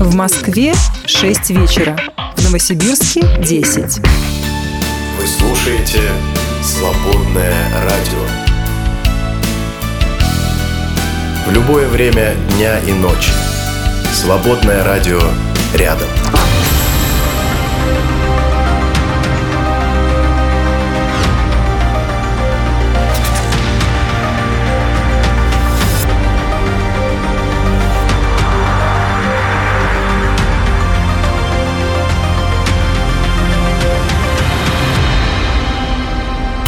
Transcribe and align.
В 0.00 0.14
Москве 0.14 0.74
6 1.06 1.50
вечера. 1.50 1.98
В 2.36 2.44
Новосибирске 2.44 3.20
10. 3.40 3.98
Вы 5.18 5.26
слушаете 5.26 6.00
«Свободное 6.62 7.68
радио». 7.82 8.22
В 11.48 11.52
любое 11.52 11.88
время 11.88 12.36
дня 12.54 12.78
и 12.78 12.92
ночи. 12.92 13.32
«Свободное 14.12 14.84
радио» 14.84 15.20
рядом. 15.74 16.08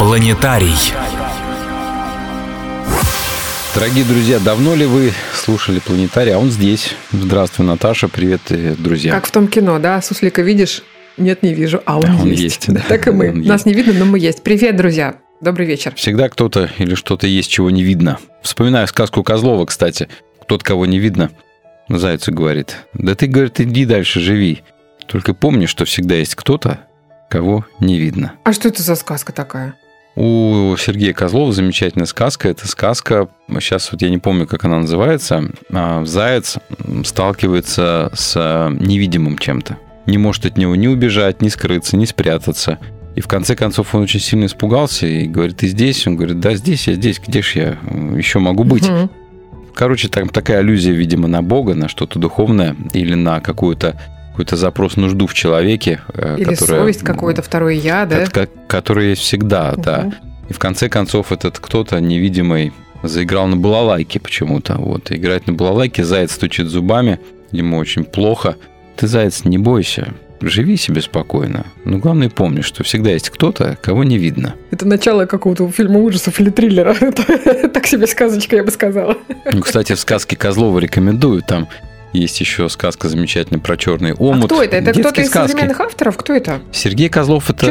Планетарий. 0.01 0.73
Дорогие 3.75 4.03
друзья, 4.03 4.39
давно 4.39 4.73
ли 4.73 4.87
вы 4.87 5.13
слушали 5.31 5.77
«Планетарий»? 5.77 6.31
А 6.33 6.39
он 6.39 6.49
здесь. 6.49 6.95
Здравствуй, 7.11 7.67
Наташа. 7.67 8.07
Привет, 8.07 8.41
э, 8.49 8.73
друзья. 8.79 9.11
Как 9.11 9.27
в 9.27 9.31
том 9.31 9.47
кино, 9.47 9.77
да? 9.77 10.01
Суслика 10.01 10.41
видишь? 10.41 10.81
Нет, 11.17 11.43
не 11.43 11.53
вижу. 11.53 11.83
А 11.85 11.99
он, 11.99 12.19
Он 12.19 12.27
есть. 12.31 12.41
есть, 12.41 12.73
да. 12.73 12.81
Так 12.89 13.09
и 13.09 13.11
мы. 13.11 13.29
Он 13.29 13.41
Нас 13.43 13.67
не 13.67 13.75
видно, 13.75 13.93
но 13.93 14.05
мы 14.05 14.17
есть. 14.17 14.41
Привет, 14.41 14.75
друзья. 14.75 15.17
Добрый 15.39 15.67
вечер. 15.67 15.93
Всегда 15.93 16.29
кто-то 16.29 16.71
или 16.79 16.95
что-то 16.95 17.27
есть, 17.27 17.51
чего 17.51 17.69
не 17.69 17.83
видно. 17.83 18.17
Вспоминаю 18.41 18.87
сказку 18.87 19.23
Козлова, 19.23 19.67
кстати. 19.67 20.09
Тот, 20.47 20.63
кого 20.63 20.87
не 20.87 20.97
видно, 20.97 21.29
Зайцу 21.89 22.33
говорит. 22.33 22.75
Да 22.95 23.13
ты, 23.13 23.27
говорит, 23.27 23.61
иди 23.61 23.85
дальше, 23.85 24.19
живи. 24.19 24.63
Только 25.05 25.35
помни, 25.35 25.67
что 25.67 25.85
всегда 25.85 26.15
есть 26.15 26.33
кто-то, 26.33 26.79
кого 27.29 27.67
не 27.79 27.99
видно. 27.99 28.33
А 28.43 28.51
что 28.51 28.67
это 28.67 28.81
за 28.81 28.95
сказка 28.95 29.31
такая? 29.31 29.75
У 30.15 30.75
Сергея 30.77 31.13
Козлова 31.13 31.53
замечательная 31.53 32.05
сказка. 32.05 32.49
Это 32.49 32.67
сказка, 32.67 33.29
сейчас 33.59 33.91
вот 33.91 34.01
я 34.01 34.09
не 34.09 34.17
помню, 34.17 34.45
как 34.45 34.65
она 34.65 34.79
называется. 34.79 35.45
А, 35.71 36.03
Заяц 36.05 36.57
сталкивается 37.05 38.11
с 38.13 38.33
а, 38.35 38.69
невидимым 38.69 39.37
чем-то. 39.37 39.77
Не 40.07 40.17
может 40.17 40.45
от 40.45 40.57
него 40.57 40.75
ни 40.75 40.87
убежать, 40.87 41.41
ни 41.41 41.47
скрыться, 41.47 41.95
ни 41.95 42.05
спрятаться. 42.05 42.77
И 43.15 43.21
в 43.21 43.27
конце 43.27 43.55
концов 43.55 43.93
он 43.95 44.03
очень 44.03 44.19
сильно 44.19 44.45
испугался 44.45 45.05
и 45.05 45.27
говорит, 45.27 45.57
ты 45.57 45.67
здесь? 45.67 46.05
Он 46.07 46.15
говорит, 46.15 46.39
да, 46.39 46.55
здесь, 46.55 46.87
я 46.87 46.93
здесь, 46.95 47.19
где 47.25 47.41
ж 47.41 47.55
я 47.55 47.77
еще 48.15 48.39
могу 48.39 48.63
быть? 48.63 48.89
Мгм. 48.89 49.09
Короче, 49.73 50.09
там 50.09 50.29
такая 50.29 50.59
аллюзия, 50.59 50.93
видимо, 50.93 51.27
на 51.27 51.41
Бога, 51.41 51.73
на 51.75 51.87
что-то 51.87 52.19
духовное 52.19 52.75
или 52.93 53.15
на 53.15 53.39
какую-то 53.39 53.99
какой-то 54.31 54.55
запрос, 54.55 54.95
нужду 54.97 55.27
в 55.27 55.33
человеке, 55.33 56.01
э, 56.13 56.35
Или 56.37 56.43
которая- 56.55 56.81
совесть 56.81 57.03
какое-то, 57.03 57.41
второе 57.41 57.73
я, 57.75 58.05
да? 58.05 58.25
ко- 58.27 58.47
который 58.67 59.09
есть 59.09 59.21
всегда, 59.21 59.73
да. 59.77 60.01
Мгм. 60.03 60.13
И 60.49 60.53
в 60.53 60.59
конце 60.59 60.89
концов 60.89 61.31
этот 61.31 61.59
кто-то 61.59 61.99
невидимый 62.01 62.71
заиграл 63.03 63.47
на 63.47 63.55
балалайке 63.57 64.19
почему-то. 64.19 64.75
Вот, 64.77 65.11
играет 65.11 65.47
на 65.47 65.53
балалайке, 65.53 66.03
заяц 66.03 66.31
стучит 66.33 66.67
зубами, 66.67 67.19
ему 67.51 67.77
очень 67.77 68.03
плохо. 68.03 68.55
Ты, 68.95 69.07
заяц, 69.07 69.43
не 69.45 69.57
бойся, 69.57 70.13
живи 70.41 70.77
себе 70.77 71.01
спокойно. 71.01 71.65
Но 71.85 71.97
главное 71.97 72.29
помни, 72.29 72.61
что 72.61 72.83
всегда 72.83 73.11
есть 73.11 73.29
кто-то, 73.29 73.77
кого 73.81 74.03
не 74.03 74.17
видно. 74.17 74.55
Это 74.71 74.87
начало 74.87 75.25
какого-то 75.25 75.69
фильма 75.71 75.99
ужасов 75.99 76.39
или 76.39 76.49
триллера. 76.49 76.95
Так 77.73 77.87
себе 77.87 78.05
сказочка, 78.07 78.57
я 78.57 78.63
бы 78.63 78.71
сказала. 78.71 79.17
Ну, 79.51 79.61
кстати, 79.61 79.93
в 79.93 79.99
сказке 79.99 80.35
Козлова 80.35 80.79
рекомендую, 80.79 81.41
там 81.41 81.67
есть 82.13 82.39
еще 82.39 82.67
сказка 82.69 83.09
замечательная 83.09 83.59
про 83.61 83.77
черный 83.77 84.13
омут. 84.13 84.45
А 84.51 84.55
кто 84.55 84.63
это? 84.63 84.75
Это 84.77 84.91
кто-то 84.99 85.21
из 85.21 85.27
сказки. 85.29 85.51
современных 85.51 85.79
авторов? 85.79 86.17
Кто 86.17 86.33
это? 86.33 86.59
Сергей 86.71 87.09
Козлов 87.09 87.49
это 87.49 87.67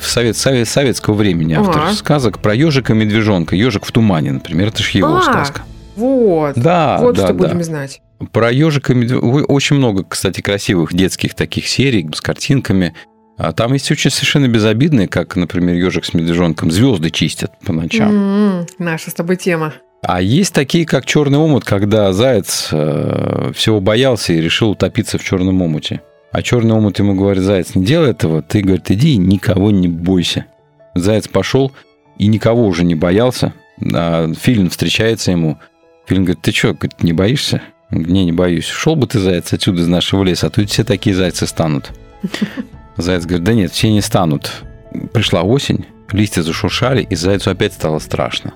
в 0.00 0.06
совет, 0.06 0.36
совет- 0.36 0.68
советского 0.68 1.14
времени 1.14 1.54
автор 1.54 1.82
А. 1.88 1.92
сказок 1.92 2.38
про 2.40 2.54
ежика 2.54 2.92
и 2.92 2.96
медвежонка. 2.96 3.56
Ежик 3.56 3.84
в 3.84 3.92
тумане, 3.92 4.32
например, 4.32 4.68
это 4.68 4.82
же 4.82 4.98
его 4.98 5.16
А, 5.16 5.22
сказка. 5.22 5.62
Вот. 5.96 6.54
Да, 6.56 6.98
Вот 7.00 7.16
да, 7.16 7.24
что 7.26 7.34
да. 7.34 7.44
будем 7.48 7.62
знать. 7.62 8.00
Про 8.32 8.50
ежика 8.50 8.92
и 8.92 8.96
медвежонка 8.96 9.44
очень 9.50 9.76
много, 9.76 10.04
кстати, 10.04 10.40
красивых 10.40 10.92
детских 10.94 11.34
таких 11.34 11.66
серий 11.68 12.08
с 12.14 12.20
картинками. 12.20 12.94
А 13.36 13.52
там 13.52 13.72
есть 13.72 13.88
очень 13.92 14.10
совершенно 14.10 14.48
безобидные, 14.48 15.06
как, 15.06 15.36
например, 15.36 15.76
ежик 15.76 16.04
с 16.04 16.12
медвежонком 16.14 16.70
звезды 16.72 17.10
чистят 17.10 17.52
по 17.64 17.72
ночам. 17.72 18.08
М-м, 18.10 18.66
Наша 18.78 19.10
с 19.10 19.14
тобой 19.14 19.36
тема. 19.36 19.74
А 20.02 20.22
есть 20.22 20.54
такие, 20.54 20.86
как 20.86 21.06
черный 21.06 21.38
омут, 21.38 21.64
когда 21.64 22.12
заяц 22.12 22.68
э, 22.70 23.50
всего 23.54 23.80
боялся 23.80 24.32
и 24.32 24.40
решил 24.40 24.70
утопиться 24.70 25.18
в 25.18 25.24
черном 25.24 25.60
омуте. 25.60 26.02
А 26.30 26.42
черный 26.42 26.74
омут 26.74 26.98
ему 26.98 27.14
говорит, 27.14 27.42
заяц, 27.42 27.74
не 27.74 27.84
делай 27.84 28.10
этого, 28.10 28.42
ты, 28.42 28.60
говорит, 28.60 28.90
иди 28.90 29.14
и 29.14 29.16
никого 29.16 29.70
не 29.70 29.88
бойся. 29.88 30.46
Заяц 30.94 31.26
пошел 31.26 31.72
и 32.16 32.26
никого 32.26 32.66
уже 32.66 32.84
не 32.84 32.94
боялся. 32.94 33.54
А 33.92 34.32
Филин 34.34 34.70
встречается 34.70 35.30
ему. 35.32 35.58
Филин 36.06 36.24
говорит, 36.24 36.42
ты 36.42 36.52
что, 36.52 36.74
говорит, 36.74 37.02
не 37.02 37.12
боишься? 37.12 37.62
Не, 37.90 38.24
не 38.24 38.32
боюсь. 38.32 38.66
Шел 38.66 38.94
бы 38.94 39.06
ты, 39.06 39.18
заяц, 39.18 39.52
отсюда 39.52 39.82
из 39.82 39.88
нашего 39.88 40.22
леса, 40.22 40.46
а 40.46 40.50
тут 40.50 40.70
все 40.70 40.84
такие 40.84 41.16
зайцы 41.16 41.46
станут. 41.46 41.90
Заяц 42.96 43.24
говорит, 43.24 43.44
да 43.44 43.54
нет, 43.54 43.72
все 43.72 43.90
не 43.90 44.00
станут. 44.00 44.64
Пришла 45.12 45.42
осень, 45.42 45.86
листья 46.10 46.42
зашуршали, 46.42 47.02
и 47.02 47.14
зайцу 47.14 47.50
опять 47.50 47.72
стало 47.72 48.00
страшно. 48.00 48.54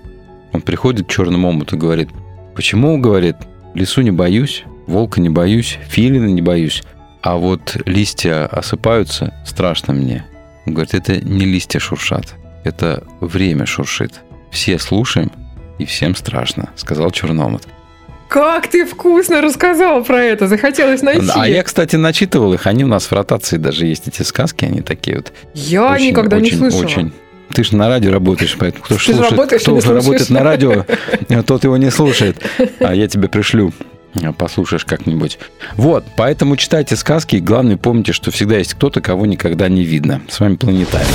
Он 0.53 0.61
приходит 0.61 1.07
к 1.07 1.11
черному 1.11 1.49
омуту 1.49 1.77
и 1.77 1.79
говорит, 1.79 2.11
почему, 2.55 2.99
говорит, 2.99 3.37
лесу 3.75 4.03
не 4.03 4.11
боюсь, 4.11 4.65
волка 4.87 5.21
не 5.21 5.29
боюсь, 5.31 5.79
филина 5.89 6.27
не 6.27 6.43
боюсь, 6.43 6.83
а 7.23 7.37
вот 7.37 7.77
листья 7.87 8.47
осыпаются, 8.47 9.35
страшно 9.47 9.95
мне. 9.95 10.27
Он 10.67 10.75
говорит, 10.75 10.95
это 10.95 11.17
не 11.17 11.45
листья 11.45 11.79
шуршат, 11.79 12.35
это 12.65 13.05
время 13.21 13.67
шуршит. 13.67 14.21
Все 14.51 14.79
слушаем, 14.79 15.33
и 15.79 15.85
всем 15.85 16.15
страшно, 16.15 16.71
сказал 16.77 17.11
черный 17.11 17.45
омут. 17.45 17.67
Как 18.29 18.69
ты 18.69 18.87
вкусно 18.87 19.43
рассказал 19.43 20.03
про 20.05 20.23
это. 20.23 20.47
Захотелось 20.49 21.03
найти. 21.03 21.31
А 21.35 21.47
я, 21.47 21.63
кстати, 21.63 21.97
начитывал 21.97 22.55
их, 22.55 22.67
они 22.67 22.85
у 22.85 22.87
нас 22.87 23.05
в 23.05 23.13
ротации 23.13 23.59
даже 23.59 23.85
есть 23.85 24.09
эти 24.09 24.23
сказки, 24.23 24.65
они 24.65 24.81
такие 24.81 25.19
вот 25.19 25.33
Я 25.53 25.93
очень, 25.93 26.09
никогда 26.09 26.41
не 26.41 26.47
очень, 26.49 26.59
слышала. 26.59 26.83
Очень. 26.83 27.13
Ты 27.55 27.65
же 27.65 27.77
на 27.77 27.89
радио 27.89 28.11
работаешь, 28.11 28.57
поэтому 28.59 28.85
кто, 28.85 28.99
слушает, 28.99 29.31
работаешь 29.31 29.63
кто 29.63 29.75
уже 29.75 29.93
работает 29.93 30.31
на 30.31 30.43
радио, 30.43 30.87
тот 31.47 31.65
его 31.65 31.77
не 31.77 31.91
слушает. 31.91 32.43
А 32.81 32.95
я 32.95 33.09
тебе 33.09 33.29
пришлю. 33.29 33.73
Послушаешь 34.37 34.85
как-нибудь. 34.85 35.39
Вот, 35.77 36.05
поэтому 36.17 36.57
читайте 36.57 36.97
сказки. 36.97 37.37
И 37.37 37.41
главное, 37.41 37.79
помните, 37.79 38.13
что 38.13 38.31
всегда 38.31 38.59
есть 38.59 38.75
кто-то, 38.75 39.01
кого 39.01 39.25
никогда 39.27 39.69
не 39.69 39.85
видно. 39.85 40.21
С 40.29 40.41
вами 40.41 40.57
Планетарий. 40.57 41.07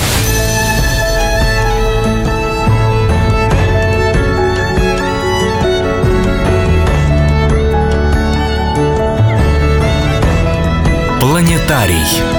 Планетарий. 11.19 12.37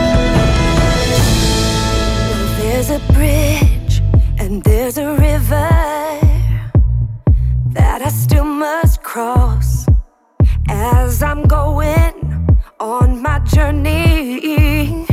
On 12.89 13.21
my 13.21 13.39
journey. 13.41 15.07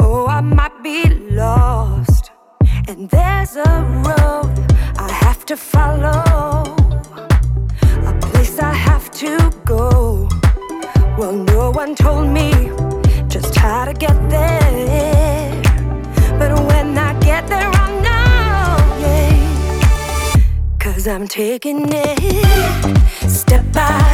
Oh, 0.00 0.26
I 0.26 0.40
might 0.40 0.82
be 0.82 1.04
lost, 1.30 2.32
and 2.88 3.08
there's 3.08 3.54
a 3.54 3.72
road 4.08 4.52
I 4.98 5.08
have 5.08 5.46
to 5.46 5.56
follow, 5.56 6.64
a 8.10 8.12
place 8.20 8.58
I 8.58 8.72
have 8.72 9.08
to 9.22 9.52
go. 9.64 10.28
Well, 11.16 11.32
no 11.32 11.70
one 11.70 11.94
told 11.94 12.26
me 12.28 12.50
just 13.28 13.54
how 13.54 13.84
to 13.84 13.92
get 13.92 14.16
there. 14.28 15.62
But 16.38 16.50
when 16.68 16.98
I 16.98 17.12
get 17.20 17.46
there, 17.46 17.70
I'll 17.82 18.00
know, 18.06 19.00
yeah. 19.04 20.40
Cause 20.80 21.06
I'm 21.06 21.28
taking 21.28 21.86
it 21.88 23.30
step 23.30 23.64
by 23.72 24.13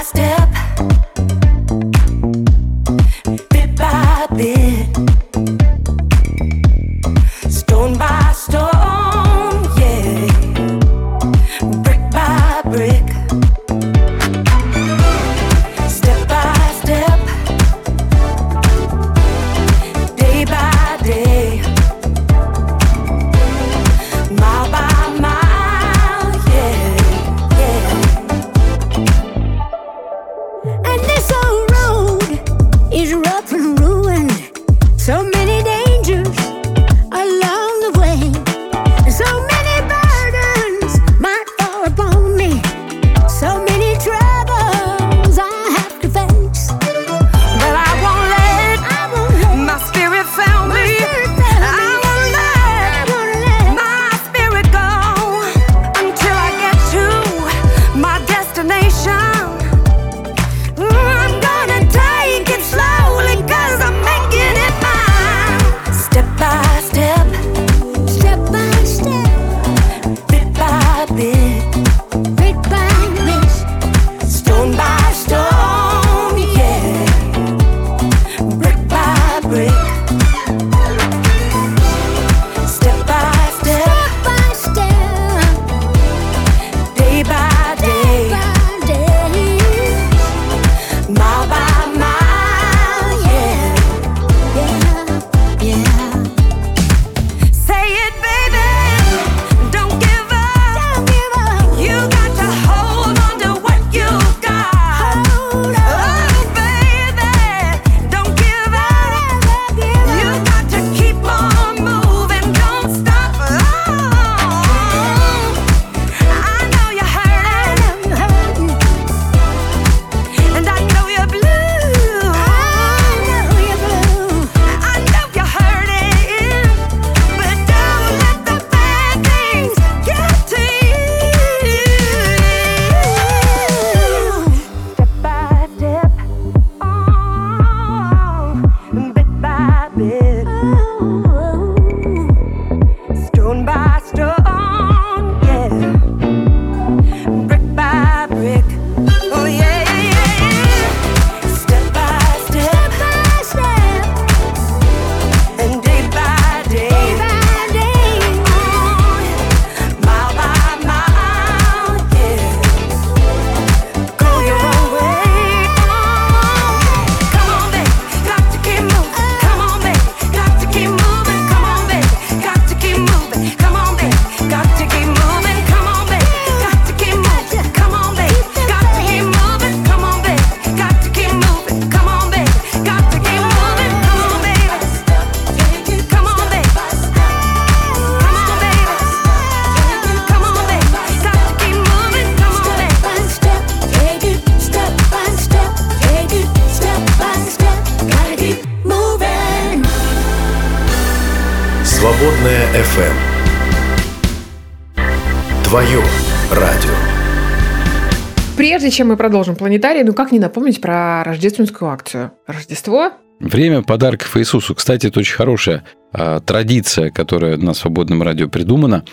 Прежде 209.01 209.09
чем 209.09 209.13
мы 209.13 209.17
продолжим 209.17 209.57
планетарий, 209.57 210.03
ну 210.03 210.13
как 210.13 210.31
не 210.31 210.39
напомнить 210.39 210.79
про 210.83 211.25
рождественскую 211.25 211.91
акцию? 211.91 212.33
Рождество 212.47 213.13
Время 213.39 213.81
подарков 213.81 214.37
Иисусу. 214.37 214.75
Кстати, 214.75 215.07
это 215.07 215.21
очень 215.21 215.37
хорошая 215.37 215.85
а, 216.13 216.41
традиция, 216.41 217.11
которая 217.11 217.57
на 217.57 217.73
свободном 217.73 218.23
радио 218.23 218.47
придумана. 218.47 219.07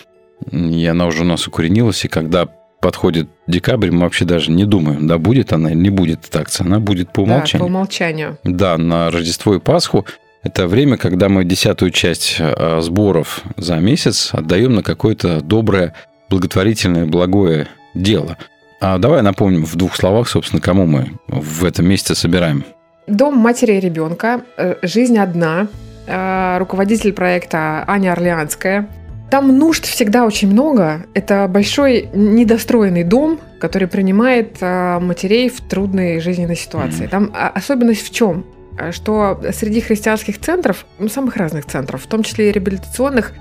И 0.52 0.84
она 0.84 1.06
уже 1.06 1.22
у 1.22 1.24
нас 1.24 1.46
укоренилась. 1.48 2.04
И 2.04 2.08
когда 2.08 2.44
подходит 2.82 3.30
декабрь, 3.46 3.90
мы 3.90 4.00
вообще 4.00 4.26
даже 4.26 4.50
не 4.50 4.66
думаем, 4.66 5.06
да, 5.06 5.16
будет 5.16 5.54
она 5.54 5.70
или 5.70 5.78
не 5.78 5.88
будет 5.88 6.26
эта 6.28 6.40
акция. 6.40 6.66
Она 6.66 6.80
будет 6.80 7.10
по 7.10 7.20
умолчанию. 7.20 7.52
Да, 7.52 7.58
по 7.58 7.64
умолчанию. 7.64 8.38
Да, 8.44 8.76
на 8.76 9.10
Рождество 9.10 9.54
и 9.54 9.58
Пасху. 9.58 10.04
Это 10.42 10.68
время, 10.68 10.98
когда 10.98 11.30
мы 11.30 11.46
десятую 11.46 11.92
часть 11.92 12.36
а, 12.38 12.82
сборов 12.82 13.40
за 13.56 13.76
месяц 13.76 14.34
отдаем 14.34 14.74
на 14.74 14.82
какое-то 14.82 15.40
доброе, 15.40 15.94
благотворительное, 16.28 17.06
благое 17.06 17.68
дело. 17.94 18.36
А 18.80 18.98
давай 18.98 19.22
напомним 19.22 19.64
в 19.64 19.74
двух 19.76 19.96
словах, 19.96 20.28
собственно, 20.28 20.60
кому 20.60 20.86
мы 20.86 21.12
в 21.26 21.64
этом 21.64 21.86
месяце 21.86 22.14
собираем. 22.14 22.64
Дом 23.06 23.36
матери 23.36 23.72
и 23.72 23.80
ребенка, 23.80 24.42
э, 24.56 24.76
жизнь 24.82 25.18
одна, 25.18 25.66
э, 26.06 26.58
руководитель 26.58 27.12
проекта 27.12 27.84
Аня 27.86 28.12
Орлеанская. 28.12 28.88
Там 29.30 29.58
нужд 29.58 29.84
всегда 29.84 30.24
очень 30.24 30.50
много. 30.50 31.06
Это 31.14 31.48
большой 31.48 32.08
недостроенный 32.14 33.04
дом, 33.04 33.40
который 33.60 33.88
принимает 33.88 34.58
э, 34.60 34.98
матерей 35.00 35.48
в 35.48 35.60
трудной 35.60 36.20
жизненной 36.20 36.56
ситуации. 36.56 37.06
Там 37.06 37.32
особенность 37.34 38.06
в 38.06 38.14
чем? 38.14 38.44
Что 38.92 39.40
среди 39.52 39.80
христианских 39.80 40.38
центров, 40.38 40.86
ну, 40.98 41.08
самых 41.08 41.36
разных 41.36 41.66
центров, 41.66 42.04
в 42.04 42.06
том 42.06 42.22
числе 42.22 42.50
и 42.50 42.52
реабилитационных, 42.52 43.32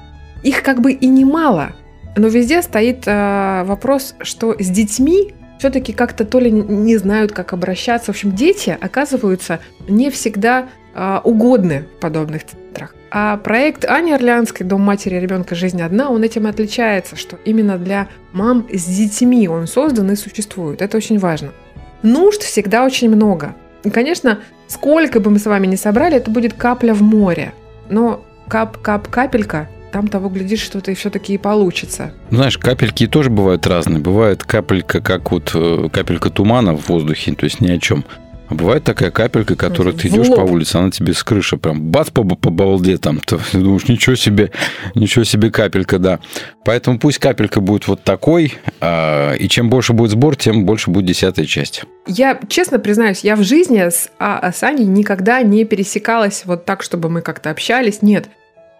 их 0.43 0.63
как 0.63 0.81
бы 0.81 0.93
и 0.93 1.07
немало. 1.07 1.73
Но 2.17 2.27
везде 2.27 2.62
стоит 2.62 3.03
э, 3.05 3.63
вопрос, 3.65 4.15
что 4.21 4.55
с 4.59 4.67
детьми 4.69 5.33
все-таки 5.59 5.93
как-то 5.93 6.25
то 6.25 6.39
ли 6.39 6.51
не 6.51 6.97
знают, 6.97 7.31
как 7.31 7.53
обращаться. 7.53 8.07
В 8.07 8.15
общем, 8.15 8.31
дети 8.33 8.77
оказываются 8.79 9.59
не 9.88 10.09
всегда 10.12 10.67
а, 10.93 11.21
угодны 11.24 11.86
в 11.97 12.00
подобных 12.00 12.45
центрах. 12.45 12.95
А 13.09 13.38
проект 13.38 13.86
Ани 13.86 14.13
Орлеанской 14.13 14.65
«Дом 14.65 14.81
матери 14.81 15.15
и 15.15 15.19
ребенка. 15.19 15.55
Жизнь 15.55 15.81
одна», 15.81 16.09
он 16.09 16.24
этим 16.24 16.45
отличается, 16.45 17.15
что 17.15 17.38
именно 17.45 17.77
для 17.77 18.07
мам 18.33 18.67
с 18.71 18.86
детьми 18.86 19.47
он 19.47 19.67
создан 19.67 20.12
и 20.12 20.15
существует. 20.15 20.81
Это 20.81 20.97
очень 20.97 21.17
важно. 21.17 21.51
Нужд 22.03 22.41
всегда 22.41 22.86
очень 22.86 23.09
много. 23.09 23.55
И, 23.83 23.89
конечно, 23.89 24.39
сколько 24.67 25.19
бы 25.19 25.31
мы 25.31 25.39
с 25.39 25.45
вами 25.45 25.67
ни 25.67 25.75
собрали, 25.75 26.17
это 26.17 26.29
будет 26.29 26.53
капля 26.53 26.93
в 26.93 27.01
море. 27.01 27.53
Но 27.89 28.24
кап-кап-капелька, 28.47 29.69
там 29.97 30.09
того 30.09 30.29
глядишь, 30.29 30.61
что-то 30.61 30.91
и 30.91 30.93
все-таки 30.93 31.33
и 31.33 31.37
получится. 31.39 32.11
Ну, 32.29 32.37
Знаешь, 32.37 32.59
капельки 32.59 33.07
тоже 33.07 33.31
бывают 33.31 33.65
разные. 33.65 33.97
Бывает 33.97 34.43
капелька, 34.43 35.01
как 35.01 35.31
вот 35.31 35.49
э, 35.55 35.89
капелька 35.91 36.29
тумана 36.29 36.77
в 36.77 36.87
воздухе, 36.87 37.33
то 37.33 37.45
есть 37.45 37.61
ни 37.61 37.71
о 37.71 37.79
чем. 37.79 38.05
А 38.47 38.53
бывает 38.53 38.83
такая 38.83 39.09
капелька, 39.09 39.55
которую 39.55 39.95
ты 39.95 40.09
идешь 40.09 40.27
по 40.27 40.41
улице, 40.41 40.75
она 40.75 40.91
тебе 40.91 41.15
с 41.15 41.23
крыши 41.23 41.57
прям 41.57 41.81
бац 41.81 42.11
по, 42.11 42.23
по 42.23 42.51
балде 42.51 42.99
там. 42.99 43.19
Ты 43.25 43.39
думаешь, 43.53 43.87
ничего 43.87 44.15
себе, 44.15 44.51
ничего 44.93 45.25
себе 45.25 45.49
капелька, 45.49 45.97
да. 45.97 46.19
Поэтому 46.63 46.99
пусть 46.99 47.17
капелька 47.17 47.59
будет 47.59 47.87
вот 47.87 48.03
такой, 48.03 48.53
а, 48.79 49.33
и 49.33 49.49
чем 49.49 49.71
больше 49.71 49.93
будет 49.93 50.11
сбор, 50.11 50.35
тем 50.35 50.63
больше 50.63 50.91
будет 50.91 51.05
десятая 51.05 51.47
часть. 51.47 51.85
Я 52.05 52.39
честно 52.49 52.77
признаюсь, 52.77 53.21
я 53.21 53.35
в 53.35 53.41
жизни 53.41 53.79
с, 53.79 54.11
а, 54.19 54.51
с 54.51 54.61
Аней 54.61 54.85
никогда 54.85 55.41
не 55.41 55.65
пересекалась 55.65 56.43
вот 56.45 56.65
так, 56.65 56.83
чтобы 56.83 57.09
мы 57.09 57.21
как-то 57.21 57.49
общались. 57.49 58.03
Нет. 58.03 58.29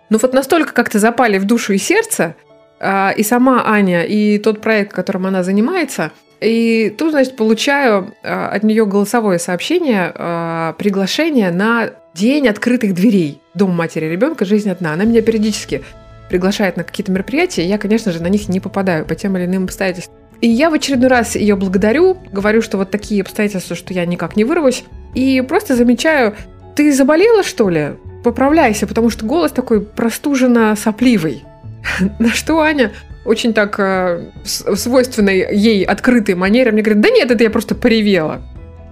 Но 0.10 0.18
вот 0.22 0.34
настолько 0.34 0.74
как-то 0.74 1.00
запали 1.00 1.38
в 1.38 1.46
душу 1.46 1.74
и 1.74 1.78
сердце, 1.78 2.36
а, 2.80 3.12
и 3.16 3.24
сама 3.24 3.64
Аня, 3.66 4.04
и 4.04 4.38
тот 4.38 4.62
проект, 4.62 4.94
которым 4.94 5.26
она 5.26 5.44
занимается. 5.44 6.12
И 6.40 6.94
тут, 6.98 7.12
значит, 7.12 7.36
получаю 7.36 8.14
а, 8.24 8.50
от 8.50 8.64
нее 8.64 8.86
голосовое 8.86 9.40
сообщение, 9.40 10.12
а, 10.16 10.74
приглашение 10.74 11.52
на 11.52 11.92
день 12.14 12.48
открытых 12.48 12.94
дверей. 12.94 13.42
Дом 13.54 13.72
матери 13.72 14.06
ребенка, 14.06 14.46
жизнь 14.46 14.70
одна. 14.70 14.94
Она 14.94 15.04
меня 15.06 15.22
периодически 15.22 15.84
приглашает 16.30 16.78
на 16.78 16.84
какие-то 16.84 17.12
мероприятия, 17.12 17.66
я, 17.66 17.78
конечно 17.78 18.12
же, 18.12 18.22
на 18.22 18.28
них 18.28 18.50
не 18.50 18.60
попадаю 18.60 19.06
по 19.06 19.16
тем 19.16 19.38
или 19.38 19.46
иным 19.46 19.64
обстоятельствам. 19.64 20.16
И 20.42 20.48
я 20.48 20.70
в 20.70 20.74
очередной 20.74 21.10
раз 21.10 21.36
ее 21.36 21.56
благодарю, 21.56 22.18
говорю, 22.32 22.62
что 22.62 22.78
вот 22.78 22.92
такие 22.92 23.22
обстоятельства, 23.22 23.76
что 23.76 23.94
я 23.94 24.06
никак 24.06 24.36
не 24.36 24.44
вырвусь, 24.44 24.84
и 25.16 25.42
просто 25.42 25.76
замечаю, 25.76 26.36
ты 26.76 26.94
заболела, 26.94 27.44
что 27.44 27.70
ли? 27.70 27.94
Поправляйся, 28.24 28.88
потому 28.88 29.10
что 29.10 29.26
голос 29.26 29.52
такой 29.52 29.82
простуженно-сопливый. 29.82 31.44
На 32.20 32.30
что 32.30 32.60
Аня 32.62 32.92
очень 33.26 33.54
так 33.54 33.80
э, 33.80 34.26
свойственной 34.44 35.56
ей 35.56 35.84
открытой 35.84 36.36
манере 36.36 36.72
мне 36.72 36.82
говорит, 36.82 37.02
да 37.02 37.10
нет, 37.10 37.32
это 37.32 37.44
я 37.44 37.50
просто 37.50 37.76
поревела. 37.76 38.42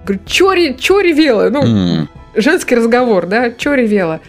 Говорю, 0.05 0.22
чё, 0.25 0.53
ре- 0.53 0.75
чё 0.75 1.00
ревела? 1.00 1.50
Ну, 1.50 2.08
женский 2.36 2.75
разговор, 2.75 3.25
да, 3.27 3.51
чё 3.51 3.74
ревела? 3.74 4.20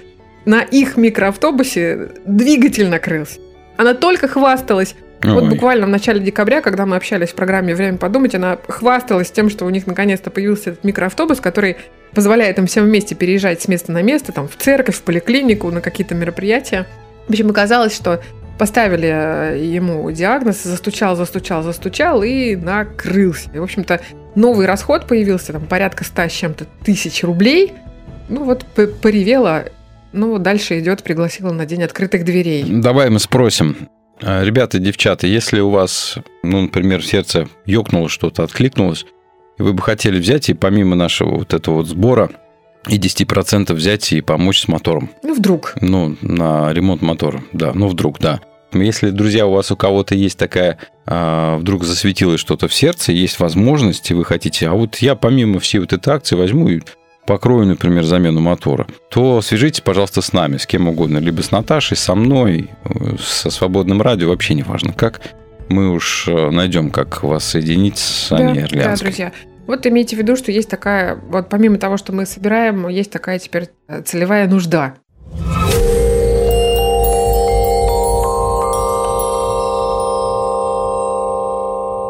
На 0.44 0.60
их 0.62 0.96
микроавтобусе 0.96 2.10
двигатель 2.24 2.88
накрылся. 2.88 3.40
Она 3.76 3.94
только 3.94 4.28
хвасталась. 4.28 4.94
Вот 5.23 5.44
ой. 5.44 5.49
буквально 5.49 5.87
в 5.87 5.88
начале 5.88 6.20
декабря, 6.20 6.61
когда 6.61 6.87
мы 6.87 6.96
общались 6.96 7.30
в 7.30 7.35
программе 7.35 7.75
«Время 7.75 7.99
подумать», 7.99 8.35
она 8.35 8.58
хвасталась 8.68 9.30
тем, 9.30 9.49
что 9.50 9.64
у 9.64 9.70
них 9.70 9.87
наконец-то 9.87 10.30
появился 10.30 10.70
этот 10.70 10.85
микроавтобус, 10.85 11.40
который 11.40 11.76
позволяет 12.12 12.58
им 12.58 12.66
всем 12.66 12.85
вместе 12.85 13.14
переезжать 13.14 13.62
с 13.62 13.68
места 13.68 13.92
на 13.92 14.02
место, 14.02 14.32
там, 14.32 14.49
в 14.49 14.56
церковь, 14.56 14.96
в 14.96 15.02
поликлинику, 15.02 15.70
на 15.70 15.80
какие-то 15.80 16.14
мероприятия. 16.14 16.87
В 17.26 17.30
общем, 17.30 17.50
оказалось, 17.50 17.94
что 17.94 18.20
поставили 18.58 19.08
э, 19.08 19.58
ему 19.58 20.11
диагноз, 20.11 20.62
застучал, 20.62 21.16
застучал, 21.16 21.62
застучал 21.62 22.23
и 22.23 22.56
накрылся. 22.56 23.50
И, 23.52 23.58
в 23.58 23.62
общем-то, 23.62 24.00
новый 24.35 24.66
расход 24.66 25.06
появился, 25.06 25.52
там, 25.52 25.66
порядка 25.66 26.04
100 26.04 26.23
с 26.23 26.32
чем-то 26.32 26.66
тысяч 26.85 27.23
рублей. 27.23 27.75
Ну, 28.28 28.44
вот 28.44 28.64
поревела, 29.02 29.64
ну, 30.12 30.38
дальше 30.38 30.78
идет, 30.78 31.02
пригласила 31.02 31.52
на 31.52 31.66
день 31.66 31.82
открытых 31.82 32.25
дверей. 32.25 32.64
Давай 32.66 33.11
мы 33.11 33.18
спросим. 33.18 33.88
А, 34.23 34.42
Ребята, 34.44 34.78
девчата, 34.78 35.26
если 35.26 35.61
у 35.61 35.70
вас, 35.70 36.16
ну, 36.42 36.62
например, 36.62 37.04
сердце 37.04 37.49
ёкнуло 37.66 38.08
что-то, 38.08 38.42
откликнулось, 38.44 39.06
и 39.58 39.62
вы 39.62 39.73
бы 39.73 39.82
хотели 39.82 40.18
взять 40.18 40.49
и 40.49 40.54
помимо 40.54 40.96
нашего 40.96 41.37
вот 41.37 41.54
этого 41.54 41.76
вот 41.76 41.87
сбора 41.87 42.30
и 42.88 42.99
10% 42.99 43.73
взять 43.75 44.12
и 44.12 44.20
помочь 44.20 44.61
с 44.61 44.68
мотором, 44.68 45.11
Ну, 45.23 45.35
вдруг. 45.35 45.75
ну, 45.80 46.16
на 46.23 46.73
ремонт 46.73 47.02
мотора, 47.02 47.42
да, 47.52 47.73
ну, 47.75 47.88
вдруг, 47.88 48.18
да. 48.20 48.40
Если, 48.73 49.11
друзья, 49.11 49.46
у 49.46 49.52
вас 49.52 49.70
у 49.70 49.76
кого-то 49.76 50.14
есть 50.14 50.38
такая, 50.38 50.78
а, 51.06 51.56
вдруг 51.58 51.85
засветилось 51.85 52.40
что-то 52.40 52.68
в 52.68 52.75
сердце, 52.75 53.12
есть 53.12 53.38
возможность, 53.38 54.11
и 54.11 54.14
вы 54.14 54.25
хотите, 54.25 54.68
а 54.68 54.73
вот 54.73 54.96
я 54.96 55.14
помимо 55.14 55.61
всей 55.61 55.78
вот 55.78 55.92
этой 55.92 56.12
акции 56.14 56.37
возьму 56.37 56.68
и 56.68 56.80
покрою, 57.26 57.66
например, 57.66 58.04
замену 58.04 58.40
мотора, 58.40 58.87
то 59.11 59.42
свяжитесь, 59.42 59.80
пожалуйста, 59.80 60.23
с 60.23 60.33
нами, 60.33 60.56
с 60.56 60.66
кем 60.66 60.88
угодно, 60.88 61.18
либо 61.18 61.42
с 61.42 61.50
Наташей, 61.50 61.97
со 61.97 62.14
мной, 62.14 62.71
э, 62.85 63.16
со 63.21 63.50
свободным 63.50 64.00
радио, 64.00 64.28
вообще 64.28 64.54
не 64.54 64.62
важно 64.62 64.92
как. 64.92 65.21
Мы 65.68 65.90
уж 65.90 66.28
э, 66.28 66.50
найдем, 66.50 66.90
как 66.90 67.23
вас 67.23 67.45
соединить 67.45 67.99
с 67.99 68.33
Аней 68.33 68.54
да, 68.54 68.61
да, 68.61 68.66
Орлеанской. 68.66 69.09
друзья. 69.09 69.33
Вот 69.66 69.85
имейте 69.87 70.14
в 70.14 70.18
виду, 70.21 70.37
что 70.37 70.52
есть 70.52 70.71
такая, 70.71 71.16
вот 71.28 71.49
помимо 71.49 71.76
того, 71.78 71.97
что 71.97 72.12
мы 72.12 72.25
собираем, 72.25 72.88
есть 72.88 73.11
такая 73.11 73.38
теперь 73.38 73.71
э, 73.88 74.02
целевая 74.02 74.47
нужда. 74.47 74.95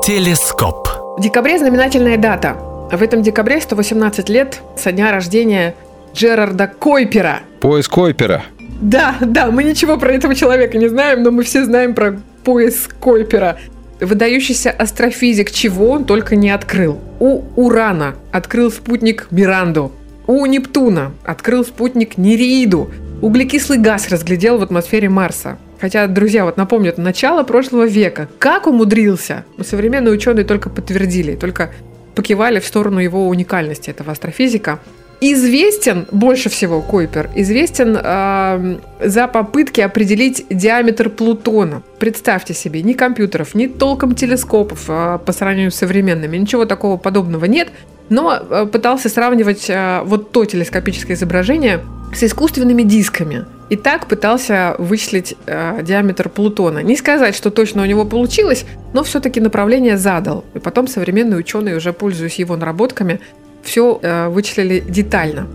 Телескоп. 0.05 0.89
В 1.17 1.21
декабре 1.21 1.59
знаменательная 1.59 2.19
дата. 2.19 2.66
В 2.91 3.03
этом 3.03 3.23
декабре 3.23 3.61
118 3.61 4.29
лет 4.29 4.63
со 4.77 4.93
дня 4.93 5.11
рождения 5.11 5.75
Джерарда 6.15 6.69
Койпера. 6.69 7.41
Поиск 7.61 7.91
Койпера. 7.91 8.45
Да, 8.81 9.17
да, 9.21 9.51
мы 9.51 9.65
ничего 9.65 9.99
про 9.99 10.13
этого 10.13 10.35
человека 10.35 10.79
не 10.79 10.89
знаем, 10.89 11.23
но 11.23 11.33
мы 11.33 11.43
все 11.43 11.65
знаем 11.65 11.95
про 11.95 12.21
пояс 12.45 12.89
Койпера. 13.01 13.59
Выдающийся 14.01 14.71
астрофизик, 14.71 15.51
чего 15.51 15.91
он 15.91 16.05
только 16.05 16.37
не 16.37 16.51
открыл. 16.51 17.01
У 17.19 17.43
Урана 17.57 18.15
открыл 18.31 18.71
спутник 18.71 19.27
Миранду. 19.31 19.91
У 20.29 20.45
Нептуна 20.47 21.13
открыл 21.25 21.65
спутник 21.65 22.19
Нереиду. 22.19 22.91
Углекислый 23.21 23.79
газ 23.79 24.11
разглядел 24.11 24.59
в 24.59 24.63
атмосфере 24.63 25.09
Марса. 25.09 25.59
Хотя, 25.81 26.07
друзья, 26.07 26.45
вот 26.45 26.57
напомню, 26.57 26.91
это 26.91 27.01
начало 27.01 27.43
прошлого 27.43 27.87
века. 27.87 28.29
Как 28.39 28.67
умудрился? 28.67 29.45
Ну, 29.57 29.65
Современные 29.65 30.13
ученые 30.13 30.45
только 30.45 30.71
подтвердили, 30.71 31.35
только 31.35 31.71
покивали 32.17 32.59
в 32.59 32.67
сторону 32.67 32.99
его 32.99 33.29
уникальности, 33.29 33.91
этого 33.91 34.11
астрофизика. 34.11 34.81
Известен 35.21 36.07
больше 36.11 36.51
всего 36.51 36.83
Койпер, 36.83 37.31
известен 37.35 37.97
эм, 37.97 38.81
за 39.01 39.29
попытки 39.29 39.81
определить 39.81 40.45
диаметр 40.51 41.09
Плутона. 41.09 41.83
Представьте 41.99 42.53
себе, 42.53 42.83
ни 42.83 42.93
компьютеров, 42.93 43.55
ни 43.55 43.67
толком 43.67 44.15
телескопов 44.15 44.85
э, 44.89 45.19
по 45.25 45.33
сравнению 45.33 45.71
с 45.71 45.77
современными, 45.77 46.37
ничего 46.37 46.67
такого 46.67 46.99
подобного 46.99 47.47
нет. 47.47 47.71
Но 48.11 48.35
э, 48.39 48.67
пытался 48.67 49.09
сравнивать 49.09 49.71
э, 49.71 50.03
вот 50.05 50.33
то 50.33 50.45
телескопическое 50.45 51.17
изображение 51.17 51.81
с 52.15 52.23
искусственными 52.23 52.83
дисками. 52.83 53.47
И 53.69 53.77
так 53.77 54.07
пытался 54.07 54.77
вычислить 54.79 55.35
э, 55.47 55.81
диаметр 55.83 56.29
Плутона. 56.29 56.81
Не 56.81 56.97
сказать, 56.97 57.35
что 57.35 57.51
точно 57.51 57.83
у 57.83 57.87
него 57.87 58.05
получилось, 58.05 58.65
но 58.93 59.03
все-таки 59.03 59.41
направление 59.41 59.97
задал. 59.97 60.45
И 60.55 60.59
потом 60.59 60.87
современные 60.87 61.39
ученые, 61.39 61.77
уже 61.77 61.93
пользуясь 61.93 62.39
его 62.39 62.57
наработками, 62.57 63.21
все 63.63 63.99
э, 64.01 64.29
вычислили 64.29 64.81
детально. 64.81 65.49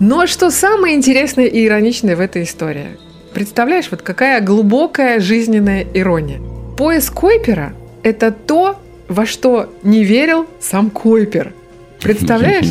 Но 0.00 0.26
что 0.26 0.50
самое 0.50 0.94
интересное 0.94 1.46
и 1.46 1.64
ироничное 1.64 2.16
в 2.16 2.20
этой 2.20 2.42
истории? 2.42 2.98
Представляешь, 3.32 3.90
вот 3.90 4.02
какая 4.02 4.40
глубокая 4.42 5.20
жизненная 5.20 5.86
ирония. 5.94 6.40
Пояс 6.76 7.08
Койпера– 7.10 7.72
это 8.02 8.30
то, 8.30 8.76
во 9.08 9.24
что 9.24 9.72
не 9.82 10.04
верил 10.04 10.46
сам 10.60 10.90
Койпер. 10.90 11.54
Представляешь? 12.00 12.66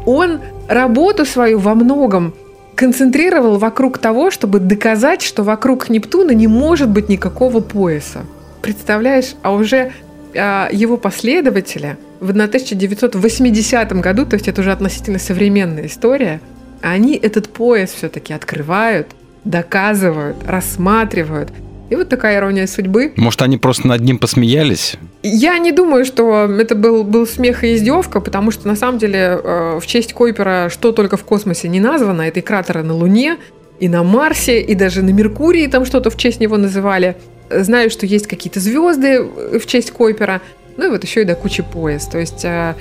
Он 0.06 0.40
работу 0.68 1.24
свою 1.24 1.58
во 1.58 1.74
многом 1.74 2.34
концентрировал 2.80 3.58
вокруг 3.58 3.98
того, 3.98 4.30
чтобы 4.30 4.58
доказать, 4.58 5.20
что 5.20 5.42
вокруг 5.42 5.90
Нептуна 5.90 6.30
не 6.30 6.46
может 6.46 6.88
быть 6.88 7.10
никакого 7.10 7.60
пояса. 7.60 8.20
Представляешь, 8.62 9.34
а 9.42 9.52
уже 9.52 9.92
а, 10.34 10.70
его 10.72 10.96
последователи 10.96 11.98
в 12.20 12.30
1980 12.30 13.92
году, 14.00 14.24
то 14.24 14.32
есть 14.32 14.48
это 14.48 14.62
уже 14.62 14.72
относительно 14.72 15.18
современная 15.18 15.88
история, 15.88 16.40
они 16.80 17.16
этот 17.16 17.50
пояс 17.50 17.90
все-таки 17.90 18.32
открывают, 18.32 19.08
доказывают, 19.44 20.38
рассматривают– 20.46 21.50
и 21.90 21.96
вот 21.96 22.08
такая 22.08 22.38
ирония 22.38 22.66
судьбы. 22.66 23.12
Может, 23.16 23.42
они 23.42 23.58
просто 23.58 23.88
над 23.88 24.00
ним 24.00 24.18
посмеялись? 24.18 24.94
Я 25.24 25.58
не 25.58 25.72
думаю, 25.72 26.04
что 26.04 26.44
это 26.44 26.76
был, 26.76 27.02
был 27.02 27.26
смех 27.26 27.64
и 27.64 27.74
издевка, 27.74 28.20
потому 28.20 28.52
что 28.52 28.68
на 28.68 28.76
самом 28.76 28.98
деле 28.98 29.40
э, 29.42 29.78
в 29.80 29.86
честь 29.86 30.12
Койпера 30.12 30.68
что 30.70 30.92
только 30.92 31.16
в 31.16 31.24
космосе 31.24 31.68
не 31.68 31.80
названо. 31.80 32.22
Это 32.22 32.38
и 32.38 32.42
кратеры 32.42 32.84
на 32.84 32.94
Луне, 32.94 33.38
и 33.80 33.88
на 33.88 34.04
Марсе, 34.04 34.60
и 34.60 34.74
даже 34.76 35.02
на 35.02 35.10
Меркурии 35.10 35.66
там 35.66 35.84
что-то 35.84 36.10
в 36.10 36.16
честь 36.16 36.38
него 36.38 36.56
называли. 36.56 37.16
Знаю, 37.50 37.90
что 37.90 38.06
есть 38.06 38.28
какие-то 38.28 38.60
звезды 38.60 39.22
в 39.22 39.66
честь 39.66 39.90
Койпера. 39.90 40.40
Ну 40.76 40.86
и 40.86 40.90
вот 40.90 41.02
еще 41.02 41.22
и 41.22 41.24
до 41.24 41.34
кучи 41.34 41.64
пояс. 41.64 42.06
То 42.06 42.18
есть 42.18 42.44
э, 42.44 42.76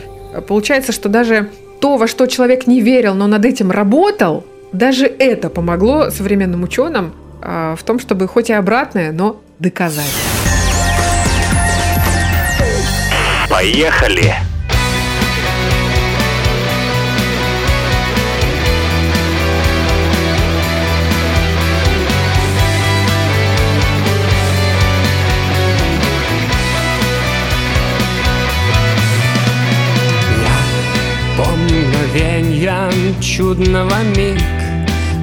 получается, 0.48 0.92
что 0.92 1.10
даже 1.10 1.50
то, 1.82 1.98
во 1.98 2.08
что 2.08 2.28
человек 2.28 2.68
не 2.68 2.80
верил, 2.80 3.16
но 3.16 3.26
над 3.26 3.44
этим 3.44 3.72
работал, 3.72 4.46
даже 4.72 5.08
это 5.08 5.50
помогло 5.50 6.12
современным 6.12 6.62
ученым 6.62 7.14
в 7.42 7.80
том, 7.86 8.00
чтобы 8.00 8.28
хоть 8.28 8.50
и 8.50 8.54
обратное, 8.54 9.12
но 9.12 9.42
доказать. 9.60 10.06
Поехали! 13.50 14.36
Помню 31.38 31.88
мгновенья 31.88 32.90
чудного 33.22 34.04
миг 34.16 34.40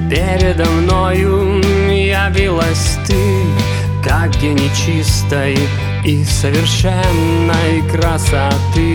Передо 0.09 0.65
мною 0.65 1.61
явилась 2.27 2.97
ты 3.05 3.15
Как 4.03 4.31
гений 4.39 4.71
чистой 4.75 5.57
и 6.03 6.23
совершенной 6.23 7.81
красоты. 7.91 8.85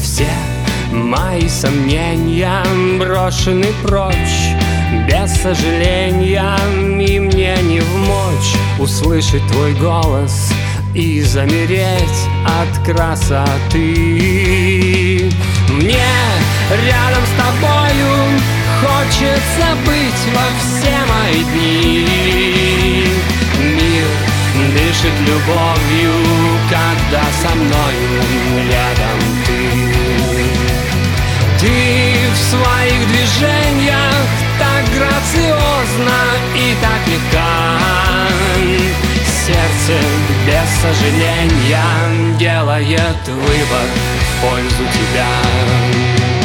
Все 0.00 0.28
мои 0.92 1.48
сомнения 1.48 2.62
брошены 2.98 3.66
прочь 3.82 4.54
Без 5.06 5.32
сожаления 5.42 6.56
и 7.00 7.20
мне 7.20 7.56
не 7.62 7.80
вмочь 7.80 8.56
Услышать 8.78 9.46
твой 9.48 9.74
голос 9.74 10.52
и 10.94 11.20
замереть 11.20 12.28
от 12.44 12.78
красоты. 12.84 13.76
Мне 15.68 16.08
рядом 16.70 17.22
с 17.24 17.30
тобою 17.36 18.40
Хочется 18.80 19.74
быть 19.84 20.22
во 20.34 20.46
все 20.60 20.94
мои 21.08 21.42
дни. 21.42 22.06
Мир 23.58 24.06
дышит 24.72 25.18
любовью, 25.26 26.12
когда 26.70 27.24
со 27.42 27.54
мною 27.56 28.22
рядом 28.70 29.18
ты. 29.46 29.88
Ты 31.58 32.30
в 32.32 32.36
своих 32.36 33.08
движениях 33.08 34.26
так 34.60 34.84
грациозно 34.96 36.18
и 36.54 36.76
так 36.80 37.02
легка. 37.08 37.78
Сердце 39.44 39.98
без 40.46 40.68
сожаления 40.82 42.38
делает 42.38 43.26
выбор 43.26 43.88
в 44.20 44.40
пользу 44.40 44.84
тебя 44.92 46.37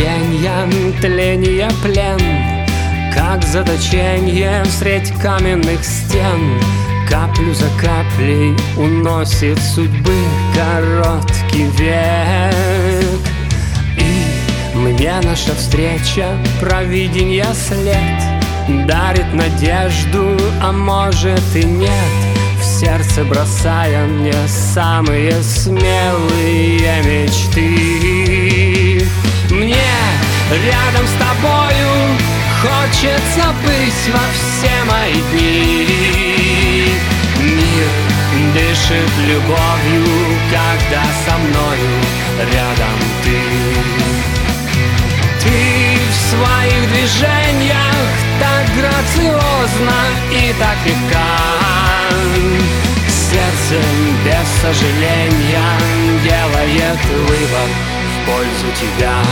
вдохновеньем 0.00 0.92
тление 1.00 1.68
плен 1.82 2.20
Как 3.14 3.42
заточение 3.44 4.64
средь 4.64 5.12
каменных 5.20 5.84
стен. 5.84 6.60
Каплю 7.08 7.52
за 7.54 7.68
каплей 7.80 8.56
уносит 8.76 9.58
судьбы 9.58 10.14
короткий 10.54 11.66
век. 11.76 13.20
И 13.98 14.76
мне 14.76 15.14
наша 15.22 15.54
встреча 15.54 16.36
провиденья 16.60 17.52
след 17.52 18.22
Дарит 18.86 19.34
надежду, 19.34 20.36
а 20.62 20.70
может 20.70 21.56
и 21.56 21.64
нет. 21.64 21.90
В 22.60 22.64
сердце 22.64 23.24
бросая 23.24 24.06
мне 24.06 24.34
самые 24.46 25.42
смелые 25.42 27.02
мечты. 27.02 28.20
Мне 29.50 29.89
рядом 30.50 31.06
с 31.06 31.12
тобою 31.12 32.18
хочется 32.60 33.54
быть 33.64 34.14
во 34.14 34.24
все 34.34 34.84
мои 34.84 35.20
дни. 35.30 36.92
Мир 37.38 37.86
дышит 38.52 39.10
любовью, 39.28 40.06
когда 40.50 41.04
со 41.24 41.38
мною 41.38 41.90
рядом 42.52 42.98
ты. 43.22 43.40
Ты 45.40 45.98
в 46.10 46.14
своих 46.30 46.92
движениях 46.92 48.08
так 48.40 48.66
грациозно 48.76 50.00
и 50.32 50.52
так 50.58 50.76
легка. 50.84 51.28
Сердце 53.08 53.80
без 54.24 54.48
сожаления 54.60 55.78
делает 56.24 57.04
выбор 57.28 57.99
пользу 58.30 58.66
тебя. 58.76 59.22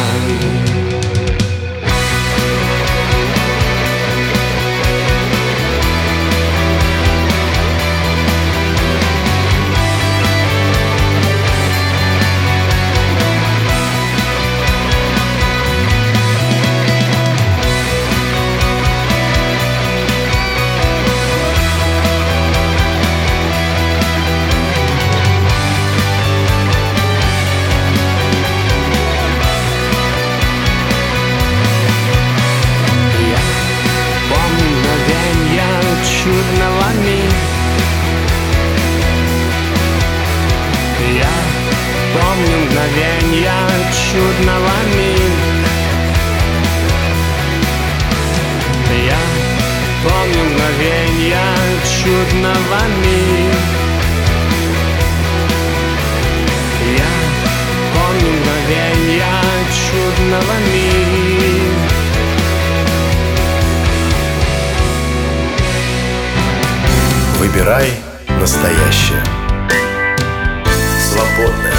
Выбирай 67.68 67.90
настоящее. 68.40 69.22
Свободная 71.02 71.74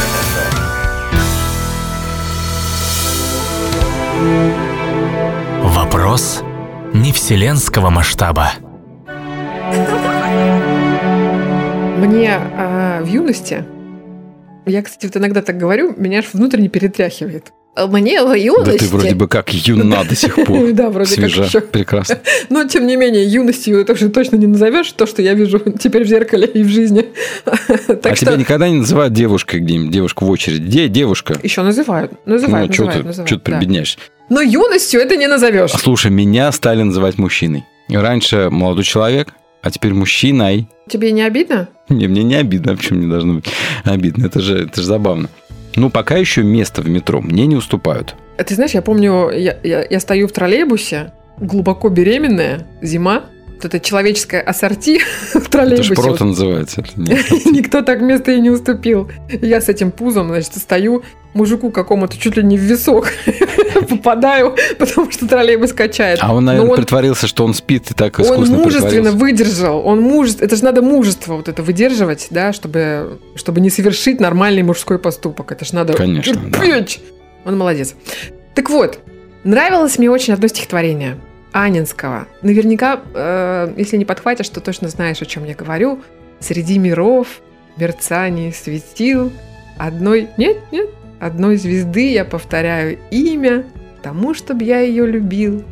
FM. 4.21 5.63
Вопрос 5.63 6.43
не 6.93 7.11
вселенского 7.11 7.89
масштаба. 7.89 8.51
Мне 11.97 12.35
а, 12.35 13.01
в 13.01 13.07
юности, 13.07 13.65
я, 14.67 14.83
кстати, 14.83 15.07
вот 15.07 15.17
иногда 15.17 15.41
так 15.41 15.57
говорю, 15.57 15.95
меня 15.97 16.19
аж 16.19 16.31
внутренне 16.33 16.69
перетряхивает. 16.69 17.51
А 17.79 17.87
Мне 17.87 18.21
в 18.21 18.33
юности... 18.33 18.71
Да 18.71 18.77
ты 18.77 18.85
вроде 18.87 19.15
бы 19.15 19.27
как 19.29 19.53
юна 19.53 20.03
до 20.03 20.13
сих 20.13 20.35
пор. 20.45 20.71
Да, 20.73 20.89
вроде 20.89 21.15
как 21.15 21.29
Свежа, 21.29 21.43
еще. 21.43 21.61
прекрасно. 21.61 22.19
Но, 22.49 22.65
тем 22.65 22.85
не 22.85 22.97
менее, 22.97 23.25
юностью 23.25 23.79
это 23.79 23.93
уже 23.93 24.09
точно 24.09 24.35
не 24.35 24.47
назовешь, 24.47 24.91
то, 24.91 25.05
что 25.05 25.21
я 25.21 25.33
вижу 25.33 25.59
теперь 25.79 26.03
в 26.03 26.07
зеркале 26.07 26.45
и 26.45 26.63
в 26.63 26.67
жизни. 26.67 27.05
А 28.09 28.15
что 28.15 28.25
тебя 28.25 28.35
никогда 28.35 28.67
не 28.69 28.77
называют 28.77 29.13
девушкой 29.13 29.59
где-нибудь, 29.61 29.91
девушка 29.91 30.23
в 30.23 30.29
очередь. 30.29 30.61
Где 30.61 30.87
девушка? 30.87 31.35
еще 31.41 31.61
называют. 31.61 32.11
Называют, 32.25 32.69
ну, 32.69 32.73
что 32.73 32.85
называют, 32.85 33.17
ты, 33.17 33.23
чё 33.25 33.35
ты 33.35 33.41
прибедняешься? 33.41 33.97
Но 34.29 34.41
юностью 34.41 34.99
это 34.99 35.15
не 35.15 35.27
назовешь. 35.27 35.71
А 35.73 35.77
слушай, 35.77 36.11
меня 36.11 36.51
стали 36.51 36.83
называть 36.83 37.17
мужчиной. 37.17 37.65
Раньше 37.89 38.49
молодой 38.51 38.83
человек, 38.83 39.29
а 39.61 39.71
теперь 39.71 39.93
мужчиной. 39.93 40.67
Тебе 40.89 41.11
не 41.11 41.21
обидно? 41.21 41.69
Не, 41.87 42.07
мне 42.07 42.23
не 42.23 42.35
обидно, 42.35 42.73
а 42.73 42.75
почему 42.75 42.99
мне 42.99 43.07
должно 43.09 43.35
быть 43.35 43.45
обидно? 43.83 44.25
Это 44.25 44.41
же, 44.41 44.65
это 44.65 44.81
же 44.81 44.87
забавно. 44.87 45.29
Ну, 45.79 45.89
пока 45.89 46.17
еще 46.17 46.43
место 46.43 46.81
в 46.81 46.89
метро 46.89 47.21
мне 47.21 47.47
не 47.47 47.55
уступают. 47.55 48.15
А 48.37 48.43
Ты 48.43 48.53
знаешь, 48.55 48.71
я 48.71 48.81
помню, 48.81 49.29
я, 49.31 49.57
я- 49.63 49.85
я 49.89 49.99
стою 50.01 50.27
в 50.27 50.31
троллейбусе, 50.33 51.13
глубоко 51.37 51.87
беременная, 51.87 52.67
зима, 52.81 53.23
это 53.65 53.79
человеческое 53.79 54.41
ассорти 54.41 54.99
в 55.33 55.35
Это 55.35 55.49
троллейбусе. 55.49 55.93
шпрота 55.93 56.25
называется. 56.25 56.81
это 56.81 56.91
Никто 57.49 57.81
так 57.81 58.01
место 58.01 58.31
и 58.31 58.39
не 58.41 58.49
уступил. 58.49 59.09
Я 59.41 59.61
с 59.61 59.69
этим 59.69 59.91
пузом, 59.91 60.27
значит, 60.29 60.55
стою 60.55 61.03
мужику 61.33 61.69
какому-то 61.71 62.17
чуть 62.17 62.37
ли 62.37 62.43
не 62.43 62.57
в 62.57 62.61
висок 62.61 63.11
попадаю, 63.89 64.55
потому 64.77 65.11
что 65.11 65.27
троллейбус 65.27 65.73
качает. 65.73 66.19
А 66.21 66.33
он, 66.33 66.45
Но 66.45 66.51
наверное, 66.51 66.71
он- 66.71 66.77
притворился, 66.77 67.27
что 67.27 67.45
он 67.45 67.53
спит 67.53 67.91
и 67.91 67.93
так 67.93 68.17
Он 68.19 68.25
искусно 68.25 68.57
мужественно 68.57 69.11
притворился. 69.11 69.17
выдержал. 69.17 69.85
Он 69.85 70.01
мужеств... 70.01 70.41
Это 70.41 70.55
же 70.55 70.63
надо 70.63 70.81
мужество 70.81 71.35
вот 71.35 71.47
это 71.47 71.61
выдерживать, 71.61 72.27
да, 72.31 72.51
чтобы, 72.53 73.19
чтобы 73.35 73.61
не 73.61 73.69
совершить 73.69 74.19
нормальный 74.19 74.63
мужской 74.63 74.97
поступок. 74.99 75.51
Это 75.51 75.65
же 75.65 75.75
надо 75.75 75.93
Конечно, 75.93 76.35
да. 76.49 76.59
Он 77.45 77.57
молодец. 77.57 77.93
Так 78.55 78.69
вот, 78.69 78.99
нравилось 79.43 79.97
мне 79.97 80.09
очень 80.09 80.33
одно 80.33 80.47
стихотворение 80.47 81.17
Анинского. 81.51 82.27
Наверняка, 82.41 83.01
э, 83.13 83.73
если 83.77 83.97
не 83.97 84.05
подхватишь, 84.05 84.49
то 84.49 84.61
точно 84.61 84.89
знаешь, 84.89 85.21
о 85.21 85.25
чем 85.25 85.45
я 85.45 85.55
говорю. 85.55 86.01
Среди 86.39 86.77
миров, 86.77 87.41
мерцаний 87.77 88.53
светил, 88.53 89.31
одной... 89.77 90.29
Нет, 90.37 90.57
нет, 90.71 90.89
одной 91.19 91.57
звезды 91.57 92.11
я 92.11 92.25
повторяю 92.25 92.99
имя, 93.11 93.65
потому, 93.97 94.33
чтобы 94.33 94.63
я 94.63 94.79
ее 94.79 95.05
любил, 95.05 95.63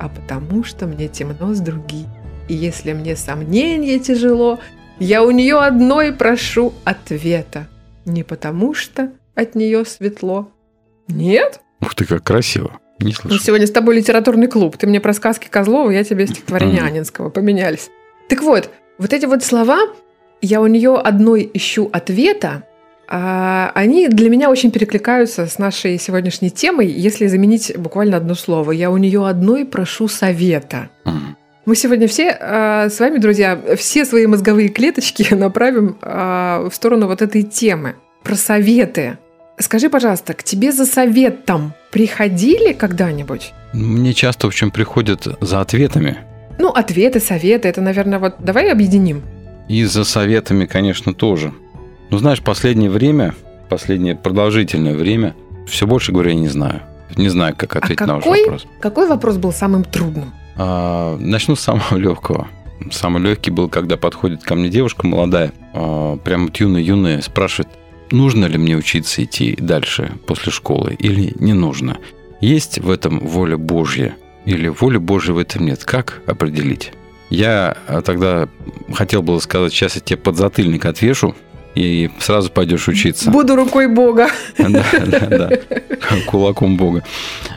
а 0.00 0.08
потому, 0.08 0.64
что 0.64 0.86
мне 0.86 1.08
темно 1.08 1.54
с 1.54 1.60
другим. 1.60 2.06
И 2.48 2.54
если 2.54 2.92
мне 2.92 3.16
сомнение 3.16 3.98
тяжело, 3.98 4.60
я 4.98 5.22
у 5.22 5.30
нее 5.30 5.58
одной 5.58 6.12
прошу 6.12 6.72
ответа. 6.84 7.68
Не 8.04 8.22
потому, 8.22 8.72
что 8.74 9.12
от 9.34 9.54
нее 9.54 9.84
светло. 9.84 10.50
Нет? 11.08 11.60
Ух 11.80 11.94
ты, 11.94 12.04
как 12.04 12.24
красиво. 12.24 12.80
Не 12.98 13.08
Ну, 13.08 13.12
слышал. 13.12 13.38
сегодня 13.40 13.66
с 13.66 13.70
тобой 13.70 13.96
литературный 13.96 14.46
клуб. 14.46 14.76
Ты 14.76 14.86
мне 14.86 15.00
про 15.00 15.12
сказки 15.12 15.48
Козлова, 15.50 15.90
я 15.90 16.02
тебе 16.04 16.26
стихотворение 16.26 16.80
Мгм. 16.82 16.86
Анинского. 16.86 17.30
Поменялись. 17.30 17.90
Так 18.28 18.42
вот, 18.42 18.70
вот 18.98 19.12
эти 19.12 19.26
вот 19.26 19.44
слова, 19.44 19.78
я 20.40 20.60
у 20.60 20.66
нее 20.66 20.96
одной 20.96 21.50
ищу 21.52 21.88
ответа, 21.92 22.62
а 23.08 23.70
они 23.74 24.08
для 24.08 24.30
меня 24.30 24.50
очень 24.50 24.70
перекликаются 24.72 25.46
с 25.46 25.58
нашей 25.58 25.98
сегодняшней 25.98 26.50
темой, 26.50 26.86
если 26.88 27.26
заменить 27.28 27.72
буквально 27.76 28.16
одно 28.16 28.34
слово. 28.34 28.72
Я 28.72 28.90
у 28.90 28.96
нее 28.96 29.26
одной 29.28 29.64
прошу 29.64 30.08
совета. 30.08 30.88
Мгм. 31.04 31.36
Мы 31.66 31.74
сегодня 31.76 32.06
все 32.08 32.30
а, 32.40 32.88
с 32.88 32.98
вами, 33.00 33.18
друзья, 33.18 33.60
все 33.76 34.04
свои 34.04 34.26
мозговые 34.26 34.68
клеточки 34.68 35.26
направим 35.34 35.98
а, 36.00 36.68
в 36.70 36.74
сторону 36.74 37.06
вот 37.06 37.22
этой 37.22 37.42
темы 37.42 37.94
про 38.24 38.34
советы. 38.36 39.18
Скажи, 39.58 39.88
пожалуйста, 39.88 40.34
к 40.34 40.42
тебе 40.42 40.70
за 40.70 40.84
советом 40.84 41.72
приходили 41.90 42.72
когда-нибудь? 42.72 43.52
Мне 43.72 44.12
часто, 44.12 44.46
в 44.46 44.48
общем, 44.48 44.70
приходят 44.70 45.26
за 45.40 45.60
ответами. 45.60 46.18
Ну, 46.58 46.68
ответы, 46.68 47.20
советы, 47.20 47.68
это, 47.68 47.80
наверное, 47.80 48.18
вот 48.18 48.36
давай 48.38 48.70
объединим. 48.70 49.22
И 49.68 49.84
за 49.84 50.04
советами, 50.04 50.66
конечно, 50.66 51.14
тоже. 51.14 51.52
Ну, 52.10 52.18
знаешь, 52.18 52.42
последнее 52.42 52.90
время, 52.90 53.34
последнее 53.68 54.14
продолжительное 54.14 54.94
время, 54.94 55.34
все 55.66 55.86
больше 55.86 56.12
говорю, 56.12 56.30
я 56.30 56.36
не 56.36 56.48
знаю. 56.48 56.82
Не 57.16 57.28
знаю, 57.28 57.54
как 57.56 57.76
ответить 57.76 58.06
на 58.06 58.16
ваш 58.16 58.24
какой? 58.24 58.42
вопрос. 58.42 58.66
Какой 58.80 59.08
вопрос 59.08 59.36
был 59.36 59.52
самым 59.52 59.84
трудным? 59.84 60.32
А, 60.56 61.16
начну 61.18 61.56
с 61.56 61.60
самого 61.60 61.96
легкого. 61.96 62.48
Самый 62.90 63.22
легкий 63.22 63.50
был, 63.50 63.68
когда 63.68 63.96
подходит 63.96 64.42
ко 64.42 64.54
мне 64.54 64.68
девушка 64.68 65.06
молодая, 65.06 65.52
а, 65.72 66.16
прям 66.18 66.46
вот 66.46 66.56
юная-юная, 66.58 67.22
спрашивает, 67.22 67.68
нужно 68.10 68.46
ли 68.46 68.58
мне 68.58 68.76
учиться 68.76 69.22
идти 69.22 69.56
дальше 69.58 70.12
после 70.26 70.52
школы 70.52 70.96
или 70.98 71.32
не 71.38 71.52
нужно. 71.52 71.98
Есть 72.40 72.78
в 72.78 72.90
этом 72.90 73.20
воля 73.20 73.56
Божья 73.56 74.16
или 74.44 74.68
воли 74.68 74.98
Божьей 74.98 75.32
в 75.32 75.38
этом 75.38 75.64
нет? 75.64 75.84
Как 75.84 76.22
определить? 76.26 76.92
Я 77.30 77.76
а, 77.88 78.02
тогда 78.02 78.48
хотел 78.92 79.22
было 79.22 79.40
сказать, 79.40 79.72
сейчас 79.72 79.96
я 79.96 80.00
тебе 80.00 80.16
подзатыльник 80.16 80.84
отвешу, 80.84 81.34
и 81.74 82.10
сразу 82.20 82.50
пойдешь 82.50 82.88
учиться. 82.88 83.30
Буду 83.30 83.54
рукой 83.54 83.86
Бога. 83.86 84.28
Да, 84.56 84.84
да, 85.06 85.26
да. 85.26 85.50
Кулаком 86.26 86.76
Бога. 86.76 87.04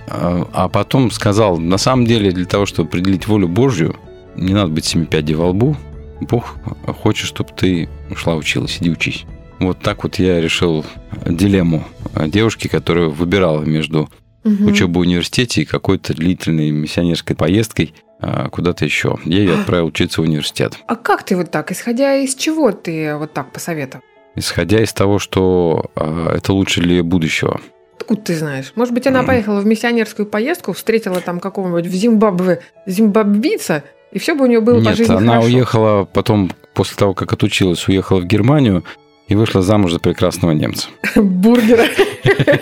А 0.08 0.48
а 0.52 0.68
потом 0.68 1.10
сказал, 1.10 1.58
на 1.58 1.78
самом 1.78 2.06
деле, 2.06 2.32
для 2.32 2.46
того, 2.46 2.66
чтобы 2.66 2.90
определить 2.90 3.28
волю 3.28 3.48
Божью, 3.48 3.96
не 4.36 4.54
надо 4.54 4.70
быть 4.70 4.86
семи 4.86 5.06
пядей 5.06 5.36
во 5.36 5.48
лбу. 5.48 5.78
Бог 6.20 6.58
хочет, 7.02 7.28
чтобы 7.28 7.52
ты 7.56 7.88
шла 8.16 8.36
училась, 8.36 8.78
иди 8.82 8.90
учись. 8.90 9.26
Вот 9.60 9.80
так 9.80 10.04
вот 10.04 10.16
я 10.20 10.40
решил 10.42 10.86
дилемму 11.26 11.84
девушки, 12.28 12.68
которая 12.68 13.08
выбирала 13.08 13.62
между 13.64 14.10
Мгм. 14.46 14.68
учебой 14.68 15.04
в 15.04 15.08
университете 15.08 15.62
и 15.62 15.66
какой-то 15.66 16.14
длительной 16.14 16.72
миссионерской 16.72 17.36
поездкой 17.36 17.94
а, 18.22 18.48
куда-то 18.50 18.86
еще. 18.86 19.18
Я 19.26 19.40
ее 19.40 19.56
отправил 19.56 19.88
учиться 19.88 20.22
в 20.22 20.24
университет. 20.24 20.74
А 20.88 20.96
как 20.96 21.24
ты 21.24 21.36
вот 21.36 21.52
так? 21.52 21.72
Исходя 21.74 22.16
из 22.16 22.36
чего 22.36 22.72
ты 22.72 23.16
вот 23.18 23.34
так 23.34 23.52
посоветовал? 23.52 24.04
Исходя 24.36 24.82
из 24.82 24.94
того, 24.94 25.20
что 25.20 25.92
а, 25.96 26.36
это 26.36 26.54
лучше 26.54 26.82
для 26.82 27.04
будущего. 27.04 27.60
Откуда 27.98 28.22
ты 28.22 28.36
знаешь? 28.38 28.72
Может 28.76 28.94
быть, 28.94 29.08
она 29.08 29.24
поехала 29.24 29.60
в 29.60 29.66
миссионерскую 29.66 30.26
поездку, 30.26 30.72
встретила 30.72 31.20
там 31.20 31.42
какого-нибудь 31.42 31.86
в 31.86 31.94
Зимбабве 31.94 32.62
зимбабвийца, 32.86 33.84
и 34.14 34.20
все 34.20 34.36
бы 34.36 34.46
у 34.46 34.48
нее 34.48 34.62
было 34.62 34.80
по 34.80 34.88
Нет, 34.88 34.98
жизни 34.98 35.14
она 35.14 35.34
хорошо. 35.34 35.48
уехала 35.48 36.06
потом, 36.06 36.50
после 36.74 36.96
того, 36.96 37.14
как 37.14 37.34
отучилась, 37.34 37.88
уехала 37.90 38.22
в 38.22 38.26
Германию 38.26 38.84
и 39.30 39.36
вышла 39.36 39.62
замуж 39.62 39.94
за 39.94 40.00
прекрасного 40.00 40.52
немца. 40.52 40.90
Бургера. 41.16 41.86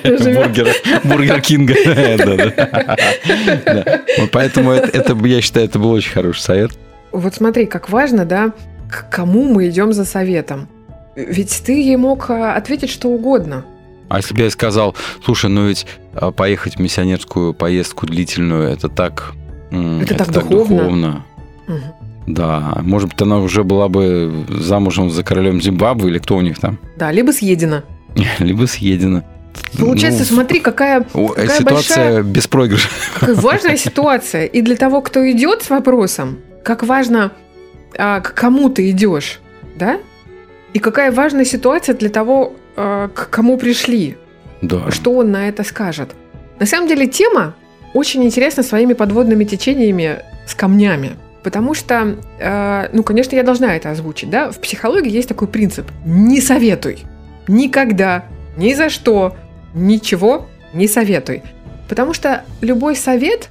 Бургера, 0.03 0.71
Бургер 1.03 1.41
Кинга. 1.41 1.73
Поэтому 4.32 4.71
это, 4.71 4.97
это, 4.97 5.15
я 5.25 5.41
считаю, 5.41 5.65
это 5.65 5.80
был 5.80 5.91
очень 5.91 6.12
хороший 6.12 6.41
совет. 6.41 6.71
Вот 7.12 7.34
смотри, 7.34 7.65
как 7.65 7.89
важно, 7.89 8.25
да, 8.25 8.51
к 8.89 9.10
кому 9.10 9.51
мы 9.51 9.69
идем 9.69 9.93
за 9.93 10.06
советом. 10.06 10.67
Ведь 11.15 11.63
ты 11.65 11.82
ей 11.82 11.95
мог 11.95 12.30
а, 12.30 12.56
ответить 12.56 12.91
что 12.91 13.08
угодно. 13.10 13.65
А 14.10 14.17
если 14.17 14.36
бы 14.36 14.41
я 14.43 14.49
сказал, 14.51 14.95
слушай, 15.25 15.49
ну 15.49 15.67
ведь 15.67 15.88
а, 16.13 16.32
поехать 16.32 16.75
в 16.75 16.80
миссионерскую 16.80 17.53
поездку 17.53 18.06
длительную, 18.06 18.69
это 18.69 18.88
так... 18.89 19.34
м, 19.71 20.01
Это 20.01 20.15
так 20.15 20.32
духовно. 20.32 20.77
духовно. 20.77 21.25
Мгм. 21.67 21.82
Да, 22.27 22.79
может 22.81 23.09
быть, 23.09 23.21
она 23.21 23.39
уже 23.39 23.63
была 23.63 23.87
бы 23.87 24.45
замужем 24.49 25.09
за 25.09 25.23
королем 25.23 25.61
Зимбабве 25.61 26.09
или 26.09 26.19
кто 26.19 26.35
у 26.35 26.41
них 26.41 26.59
там, 26.59 26.77
Да, 26.97 27.11
либо 27.11 27.31
съедена. 27.31 27.83
либо 28.39 28.65
съедена. 28.65 29.23
Получается, 29.79 30.25
Ну, 30.29 30.35
смотри, 30.35 30.59
какая, 30.59 31.05
о, 31.13 31.29
какая 31.29 31.57
ситуация 31.57 32.05
большая, 32.05 32.23
без 32.23 32.47
проигрыша. 32.47 32.89
какая 33.19 33.35
важная 33.35 33.77
ситуация. 33.77 34.45
И 34.45 34.61
для 34.61 34.75
того, 34.75 35.01
кто 35.01 35.29
идет 35.31 35.63
с 35.63 35.69
вопросом, 35.69 36.39
как 36.63 36.83
важно, 36.83 37.31
а, 37.97 38.19
к 38.19 38.33
кому 38.33 38.69
ты 38.69 38.89
идешь, 38.91 39.39
да? 39.75 39.99
И 40.73 40.79
какая 40.79 41.11
важная 41.11 41.45
ситуация 41.45 41.95
для 41.95 42.09
того, 42.09 42.53
а, 42.75 43.07
к 43.07 43.29
кому 43.29 43.57
пришли. 43.57 44.17
Да. 44.61 44.89
что 44.91 45.11
он 45.13 45.31
на 45.31 45.47
это 45.47 45.63
скажет. 45.63 46.15
На 46.59 46.65
самом 46.65 46.87
деле 46.87 47.05
тема 47.05 47.53
очень 47.93 48.23
интересна 48.23 48.63
своими 48.63 48.93
подводными 48.93 49.43
течениями 49.43 50.17
с 50.47 50.55
камнями. 50.55 51.11
Потому 51.47 51.73
что, 51.73 52.17
э, 52.39 52.89
ну, 52.91 53.03
конечно, 53.03 53.33
я 53.38 53.43
должна 53.43 53.73
это 53.77 53.89
озвучить, 53.91 54.29
да? 54.29 54.51
В 54.51 54.60
психологии 54.60 55.10
есть 55.10 55.29
такой 55.29 55.47
принцип. 55.47 55.86
Не 56.05 56.41
советуй. 56.41 57.05
Никогда, 57.47 58.25
ни 58.57 58.73
за 58.73 58.89
что, 58.89 59.38
ничего 59.73 60.47
не 60.73 60.89
советуй. 60.89 61.43
Потому 61.88 62.13
что 62.13 62.43
любой 62.60 62.97
совет, 62.97 63.47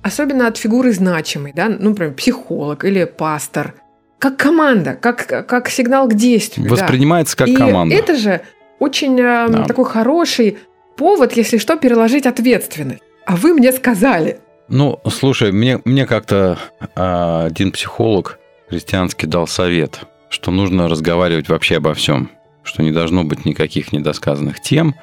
особенно 0.00 0.46
от 0.46 0.58
фигуры 0.58 0.92
значимой, 0.92 1.52
да, 1.52 1.66
ну, 1.68 1.88
например, 1.90 2.14
психолог 2.14 2.84
или 2.84 3.02
пастор, 3.02 3.74
как 4.20 4.36
команда, 4.36 4.94
как, 4.94 5.26
как 5.48 5.68
сигнал 5.70 6.06
к 6.06 6.14
действию. 6.14 6.68
да. 6.68 6.76
Воспринимается 6.76 7.36
как 7.36 7.48
И 7.48 7.56
команда. 7.56 7.96
это 7.96 8.14
же 8.14 8.42
очень 8.78 9.18
э, 9.18 9.48
Да. 9.48 9.64
такой 9.64 9.86
хороший 9.86 10.58
повод, 10.96 11.32
если 11.32 11.58
что, 11.58 11.74
переложить 11.76 12.26
ответственность. 12.26 13.02
А 13.26 13.34
вы 13.34 13.54
мне 13.54 13.72
сказали. 13.72 14.38
Ну, 14.70 15.00
слушай, 15.10 15.50
мне, 15.52 15.80
мне 15.84 16.06
как-то 16.06 16.56
а, 16.94 17.46
один 17.46 17.72
психолог 17.72 18.38
христианский 18.68 19.26
дал 19.26 19.46
совет, 19.48 20.00
что 20.28 20.52
нужно 20.52 20.88
разговаривать 20.88 21.48
вообще 21.48 21.78
обо 21.78 21.92
всем, 21.94 22.30
что 22.62 22.82
не 22.84 22.92
должно 22.92 23.24
быть 23.24 23.44
никаких 23.44 23.92
недосказанных 23.92 24.60
тем. 24.62 24.94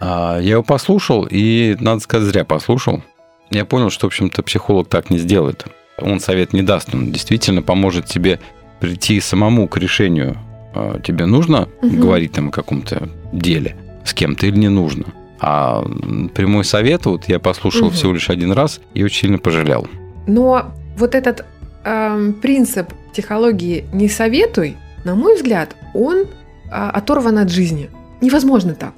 А, 0.00 0.38
я 0.40 0.52
его 0.52 0.62
послушал, 0.64 1.26
и, 1.30 1.76
надо 1.78 2.00
сказать, 2.00 2.28
зря 2.28 2.44
послушал. 2.44 3.02
Я 3.50 3.64
понял, 3.64 3.90
что, 3.90 4.06
в 4.06 4.08
общем-то, 4.08 4.42
психолог 4.42 4.88
так 4.88 5.10
не 5.10 5.18
сделает. 5.18 5.64
Он 5.98 6.18
совет 6.18 6.52
не 6.52 6.62
даст, 6.62 6.92
он 6.92 7.12
действительно 7.12 7.62
поможет 7.62 8.06
тебе 8.06 8.40
прийти 8.80 9.20
самому 9.20 9.68
к 9.68 9.76
решению. 9.78 10.36
а, 10.74 10.98
Тебе 10.98 11.26
нужно 11.26 11.68
Мгм. 11.82 12.00
говорить 12.00 12.32
там 12.32 12.48
о 12.48 12.50
каком-то 12.50 13.08
деле 13.32 13.76
с 14.04 14.12
кем-то 14.12 14.46
или 14.46 14.56
не 14.58 14.68
нужно. 14.68 15.04
А 15.46 15.84
прямой 16.34 16.64
совет, 16.64 17.04
вот 17.04 17.28
я 17.28 17.38
послушал 17.38 17.88
Мгм. 17.88 17.94
всего 17.94 18.12
лишь 18.14 18.30
один 18.30 18.52
раз 18.52 18.80
и 18.94 19.04
очень 19.04 19.20
сильно 19.20 19.38
пожалел. 19.38 19.86
Но 20.26 20.72
вот 20.96 21.14
этот 21.14 21.44
эм, 21.84 22.32
принцип 22.32 22.94
психологии 23.12 23.84
«не 23.92 24.08
советуй», 24.08 24.78
на 25.04 25.14
мой 25.14 25.36
взгляд, 25.36 25.76
он 25.92 26.24
а, 26.70 26.88
оторван 26.90 27.36
от 27.36 27.50
жизни. 27.50 27.90
Невозможно 28.22 28.74
так. 28.74 28.94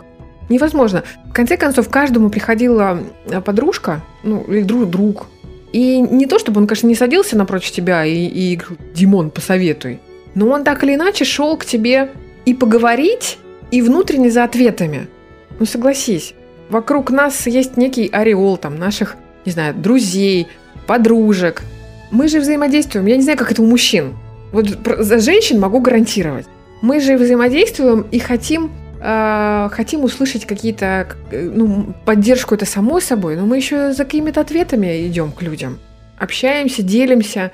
Невозможно. 0.48 1.02
В 1.28 1.32
конце 1.32 1.56
концов, 1.56 1.88
каждому 1.88 2.30
приходила 2.30 3.00
а, 3.28 3.40
подружка, 3.40 4.04
ну, 4.22 4.44
или 4.46 4.62
друг, 4.62 4.88
друг. 4.88 5.26
И 5.72 5.98
не 5.98 6.26
то, 6.26 6.38
чтобы 6.38 6.60
он, 6.60 6.68
конечно, 6.68 6.86
не 6.86 6.94
садился 6.94 7.36
напротив 7.36 7.72
тебя 7.72 8.04
и, 8.04 8.24
и 8.26 8.54
говорил, 8.54 8.78
Димон, 8.94 9.30
посоветуй. 9.30 9.98
Но 10.36 10.46
он 10.48 10.62
так 10.62 10.84
или 10.84 10.94
иначе 10.94 11.24
шел 11.24 11.56
к 11.56 11.64
тебе 11.64 12.12
и 12.44 12.54
поговорить, 12.54 13.38
и 13.72 13.82
внутренне 13.82 14.30
за 14.30 14.44
ответами. 14.44 15.08
Ну, 15.58 15.66
согласись, 15.66 16.34
вокруг 16.68 17.10
нас 17.10 17.46
есть 17.46 17.76
некий 17.76 18.08
ореол 18.08 18.56
там 18.56 18.78
наших, 18.78 19.16
не 19.44 19.52
знаю, 19.52 19.74
друзей, 19.74 20.48
подружек. 20.86 21.62
Мы 22.10 22.28
же 22.28 22.40
взаимодействуем. 22.40 23.06
Я 23.06 23.16
не 23.16 23.22
знаю, 23.22 23.38
как 23.38 23.52
это 23.52 23.62
у 23.62 23.66
мужчин. 23.66 24.14
Вот 24.52 24.66
за 24.98 25.18
женщин 25.18 25.58
могу 25.58 25.80
гарантировать. 25.80 26.46
Мы 26.82 27.00
же 27.00 27.16
взаимодействуем 27.16 28.06
и 28.10 28.18
хотим, 28.18 28.70
э, 29.00 29.68
хотим 29.72 30.04
услышать 30.04 30.46
какие-то, 30.46 31.08
ну, 31.32 31.94
поддержку 32.04 32.54
это 32.54 32.66
само 32.66 33.00
собой, 33.00 33.36
но 33.36 33.46
мы 33.46 33.56
еще 33.56 33.92
за 33.92 34.04
какими-то 34.04 34.40
ответами 34.40 35.06
идем 35.06 35.32
к 35.32 35.42
людям. 35.42 35.78
Общаемся, 36.18 36.82
делимся, 36.82 37.50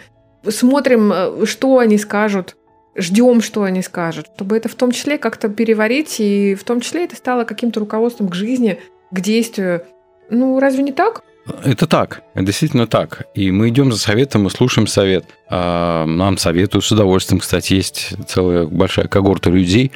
смотрим, 0.48 1.12
э, 1.12 1.46
что 1.46 1.78
они 1.78 1.98
скажут, 1.98 2.56
ждем, 2.96 3.40
что 3.40 3.62
они 3.62 3.82
скажут, 3.82 4.28
чтобы 4.34 4.56
это 4.56 4.68
в 4.68 4.74
том 4.74 4.92
числе 4.92 5.18
как-то 5.18 5.48
переварить, 5.48 6.16
и 6.18 6.54
в 6.54 6.64
том 6.64 6.80
числе 6.80 7.04
это 7.04 7.16
стало 7.16 7.44
каким-то 7.44 7.80
руководством 7.80 8.28
к 8.28 8.34
жизни, 8.34 8.78
к 9.10 9.20
действию. 9.20 9.84
Ну, 10.30 10.58
разве 10.60 10.82
не 10.82 10.92
так? 10.92 11.22
Это 11.64 11.86
так, 11.86 12.22
это 12.34 12.46
действительно 12.46 12.86
так. 12.86 13.26
И 13.34 13.50
мы 13.50 13.68
идем 13.68 13.92
за 13.92 13.98
советом, 13.98 14.44
мы 14.44 14.50
слушаем 14.50 14.86
совет. 14.86 15.24
А 15.48 16.06
Нам 16.06 16.38
советуют 16.38 16.84
с 16.84 16.92
удовольствием. 16.92 17.40
Кстати, 17.40 17.74
есть 17.74 18.14
целая 18.28 18.66
большая 18.66 19.08
когорта 19.08 19.50
людей, 19.50 19.90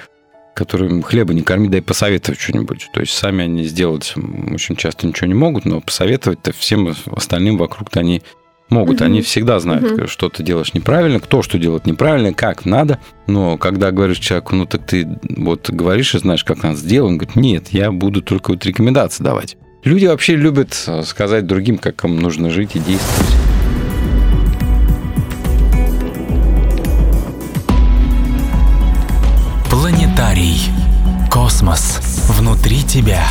которым 0.55 1.03
хлеба 1.03 1.35
не 1.35 1.43
корми, 1.43 1.69
дай 1.69 1.83
посоветовать 1.83 2.41
что-нибудь. 2.41 2.89
То 2.93 3.01
есть 3.01 3.13
сами 3.13 3.45
они 3.45 3.63
сделать 3.65 4.15
очень 4.53 4.75
часто 4.75 5.07
ничего 5.07 5.29
не 5.29 5.35
могут, 5.35 5.67
но 5.67 5.81
посоветовать-то 5.81 6.53
всем 6.53 6.95
остальным 7.13 7.59
вокруг-то 7.59 8.01
они 8.01 8.23
могут. 8.69 8.97
Мгм. 8.97 9.07
Они 9.07 9.23
всегда 9.23 9.59
знают, 9.61 9.91
Мгм. 9.93 10.09
что 10.09 10.29
ты 10.29 10.43
делаешь 10.43 10.75
неправильно, 10.75 11.21
кто 11.21 11.43
что 11.43 11.59
делает 11.59 11.87
неправильно, 11.87 12.33
как 12.33 12.65
надо. 12.65 12.99
Но 13.27 13.57
когда 13.59 13.91
говоришь 13.91 14.19
человеку, 14.19 14.55
ну 14.57 14.67
так 14.67 14.87
ты 14.87 15.07
вот 15.37 15.71
говоришь 15.71 16.15
и 16.15 16.19
знаешь, 16.19 16.45
как 16.45 16.63
надо 16.63 16.77
сделать, 16.77 17.11
он 17.11 17.19
говорит, 17.19 17.37
нет, 17.37 17.69
я 17.71 17.91
буду 17.93 18.23
только 18.23 18.51
вот 18.51 18.65
рекомендации 18.65 19.23
давать. 19.23 19.57
Люди 19.85 20.07
вообще 20.07 20.35
любят 20.35 20.83
э, 20.89 21.03
сказать 21.05 21.47
другим, 21.47 21.79
как 21.79 22.03
им 22.05 22.19
нужно 22.19 22.51
жить 22.51 22.75
и 22.75 22.81
действовать. 22.81 23.35
Планетарий. 29.71 30.61
Космос. 31.31 31.99
Внутри 32.29 32.83
тебя. 32.83 33.23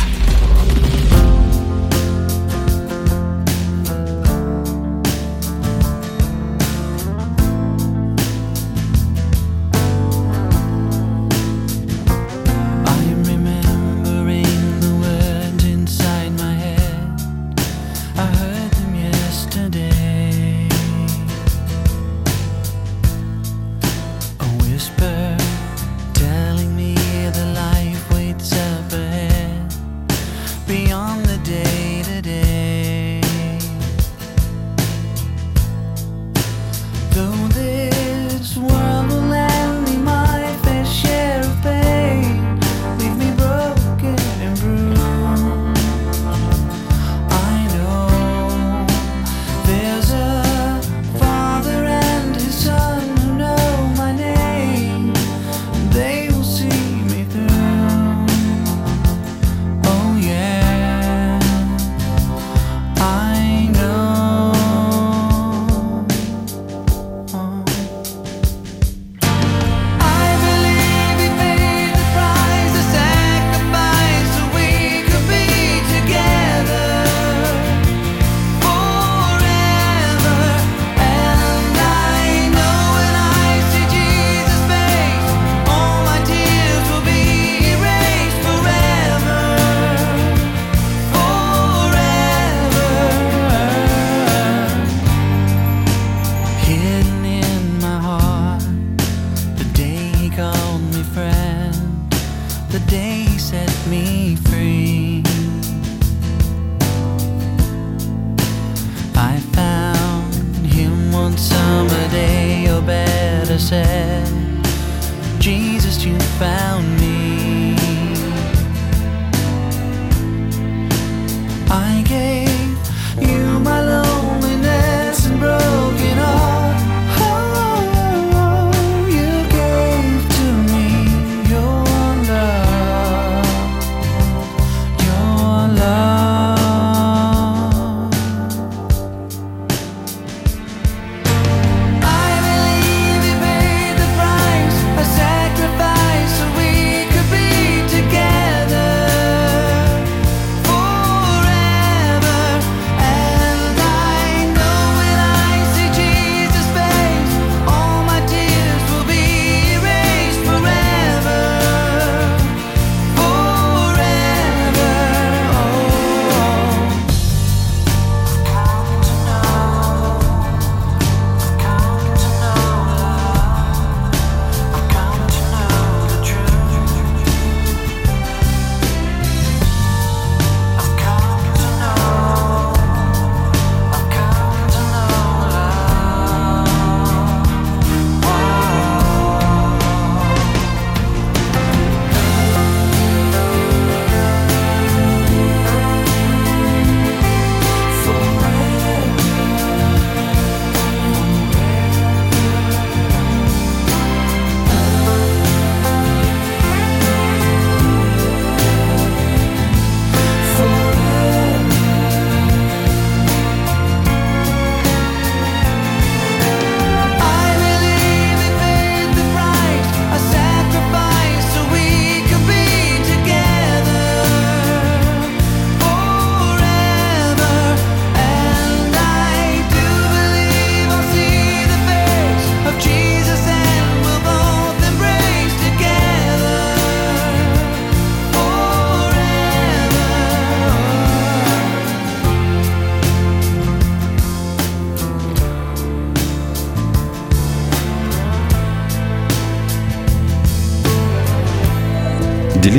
Found 116.38 117.00
me. 117.00 117.05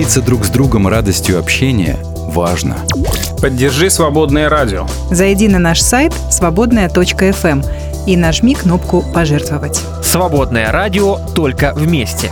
Делиться 0.07 0.21
друг 0.21 0.45
с 0.45 0.49
другом 0.49 0.87
радостью 0.87 1.37
общения 1.37 1.97
важно. 2.29 2.77
Поддержи 3.41 3.89
свободное 3.89 4.47
радио. 4.47 4.87
Зайди 5.11 5.49
на 5.49 5.59
наш 5.59 5.81
сайт 5.81 6.13
свободная.фм 6.31 7.61
и 8.07 8.15
нажми 8.15 8.55
кнопку 8.55 9.03
«Пожертвовать». 9.13 9.81
Свободное 10.01 10.71
радио 10.71 11.17
только 11.35 11.73
вместе. 11.75 12.31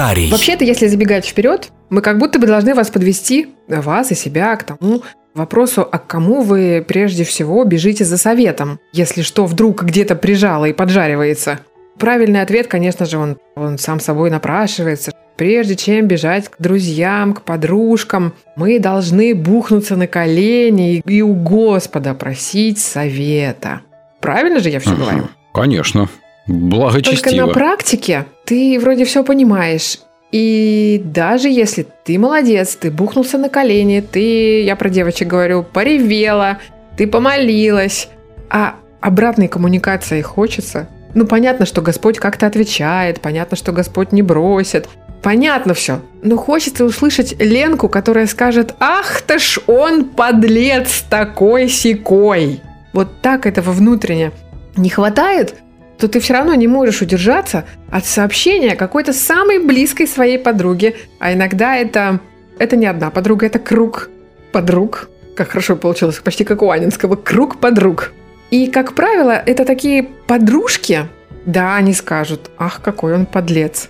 Планетарий. 0.00 0.30
Вообще-то, 0.30 0.64
если 0.64 0.86
забегать 0.86 1.26
вперед, 1.26 1.70
мы 1.90 2.00
как 2.00 2.18
будто 2.18 2.38
бы 2.38 2.46
должны 2.46 2.74
вас 2.74 2.90
подвести, 2.90 3.48
вас 3.68 4.10
и 4.10 4.14
себя, 4.14 4.56
к 4.56 4.64
тому 4.64 5.02
вопросу, 5.34 5.86
а 5.90 5.98
к 5.98 6.06
кому 6.06 6.42
вы 6.42 6.84
прежде 6.86 7.24
всего 7.24 7.62
бежите 7.64 8.04
за 8.04 8.16
советом, 8.16 8.80
если 8.92 9.22
что 9.22 9.46
вдруг 9.46 9.84
где-то 9.84 10.16
прижало 10.16 10.64
и 10.66 10.72
поджаривается. 10.72 11.60
Правильный 11.98 12.40
ответ, 12.40 12.66
конечно 12.66 13.04
же, 13.04 13.18
он, 13.18 13.36
он 13.54 13.78
сам 13.78 14.00
собой 14.00 14.30
напрашивается. 14.30 15.12
Прежде 15.36 15.76
чем 15.76 16.06
бежать 16.06 16.48
к 16.48 16.56
друзьям, 16.58 17.34
к 17.34 17.42
подружкам, 17.42 18.32
мы 18.56 18.78
должны 18.78 19.34
бухнуться 19.34 19.96
на 19.96 20.06
колени 20.06 20.96
и, 20.96 21.02
и 21.06 21.22
у 21.22 21.34
Господа 21.34 22.14
просить 22.14 22.78
совета. 22.78 23.82
Правильно 24.20 24.60
же 24.60 24.70
я 24.70 24.80
все 24.80 24.94
говорю? 24.94 25.28
Конечно. 25.52 26.08
Только 26.50 26.76
Благочестиво. 26.76 27.46
на 27.46 27.52
практике 27.52 28.26
ты 28.44 28.78
вроде 28.80 29.04
все 29.04 29.22
понимаешь. 29.22 30.00
И 30.32 31.00
даже 31.04 31.48
если 31.48 31.86
ты 32.04 32.18
молодец, 32.18 32.76
ты 32.76 32.90
бухнулся 32.90 33.38
на 33.38 33.48
колени, 33.48 34.00
ты, 34.00 34.62
я 34.62 34.76
про 34.76 34.88
девочек 34.88 35.28
говорю, 35.28 35.64
поревела, 35.64 36.58
ты 36.96 37.06
помолилась, 37.06 38.08
а 38.48 38.76
обратной 39.00 39.48
коммуникации 39.48 40.22
хочется. 40.22 40.88
Ну, 41.14 41.26
понятно, 41.26 41.66
что 41.66 41.82
Господь 41.82 42.18
как-то 42.18 42.46
отвечает, 42.46 43.20
понятно, 43.20 43.56
что 43.56 43.72
Господь 43.72 44.12
не 44.12 44.22
бросит, 44.22 44.88
понятно 45.22 45.74
все. 45.74 46.00
Но 46.22 46.36
хочется 46.36 46.84
услышать 46.84 47.34
Ленку, 47.40 47.88
которая 47.88 48.26
скажет, 48.26 48.74
ах 48.78 49.22
ты 49.22 49.40
ж 49.40 49.58
он 49.66 50.04
подлец 50.04 51.04
такой 51.10 51.68
секой. 51.68 52.60
Вот 52.92 53.20
так 53.20 53.46
этого 53.46 53.72
внутренне 53.72 54.30
не 54.76 54.90
хватает, 54.90 55.56
то 56.00 56.08
ты 56.08 56.18
все 56.18 56.32
равно 56.32 56.54
не 56.54 56.66
можешь 56.66 57.02
удержаться 57.02 57.64
от 57.90 58.06
сообщения 58.06 58.74
какой-то 58.74 59.12
самой 59.12 59.58
близкой 59.58 60.06
своей 60.06 60.38
подруге. 60.38 60.96
А 61.18 61.32
иногда 61.32 61.76
это, 61.76 62.20
это 62.58 62.76
не 62.76 62.86
одна 62.86 63.10
подруга, 63.10 63.46
это 63.46 63.58
круг 63.58 64.08
подруг. 64.50 65.10
Как 65.36 65.50
хорошо 65.50 65.76
получилось, 65.76 66.18
почти 66.18 66.44
как 66.44 66.62
у 66.62 66.70
Анинского. 66.70 67.16
Круг 67.16 67.60
подруг. 67.60 68.12
И, 68.50 68.66
как 68.66 68.94
правило, 68.94 69.30
это 69.30 69.64
такие 69.64 70.02
подружки, 70.26 71.06
да, 71.46 71.76
они 71.76 71.92
скажут, 71.92 72.50
ах, 72.58 72.80
какой 72.82 73.14
он 73.14 73.26
подлец. 73.26 73.88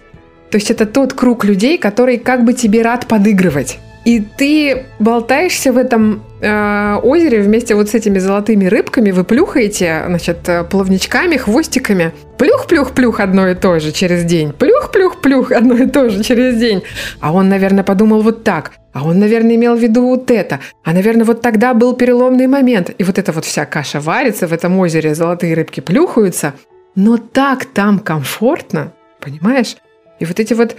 То 0.50 0.56
есть 0.58 0.70
это 0.70 0.84
тот 0.84 1.14
круг 1.14 1.44
людей, 1.44 1.78
который 1.78 2.18
как 2.18 2.44
бы 2.44 2.52
тебе 2.52 2.82
рад 2.82 3.06
подыгрывать. 3.06 3.78
И 4.04 4.20
ты 4.20 4.86
болтаешься 4.98 5.72
в 5.72 5.76
этом 5.76 6.22
э, 6.40 6.96
озере 7.02 7.40
вместе 7.42 7.74
вот 7.74 7.90
с 7.90 7.94
этими 7.94 8.18
золотыми 8.18 8.64
рыбками, 8.64 9.10
вы 9.10 9.24
плюхаете, 9.24 10.04
значит, 10.06 10.48
э, 10.48 10.64
плавничками, 10.64 11.36
хвостиками. 11.36 12.12
Плюх-плюх-плюх 12.38 13.20
одно 13.20 13.48
и 13.48 13.54
то 13.54 13.78
же 13.78 13.92
через 13.92 14.24
день. 14.24 14.52
Плюх-плюх-плюх 14.52 15.52
одно 15.56 15.74
и 15.74 15.86
то 15.86 16.08
же 16.08 16.24
через 16.24 16.56
день. 16.56 16.82
А 17.20 17.32
он, 17.32 17.50
наверное, 17.50 17.84
подумал 17.84 18.22
вот 18.22 18.42
так. 18.42 18.72
А 18.92 19.04
он, 19.04 19.18
наверное, 19.18 19.56
имел 19.56 19.76
в 19.76 19.80
виду 19.80 20.06
вот 20.06 20.30
это. 20.30 20.60
А, 20.82 20.92
наверное, 20.92 21.24
вот 21.24 21.42
тогда 21.42 21.74
был 21.74 21.94
переломный 21.94 22.46
момент. 22.46 22.90
И 22.96 23.04
вот 23.04 23.18
эта 23.18 23.32
вот 23.32 23.44
вся 23.44 23.66
каша 23.66 24.00
варится 24.00 24.46
в 24.46 24.52
этом 24.52 24.78
озере, 24.78 25.14
золотые 25.14 25.54
рыбки 25.54 25.80
плюхаются. 25.80 26.54
Но 26.94 27.18
так 27.18 27.66
там 27.66 27.98
комфортно, 27.98 28.92
понимаешь? 29.20 29.76
И 30.18 30.24
вот 30.24 30.40
эти 30.40 30.54
вот 30.54 30.76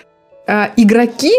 э, 0.47 0.67
игроки, 0.75 1.31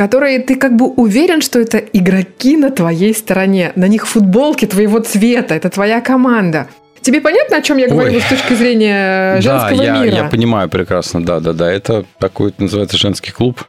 которые 0.00 0.38
ты 0.38 0.54
как 0.54 0.76
бы 0.76 0.86
уверен, 0.86 1.42
что 1.42 1.60
это 1.60 1.76
игроки 1.76 2.56
на 2.56 2.70
твоей 2.70 3.14
стороне. 3.14 3.72
На 3.76 3.86
них 3.86 4.06
футболки 4.06 4.64
твоего 4.64 5.00
цвета, 5.00 5.54
это 5.54 5.68
твоя 5.68 6.00
команда. 6.00 6.68
Тебе 7.02 7.20
понятно, 7.20 7.58
о 7.58 7.60
чем 7.60 7.76
я 7.76 7.86
говорю 7.86 8.14
Ой. 8.14 8.22
с 8.22 8.24
точки 8.24 8.54
зрения 8.54 9.34
Да, 9.34 9.68
женского 9.68 9.82
я, 9.82 9.98
мира? 10.02 10.16
я 10.16 10.24
понимаю 10.24 10.70
прекрасно, 10.70 11.22
да, 11.22 11.38
да, 11.40 11.52
да. 11.52 11.70
Это 11.70 12.06
такой 12.18 12.54
называется 12.56 12.96
женский 12.96 13.30
клуб, 13.30 13.62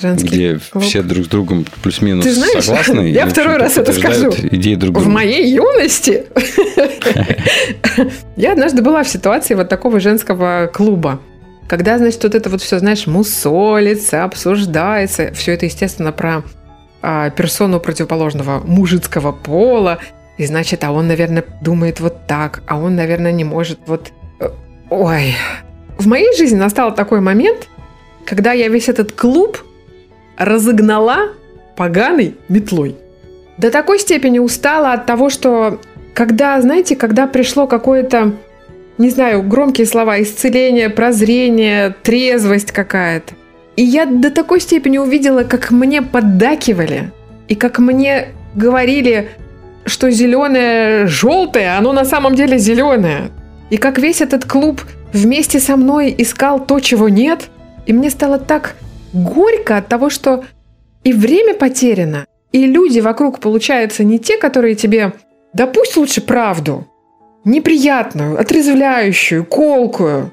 Женский 0.00 0.26
где 0.26 0.58
клуб. 0.72 0.82
все 0.82 1.02
друг 1.02 1.26
с 1.26 1.28
другом 1.28 1.64
плюс-минус 1.84 2.24
Ты 2.24 2.32
знаешь, 2.32 2.64
согласны. 2.64 3.08
я 3.12 3.28
второй 3.28 3.56
раз 3.56 3.78
это 3.78 3.92
скажу. 3.92 4.32
Идеи 4.50 4.74
друг 4.74 4.98
В 4.98 5.06
моей 5.06 5.48
юности 5.54 6.24
я 8.36 8.52
однажды 8.54 8.82
была 8.82 9.04
в 9.04 9.08
ситуации 9.08 9.54
вот 9.54 9.68
такого 9.68 10.00
женского 10.00 10.68
клуба. 10.74 11.20
Когда, 11.68 11.98
значит, 11.98 12.22
вот 12.22 12.34
это 12.34 12.48
вот 12.50 12.62
все, 12.62 12.78
знаешь, 12.78 13.06
мусолится, 13.06 14.24
обсуждается. 14.24 15.32
Все 15.32 15.52
это, 15.52 15.66
естественно, 15.66 16.12
про 16.12 16.42
а, 17.02 17.30
персону 17.30 17.80
противоположного 17.80 18.60
мужицкого 18.64 19.32
пола. 19.32 19.98
И 20.38 20.46
значит, 20.46 20.84
а 20.84 20.92
он, 20.92 21.08
наверное, 21.08 21.44
думает 21.62 22.00
вот 22.00 22.26
так, 22.26 22.62
а 22.66 22.78
он, 22.78 22.94
наверное, 22.94 23.32
не 23.32 23.44
может 23.44 23.78
вот... 23.86 24.12
э, 24.40 24.50
Ой. 24.90 25.34
В 25.98 26.06
моей 26.06 26.36
жизни 26.36 26.56
настал 26.56 26.94
такой 26.94 27.20
момент, 27.20 27.68
когда 28.24 28.52
я 28.52 28.68
весь 28.68 28.88
этот 28.88 29.12
клуб 29.12 29.58
разогнала 30.36 31.30
поганой 31.76 32.34
метлой. 32.48 32.96
До 33.56 33.70
такой 33.70 33.98
степени 33.98 34.38
устала 34.38 34.92
от 34.92 35.06
того, 35.06 35.30
что 35.30 35.80
когда, 36.12 36.60
знаете, 36.60 36.96
когда 36.96 37.26
пришло 37.26 37.66
какое-то, 37.66 38.32
не 38.98 39.10
знаю, 39.10 39.42
громкие 39.42 39.86
слова, 39.86 40.20
исцеление, 40.22 40.88
прозрение, 40.88 41.94
трезвость 42.02 42.72
какая-то. 42.72 43.34
И 43.76 43.82
я 43.82 44.06
до 44.06 44.30
такой 44.30 44.60
степени 44.60 44.98
увидела, 44.98 45.44
как 45.44 45.70
мне 45.70 46.00
поддакивали, 46.00 47.12
и 47.48 47.54
как 47.54 47.78
мне 47.78 48.28
говорили, 48.54 49.28
что 49.84 50.10
зеленое 50.10 51.06
желтое, 51.06 51.76
оно 51.76 51.92
на 51.92 52.04
самом 52.04 52.34
деле 52.34 52.58
зеленое. 52.58 53.30
И 53.70 53.76
как 53.76 53.98
весь 53.98 54.20
этот 54.20 54.44
клуб 54.44 54.80
вместе 55.12 55.60
со 55.60 55.76
мной 55.76 56.14
искал 56.16 56.64
то, 56.64 56.80
чего 56.80 57.08
нет. 57.08 57.48
И 57.86 57.92
мне 57.92 58.10
стало 58.10 58.38
так 58.38 58.76
горько 59.12 59.76
от 59.76 59.88
того, 59.88 60.10
что 60.10 60.44
и 61.04 61.12
время 61.12 61.54
потеряно, 61.54 62.26
и 62.52 62.66
люди 62.66 63.00
вокруг, 63.00 63.38
получаются, 63.38 64.02
не 64.02 64.18
те, 64.18 64.38
которые 64.38 64.74
тебе, 64.74 65.12
да 65.52 65.66
пусть 65.66 65.96
лучше 65.96 66.20
правду, 66.20 66.86
неприятную, 67.46 68.38
отрезвляющую, 68.38 69.44
колкую, 69.44 70.32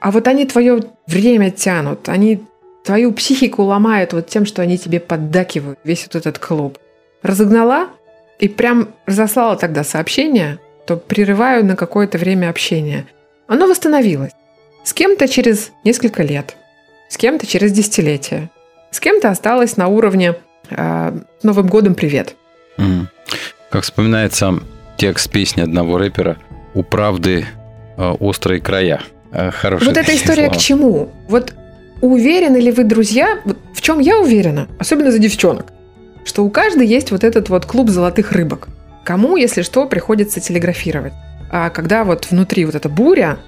а 0.00 0.10
вот 0.10 0.28
они 0.28 0.44
твое 0.44 0.82
время 1.06 1.50
тянут, 1.50 2.08
они 2.08 2.42
твою 2.84 3.12
психику 3.12 3.62
ломают 3.62 4.12
вот 4.12 4.26
тем, 4.26 4.44
что 4.44 4.60
они 4.60 4.76
тебе 4.76 5.00
поддакивают, 5.00 5.78
весь 5.84 6.04
вот 6.04 6.16
этот 6.16 6.38
клуб. 6.38 6.78
Разогнала 7.22 7.88
и 8.38 8.48
прям 8.48 8.88
разослала 9.06 9.56
тогда 9.56 9.84
сообщение, 9.84 10.58
то 10.86 10.96
прерываю 10.96 11.64
на 11.64 11.76
какое-то 11.76 12.18
время 12.18 12.50
общение. 12.50 13.06
Оно 13.46 13.66
восстановилось. 13.66 14.32
С 14.84 14.92
кем-то 14.92 15.28
через 15.28 15.70
несколько 15.84 16.22
лет, 16.22 16.56
с 17.08 17.16
кем-то 17.16 17.46
через 17.46 17.72
десятилетия, 17.72 18.50
с 18.90 19.00
кем-то 19.00 19.30
осталось 19.30 19.76
на 19.76 19.88
уровне 19.88 20.34
э, 20.70 21.18
«С 21.40 21.44
Новым 21.44 21.66
годом 21.68 21.94
привет». 21.94 22.34
Мгм. 22.78 23.08
Как 23.70 23.84
вспоминается 23.84 24.60
текст 24.96 25.30
песни 25.30 25.60
одного 25.60 25.98
рэпера 25.98 26.38
«У 26.78 26.82
правды 26.84 27.44
э, 27.96 28.10
острые 28.20 28.60
края». 28.60 29.00
Э, 29.32 29.50
Хорошие 29.50 29.88
Вот 29.88 29.96
эта 29.98 30.14
история 30.14 30.44
слова. 30.44 30.54
к 30.54 30.58
чему? 30.58 31.08
Вот 31.28 31.52
уверены 32.00 32.58
ли 32.58 32.70
вы, 32.70 32.84
друзья, 32.84 33.40
вот 33.44 33.58
в 33.74 33.80
чем 33.82 33.98
я 33.98 34.18
уверена, 34.20 34.68
особенно 34.78 35.10
за 35.10 35.18
девчонок, 35.18 35.72
что 36.24 36.44
у 36.44 36.50
каждой 36.50 36.86
есть 36.86 37.10
вот 37.10 37.24
этот 37.24 37.48
вот 37.48 37.66
клуб 37.66 37.88
золотых 37.90 38.30
рыбок. 38.30 38.68
Кому, 39.04 39.36
если 39.36 39.62
что, 39.62 39.86
приходится 39.86 40.38
телеграфировать. 40.38 41.12
А 41.50 41.70
когда 41.70 42.04
вот 42.04 42.28
внутри 42.30 42.64
вот 42.64 42.74
эта 42.76 42.88
буря, 42.88 43.38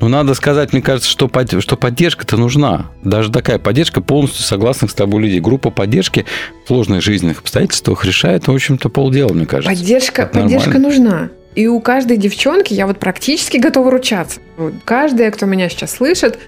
Ну, 0.00 0.08
надо 0.08 0.34
сказать, 0.34 0.72
мне 0.74 0.82
кажется, 0.82 1.08
что, 1.08 1.28
под- 1.28 1.62
что 1.62 1.76
поддержка-то 1.76 2.36
нужна. 2.36 2.90
Даже 3.02 3.30
такая 3.32 3.58
поддержка 3.58 4.02
полностью 4.02 4.42
согласных 4.44 4.90
с 4.90 4.94
тобой 4.94 5.22
людей. 5.22 5.40
Группа 5.40 5.70
поддержки 5.70 6.26
в 6.64 6.68
сложных 6.68 7.00
жизненных 7.00 7.38
обстоятельствах 7.40 8.04
решает, 8.04 8.48
в 8.48 8.52
общем-то, 8.52 8.90
полдела, 8.90 9.32
мне 9.32 9.46
кажется. 9.46 9.70
поддержка, 9.74 10.26
поддержка 10.26 10.78
нужна. 10.78 11.30
И 11.54 11.66
у 11.68 11.80
каждой 11.80 12.16
девчонки 12.16 12.72
я 12.74 12.86
вот 12.86 12.98
практически 12.98 13.58
готова 13.58 13.90
ручаться. 13.90 14.40
Вот 14.56 14.74
каждая, 14.84 15.30
кто 15.30 15.46
меня 15.46 15.68
сейчас 15.68 15.92
слышит, 15.92 16.38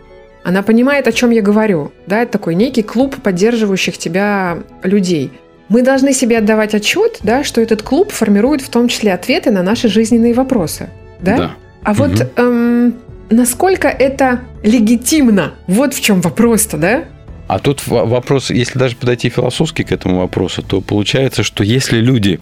она 0.42 0.62
понимает, 0.62 1.06
о 1.08 1.12
чем 1.12 1.30
я 1.30 1.42
говорю. 1.42 1.92
Да, 2.06 2.22
это 2.22 2.32
такой 2.32 2.54
некий 2.54 2.82
клуб 2.82 3.16
поддерживающих 3.22 3.98
тебя 3.98 4.58
людей. 4.82 5.32
Мы 5.68 5.82
должны 5.82 6.12
себе 6.12 6.38
отдавать 6.38 6.74
отчет, 6.74 7.18
да, 7.22 7.42
что 7.44 7.60
этот 7.60 7.82
клуб 7.82 8.12
формирует 8.12 8.62
в 8.62 8.68
том 8.68 8.88
числе 8.88 9.12
ответы 9.12 9.50
на 9.50 9.62
наши 9.62 9.88
жизненные 9.88 10.34
вопросы. 10.34 10.90
Да? 11.20 11.36
Да. 11.36 11.50
А 11.82 11.94
вот 11.94 12.10
Мгм. 12.10 12.28
эм, 12.36 12.94
насколько 13.30 13.88
это 13.88 14.40
легитимно? 14.62 15.54
Вот 15.66 15.94
в 15.94 16.00
чем 16.00 16.20
вопрос-то, 16.20 16.76
да? 16.76 17.04
А 17.48 17.58
тут 17.60 17.86
во- 17.86 18.04
вопрос, 18.04 18.50
если 18.50 18.78
даже 18.78 18.96
подойти 18.96 19.28
философски 19.28 19.82
к 19.82 19.92
этому 19.92 20.18
вопросу, 20.18 20.62
то 20.62 20.80
получается, 20.80 21.42
что 21.44 21.62
если 21.64 21.98
люди 21.98 22.40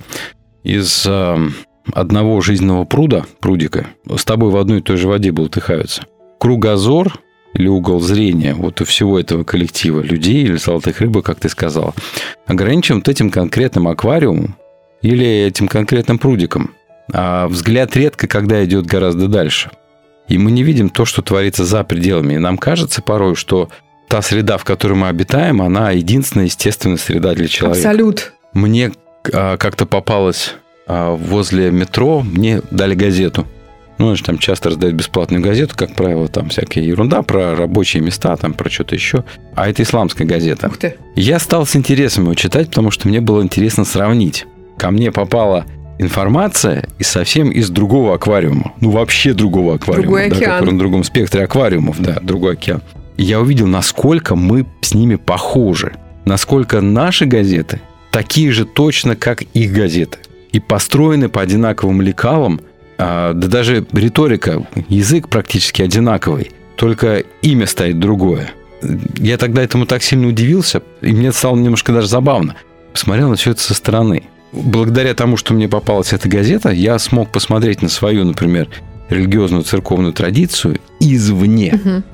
из 0.62 1.05
э, 1.07 1.36
одного 1.93 2.41
жизненного 2.41 2.85
пруда, 2.85 3.24
прудика, 3.41 3.89
с 4.16 4.24
тобой 4.24 4.51
в 4.51 4.57
одной 4.57 4.78
и 4.78 4.82
той 4.82 4.97
же 4.97 5.09
воде 5.09 5.32
болтыхаются, 5.32 6.07
кругозор 6.39 7.20
или 7.55 7.68
угол 7.68 8.01
зрения 8.01 8.55
вот 8.55 8.80
у 8.80 8.85
всего 8.85 9.18
этого 9.18 9.45
коллектива 9.45 10.01
людей 10.01 10.43
или 10.43 10.57
золотых 10.57 11.01
рыбок, 11.01 11.24
как 11.24 11.41
ты 11.41 11.49
сказал, 11.49 11.95
ограничен 12.47 12.97
вот 12.97 13.09
этим 13.09 13.30
конкретным 13.30 13.89
аквариумом 13.89 14.57
или 15.03 15.26
этим 15.26 15.68
конкретным 15.68 16.18
прудиком. 16.18 16.72
А 17.12 17.47
взгляд 17.49 17.95
редко 17.97 18.26
когда 18.26 18.64
идет 18.64 18.87
гораздо 18.87 19.28
дальше. 19.28 19.70
И 20.26 20.39
мы 20.39 20.51
не 20.51 20.62
видим 20.62 20.89
то, 20.89 21.05
что 21.05 21.20
творится 21.20 21.64
за 21.64 21.85
пределами. 21.85 22.35
И 22.35 22.39
нам 22.39 22.57
кажется 22.57 23.03
порой, 23.03 23.35
что 23.35 23.68
та 24.09 24.22
среда, 24.22 24.57
в 24.57 24.64
которой 24.64 24.95
мы 24.95 25.09
обитаем, 25.09 25.61
она 25.61 25.91
единственная 25.91 26.47
естественная 26.47 26.97
среда 26.97 27.35
для 27.35 27.47
человека. 27.47 27.89
Абсолют. 27.89 28.32
Мне 28.55 28.93
а, 29.32 29.59
как-то 29.59 29.85
попалось 29.85 30.55
а, 30.55 30.64
возле 30.87 31.70
метро, 31.70 32.20
мне 32.20 32.62
дали 32.70 32.95
газету. 32.95 33.47
Ну, 33.99 34.07
знаешь, 34.07 34.22
там 34.22 34.39
часто 34.39 34.70
раздают 34.70 34.97
бесплатную 34.97 35.43
газету, 35.43 35.74
как 35.76 35.95
правило, 35.95 36.26
там 36.26 36.49
всякая 36.49 36.82
ерунда 36.82 37.22
про 37.22 37.55
рабочие 37.55 38.03
места, 38.03 38.37
там 38.37 38.53
про 38.53 38.68
что-то 38.68 38.95
еще. 38.95 39.24
А 39.55 39.68
это 39.68 39.82
исламская 39.82 40.26
газета. 40.26 40.66
Ух 40.66 40.78
ты. 40.78 40.97
Я 41.14 41.39
стал 41.39 41.64
с 41.64 41.76
интересом 41.76 42.24
его 42.24 42.35
читать, 42.35 42.68
потому 42.70 42.91
что 42.91 43.07
мне 43.07 43.20
было 43.20 43.43
интересно 43.43 43.85
сравнить. 43.85 44.47
Ко 44.76 44.91
мне 44.91 45.12
попала 45.12 45.64
информация 45.99 46.89
из 46.99 47.07
совсем 47.07 47.51
из 47.51 47.70
другого 47.70 48.14
аквариума. 48.14 48.72
Ну, 48.80 48.91
вообще 48.91 49.32
другого 49.32 49.76
аквариума. 49.76 50.03
Другой 50.03 50.28
да, 50.28 50.37
океан. 50.37 50.53
который 50.59 50.72
на 50.72 50.78
другом 50.78 51.05
спектре 51.05 51.45
аквариумов, 51.45 52.01
да, 52.01 52.18
другой 52.20 52.55
океан. 52.55 52.82
И 53.16 53.22
я 53.22 53.41
увидел, 53.41 53.68
насколько 53.68 54.35
мы 54.35 54.66
с 54.80 54.93
ними 54.93 55.14
похожи. 55.14 55.93
Насколько 56.24 56.80
наши 56.80 57.26
газеты 57.26 57.80
такие 58.11 58.51
же 58.53 58.64
точно, 58.64 59.14
как 59.14 59.43
их 59.43 59.72
газеты. 59.72 60.18
И 60.55 60.61
построены 60.61 61.28
по 61.28 61.40
одинаковым 61.40 62.00
лекалам, 62.00 62.61
а, 62.96 63.32
да 63.32 63.48
даже 63.48 63.84
риторика, 63.92 64.64
язык 64.88 65.28
практически 65.28 65.82
одинаковый, 65.82 66.52
только 66.76 67.24
имя 67.42 67.66
стоит 67.66 67.98
другое. 67.98 68.52
Я 69.16 69.36
тогда 69.36 69.64
этому 69.64 69.84
так 69.84 70.05
сильно 70.05 70.28
удивился, 70.28 70.80
и 71.00 71.11
мне 71.11 71.32
стало 71.32 71.57
немножко 71.57 71.92
даже 71.92 72.07
забавно. 72.07 72.55
Посмотрел 72.92 73.30
на 73.30 73.34
все 73.34 73.50
это 73.50 73.62
со 73.62 73.74
стороны. 73.74 74.22
Благодаря 74.52 75.14
тому, 75.14 75.36
что 75.36 75.55
мне 75.55 75.68
попалась 75.68 76.12
эта 76.12 76.28
газета, 76.28 76.70
я 76.70 77.00
смог 77.00 77.32
посмотреть 77.32 77.82
на 77.82 77.88
свою, 77.88 78.24
например, 78.24 78.68
религиозную 79.09 79.64
церковную 79.64 80.12
традицию 80.12 80.78
извне. 81.00 81.72
Мгм. 81.72 82.05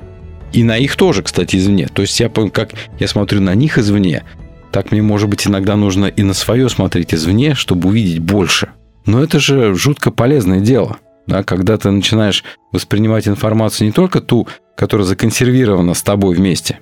И 0.51 0.63
на 0.63 0.79
их 0.79 0.95
тоже, 0.95 1.21
кстати, 1.21 1.57
извне. 1.57 1.89
То 1.93 2.01
есть 2.01 2.19
я 2.19 2.27
как 2.29 2.71
я 2.97 3.07
смотрю 3.07 3.39
на 3.39 3.53
них 3.53 3.77
извне, 3.77 4.23
так 4.71 4.91
мне, 4.91 5.01
может 5.01 5.29
быть, 5.29 5.47
иногда 5.47 5.75
нужно 5.75 6.05
и 6.05 6.23
на 6.23 6.33
свое 6.33 6.69
смотреть 6.69 7.13
извне, 7.13 7.55
чтобы 7.55 7.89
увидеть 7.89 8.19
больше. 8.19 8.69
Но 9.05 9.23
это 9.23 9.39
же 9.39 9.73
жутко 9.73 10.11
полезное 10.11 10.59
дело. 10.59 10.97
Да, 11.27 11.43
когда 11.43 11.77
ты 11.77 11.91
начинаешь 11.91 12.43
воспринимать 12.71 13.27
информацию 13.27 13.87
не 13.87 13.93
только 13.93 14.21
ту, 14.21 14.47
которая 14.75 15.05
законсервирована 15.05 15.93
с 15.93 16.01
тобой 16.01 16.35
вместе, 16.35 16.79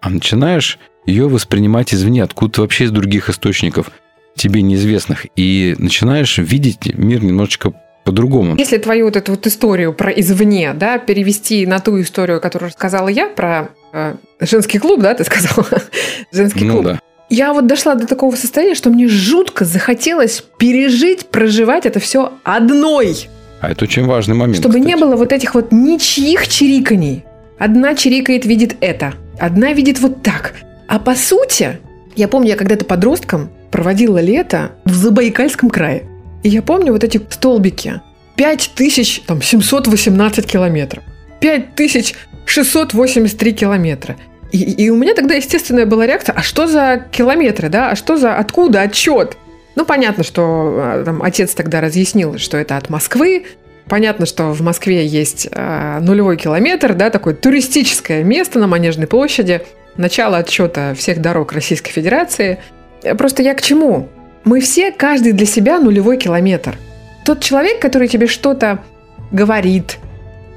а 0.00 0.10
начинаешь 0.10 0.78
ее 1.06 1.28
воспринимать 1.28 1.92
извне, 1.94 2.22
откуда 2.22 2.62
вообще 2.62 2.84
из 2.84 2.90
других 2.90 3.28
источников 3.28 3.90
тебе 4.36 4.62
неизвестных. 4.62 5.26
И 5.36 5.74
начинаешь 5.78 6.38
видеть 6.38 6.94
мир 6.96 7.22
немножечко 7.22 7.72
по-другому. 8.04 8.56
Если 8.56 8.78
твою 8.78 9.06
вот 9.06 9.16
эту 9.16 9.32
вот 9.32 9.46
историю 9.46 9.92
про 9.92 10.10
извне, 10.10 10.74
да, 10.74 10.98
перевести 10.98 11.66
на 11.66 11.78
ту 11.80 12.00
историю, 12.00 12.40
которую 12.40 12.70
рассказала 12.70 13.08
я 13.08 13.28
про 13.28 13.70
э, 13.92 14.16
женский 14.40 14.78
клуб, 14.78 15.00
да, 15.00 15.14
ты 15.14 15.24
сказала? 15.24 15.66
женский 16.32 16.64
Ну 16.64 16.72
клуб. 16.74 16.84
да. 16.84 17.00
Я 17.30 17.52
вот 17.52 17.66
дошла 17.66 17.94
до 17.94 18.06
такого 18.06 18.36
состояния, 18.36 18.74
что 18.74 18.90
мне 18.90 19.08
жутко 19.08 19.64
захотелось 19.64 20.44
пережить, 20.58 21.26
проживать 21.26 21.86
это 21.86 22.00
все 22.00 22.32
одной. 22.44 23.28
А 23.60 23.70
это 23.70 23.84
очень 23.84 24.04
важный 24.04 24.34
момент. 24.34 24.58
Чтобы 24.58 24.78
не 24.78 24.92
кстати. 24.92 25.00
было 25.00 25.16
вот 25.16 25.32
этих 25.32 25.54
вот 25.54 25.72
ничьих 25.72 26.46
чириканий. 26.48 27.24
Одна 27.58 27.94
чирикает, 27.94 28.44
видит 28.44 28.76
это. 28.80 29.14
Одна 29.38 29.72
видит 29.72 30.00
вот 30.00 30.22
так. 30.22 30.54
А 30.86 30.98
по 30.98 31.14
сути, 31.14 31.78
я 32.14 32.28
помню, 32.28 32.50
я 32.50 32.56
когда-то 32.56 32.84
подростком 32.84 33.48
проводила 33.70 34.18
лето 34.18 34.72
в 34.84 34.94
Забайкальском 34.94 35.70
крае. 35.70 36.02
И 36.42 36.50
я 36.50 36.60
помню 36.62 36.92
вот 36.92 37.04
эти 37.04 37.22
столбики. 37.30 38.02
5718 38.36 40.46
километров. 40.46 41.02
5683 41.40 43.52
километра. 43.52 44.16
И, 44.54 44.84
и 44.84 44.88
у 44.88 44.94
меня 44.94 45.14
тогда 45.14 45.34
естественная 45.34 45.84
была 45.84 46.06
реакция, 46.06 46.32
а 46.32 46.42
что 46.42 46.68
за 46.68 47.08
километры, 47.10 47.68
да? 47.68 47.90
А 47.90 47.96
что 47.96 48.16
за, 48.16 48.36
откуда 48.36 48.82
отчет? 48.82 49.36
Ну, 49.74 49.84
понятно, 49.84 50.22
что 50.22 50.42
а, 50.76 51.02
там, 51.04 51.24
отец 51.24 51.54
тогда 51.54 51.80
разъяснил, 51.80 52.38
что 52.38 52.56
это 52.56 52.76
от 52.76 52.88
Москвы. 52.88 53.46
Понятно, 53.88 54.26
что 54.26 54.52
в 54.52 54.60
Москве 54.60 55.04
есть 55.04 55.48
а, 55.50 55.98
нулевой 55.98 56.36
километр, 56.36 56.94
да, 56.94 57.10
такое 57.10 57.34
туристическое 57.34 58.22
место 58.22 58.60
на 58.60 58.68
Манежной 58.68 59.08
площади. 59.08 59.62
Начало 59.96 60.36
отчета 60.36 60.94
всех 60.94 61.20
дорог 61.20 61.50
Российской 61.50 61.90
Федерации. 61.90 62.60
Э, 63.02 63.16
Просто 63.16 63.42
я 63.42 63.54
к 63.54 63.60
чему? 63.60 64.08
Мы 64.44 64.60
все, 64.60 64.92
каждый 64.92 65.32
для 65.32 65.46
себя 65.46 65.80
нулевой 65.80 66.16
километр. 66.16 66.76
Тот 67.24 67.40
человек, 67.40 67.80
который 67.80 68.06
тебе 68.06 68.28
что-то 68.28 68.84
говорит, 69.32 69.98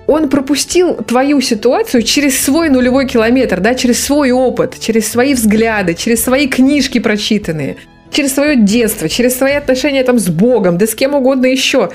он 0.08 0.30
пропустил 0.30 0.96
твою 0.96 1.42
ситуацию 1.42 2.02
через 2.02 2.40
свой 2.40 2.70
нулевой 2.70 3.08
километр, 3.08 3.60
да, 3.60 3.76
через 3.76 4.04
свой 4.04 4.32
опыт, 4.32 4.80
через 4.80 5.08
свои 5.08 5.34
взгляды, 5.34 5.94
через 5.94 6.24
свои 6.24 6.48
книжки 6.48 7.00
прочитанные, 7.00 7.76
через 8.10 8.34
свое 8.34 8.56
детство, 8.56 9.10
через 9.10 9.38
свои 9.38 9.54
отношения 9.54 10.04
там 10.04 10.18
с 10.18 10.30
Богом, 10.30 10.78
да 10.78 10.88
с 10.88 10.96
кем 10.96 11.14
угодно 11.14 11.46
еще. 11.46 11.92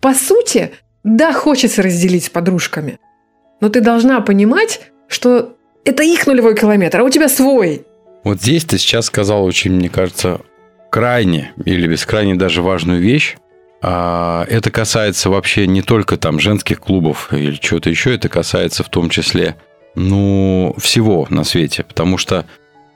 По 0.00 0.14
сути, 0.14 0.70
да, 1.02 1.32
хочется 1.32 1.82
разделить 1.82 2.26
с 2.26 2.30
подружками, 2.30 2.98
но 3.60 3.68
ты 3.68 3.80
должна 3.80 4.20
понимать, 4.20 4.80
что 5.08 5.56
это 5.84 6.04
их 6.04 6.26
нулевой 6.26 6.54
километр, 6.54 7.00
а 7.00 7.04
у 7.04 7.10
тебя 7.10 7.28
свой. 7.28 7.84
Вот 8.22 8.40
здесь 8.40 8.64
ты 8.64 8.78
сейчас 8.78 9.06
сказал 9.06 9.44
очень, 9.44 9.72
мне 9.72 9.88
кажется, 9.88 10.40
крайне 10.90 11.52
или 11.64 11.88
бескрайне 11.88 12.36
даже 12.36 12.62
важную 12.62 13.00
вещь. 13.00 13.36
А, 13.80 14.44
Это 14.48 14.70
касается 14.70 15.30
вообще 15.30 15.66
не 15.66 15.82
только 15.82 16.16
там 16.16 16.40
женских 16.40 16.80
клубов 16.80 17.32
или 17.32 17.54
чего-то 17.54 17.90
еще, 17.90 18.14
это 18.14 18.28
касается 18.28 18.82
в 18.82 18.88
том 18.88 19.08
числе, 19.08 19.56
ну, 19.94 20.74
всего 20.78 21.26
на 21.30 21.44
свете. 21.44 21.84
Потому 21.84 22.18
что, 22.18 22.44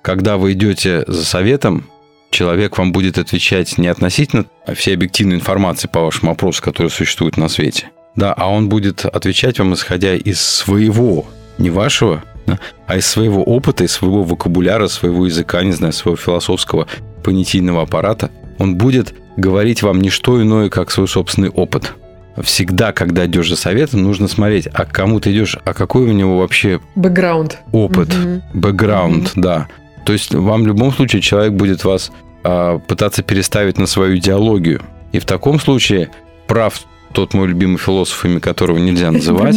когда 0.02 0.36
вы 0.36 0.52
идете 0.52 1.04
за 1.06 1.24
советом, 1.24 1.86
человек 2.30 2.78
вам 2.78 2.92
будет 2.92 3.18
отвечать 3.18 3.78
не 3.78 3.88
относительно 3.88 4.46
всей 4.74 4.94
объективной 4.94 5.36
информации 5.36 5.88
по 5.88 6.00
вашему 6.00 6.32
вопросу, 6.32 6.62
которая 6.62 6.90
существует 6.90 7.36
на 7.36 7.48
свете, 7.48 7.90
да, 8.16 8.32
а 8.32 8.48
он 8.48 8.68
будет 8.68 9.04
отвечать 9.04 9.58
вам, 9.58 9.74
исходя 9.74 10.14
из 10.14 10.40
своего, 10.40 11.26
не 11.58 11.70
вашего, 11.70 12.24
да, 12.46 12.58
а 12.86 12.96
из 12.96 13.06
своего 13.06 13.42
опыта, 13.42 13.84
из 13.84 13.92
своего 13.92 14.22
вокабуляра, 14.24 14.88
своего 14.88 15.26
языка, 15.26 15.62
не 15.62 15.72
знаю, 15.72 15.92
своего 15.92 16.16
философского 16.16 16.88
понятийного 17.22 17.82
аппарата, 17.82 18.30
он 18.62 18.76
будет 18.76 19.12
говорить 19.36 19.82
вам 19.82 20.00
не 20.00 20.08
что 20.08 20.40
иное, 20.40 20.70
как 20.70 20.92
свой 20.92 21.08
собственный 21.08 21.48
опыт. 21.48 21.94
Всегда, 22.40 22.92
когда 22.92 23.26
идешь 23.26 23.48
за 23.48 23.56
советом, 23.56 24.04
нужно 24.04 24.28
смотреть, 24.28 24.68
а 24.72 24.84
к 24.84 24.92
кому 24.92 25.18
ты 25.18 25.32
идешь, 25.32 25.58
а 25.64 25.74
какой 25.74 26.04
у 26.04 26.12
него 26.12 26.38
вообще 26.38 26.80
Бэкграунд. 26.94 27.58
опыт, 27.72 28.08
бэкграунд, 28.54 29.32
да. 29.34 29.66
То 30.06 30.12
есть 30.12 30.32
вам 30.32 30.62
в 30.62 30.66
любом 30.68 30.92
случае 30.92 31.20
человек 31.22 31.54
будет 31.54 31.84
вас 31.84 32.12
а, 32.44 32.78
пытаться 32.78 33.24
переставить 33.24 33.78
на 33.78 33.86
свою 33.86 34.16
идеологию. 34.16 34.80
И 35.10 35.18
в 35.18 35.24
таком 35.24 35.58
случае 35.58 36.10
прав 36.46 36.82
тот 37.12 37.34
мой 37.34 37.48
любимый 37.48 37.78
философ, 37.78 38.24
имя 38.24 38.38
которого 38.38 38.78
нельзя 38.78 39.10
называть, 39.10 39.56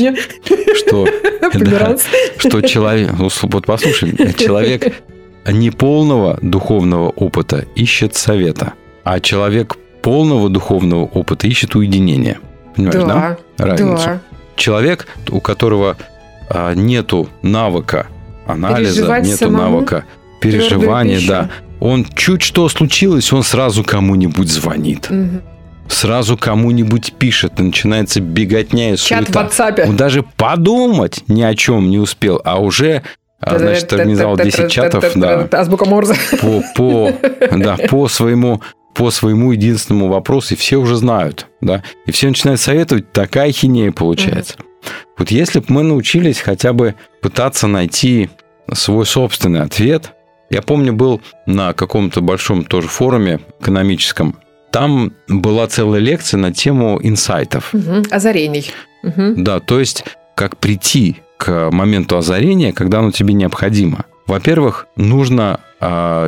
что, 0.75 1.07
да, 1.53 1.95
что 2.39 2.61
человек, 2.61 3.11
ну, 3.19 3.29
вот 3.43 3.65
послушай, 3.67 4.33
человек 4.33 4.95
неполного 5.45 6.39
духовного 6.41 7.09
опыта 7.09 7.65
ищет 7.75 8.15
совета, 8.15 8.73
а 9.05 9.19
человек 9.21 9.77
полного 10.01 10.49
духовного 10.49 11.05
опыта 11.05 11.47
ищет 11.47 11.75
уединения. 11.75 12.39
Понимаешь, 12.75 13.03
да? 13.05 13.37
Да, 13.57 13.65
Разницу. 13.65 14.03
да. 14.05 14.19
Человек, 14.57 15.07
у 15.29 15.39
которого 15.39 15.95
а, 16.49 16.73
нету 16.73 17.29
навыка 17.41 18.07
анализа, 18.45 18.93
Переживать 18.95 19.23
нету 19.25 19.37
самому 19.37 19.57
навыка 19.63 20.03
переживания, 20.41 21.21
да. 21.27 21.49
Он 21.79 22.05
чуть 22.15 22.41
что 22.41 22.67
случилось, 22.69 23.31
он 23.33 23.43
сразу 23.43 23.83
кому-нибудь 23.83 24.49
звонит, 24.49 25.09
Мгм. 25.09 25.41
сразу 25.87 26.37
кому-нибудь 26.37 27.13
пишет, 27.13 27.59
начинается 27.59 28.21
беготня 28.21 28.93
и 28.93 28.97
Чат 28.97 29.23
в 29.29 29.33
суета. 29.33 29.41
WhatsApp. 29.43 29.89
Он 29.89 29.95
даже 29.95 30.23
подумать 30.37 31.23
ни 31.27 31.41
о 31.41 31.53
чем 31.55 31.89
не 31.89 31.99
успел, 31.99 32.41
а 32.43 32.59
уже, 32.59 33.03
а, 33.39 33.59
значит, 33.59 33.91
организовал 33.93 34.37
10 34.37 34.69
чатов, 34.71 35.05
да, 35.15 35.47
Азбука 35.51 35.85
Морзе. 35.85 36.15
по, 36.41 36.63
по, 36.75 37.11
да, 37.57 37.77
по 37.89 38.07
своему 38.07 38.61
по 38.95 39.11
своему 39.11 39.51
единственному 39.51 40.07
вопросу, 40.07 40.53
и 40.53 40.57
все 40.57 40.77
уже 40.77 40.95
знают, 40.95 41.47
да, 41.61 41.83
и 42.05 42.11
все 42.11 42.27
начинают 42.27 42.59
советовать, 42.59 43.11
такая 43.11 43.51
хинея 43.51 43.91
получается. 43.91 44.55
Вот 45.17 45.31
если 45.31 45.59
бы 45.59 45.65
мы 45.69 45.83
научились 45.83 46.39
хотя 46.39 46.73
бы 46.73 46.95
пытаться 47.21 47.67
найти 47.67 48.29
свой 48.73 49.05
собственный 49.05 49.61
ответ. 49.61 50.13
Я 50.49 50.61
помню, 50.61 50.93
был 50.93 51.21
на 51.45 51.73
каком-то 51.73 52.21
большом 52.21 52.63
тоже 52.63 52.87
форуме 52.87 53.39
экономическом. 53.59 54.37
Там 54.71 55.13
была 55.27 55.67
целая 55.67 56.01
лекция 56.01 56.37
на 56.37 56.53
тему 56.53 56.99
инсайтов. 57.01 57.73
Мгм. 57.73 58.03
Озарений. 58.11 58.71
Мгм. 59.03 59.43
Да, 59.43 59.59
то 59.59 59.79
есть 59.79 60.03
как 60.35 60.57
прийти 60.57 61.17
к 61.37 61.69
моменту 61.71 62.17
озарения, 62.17 62.73
когда 62.73 62.99
оно 62.99 63.11
тебе 63.11 63.33
необходимо. 63.33 64.05
Во-первых, 64.27 64.87
нужно 64.95 65.59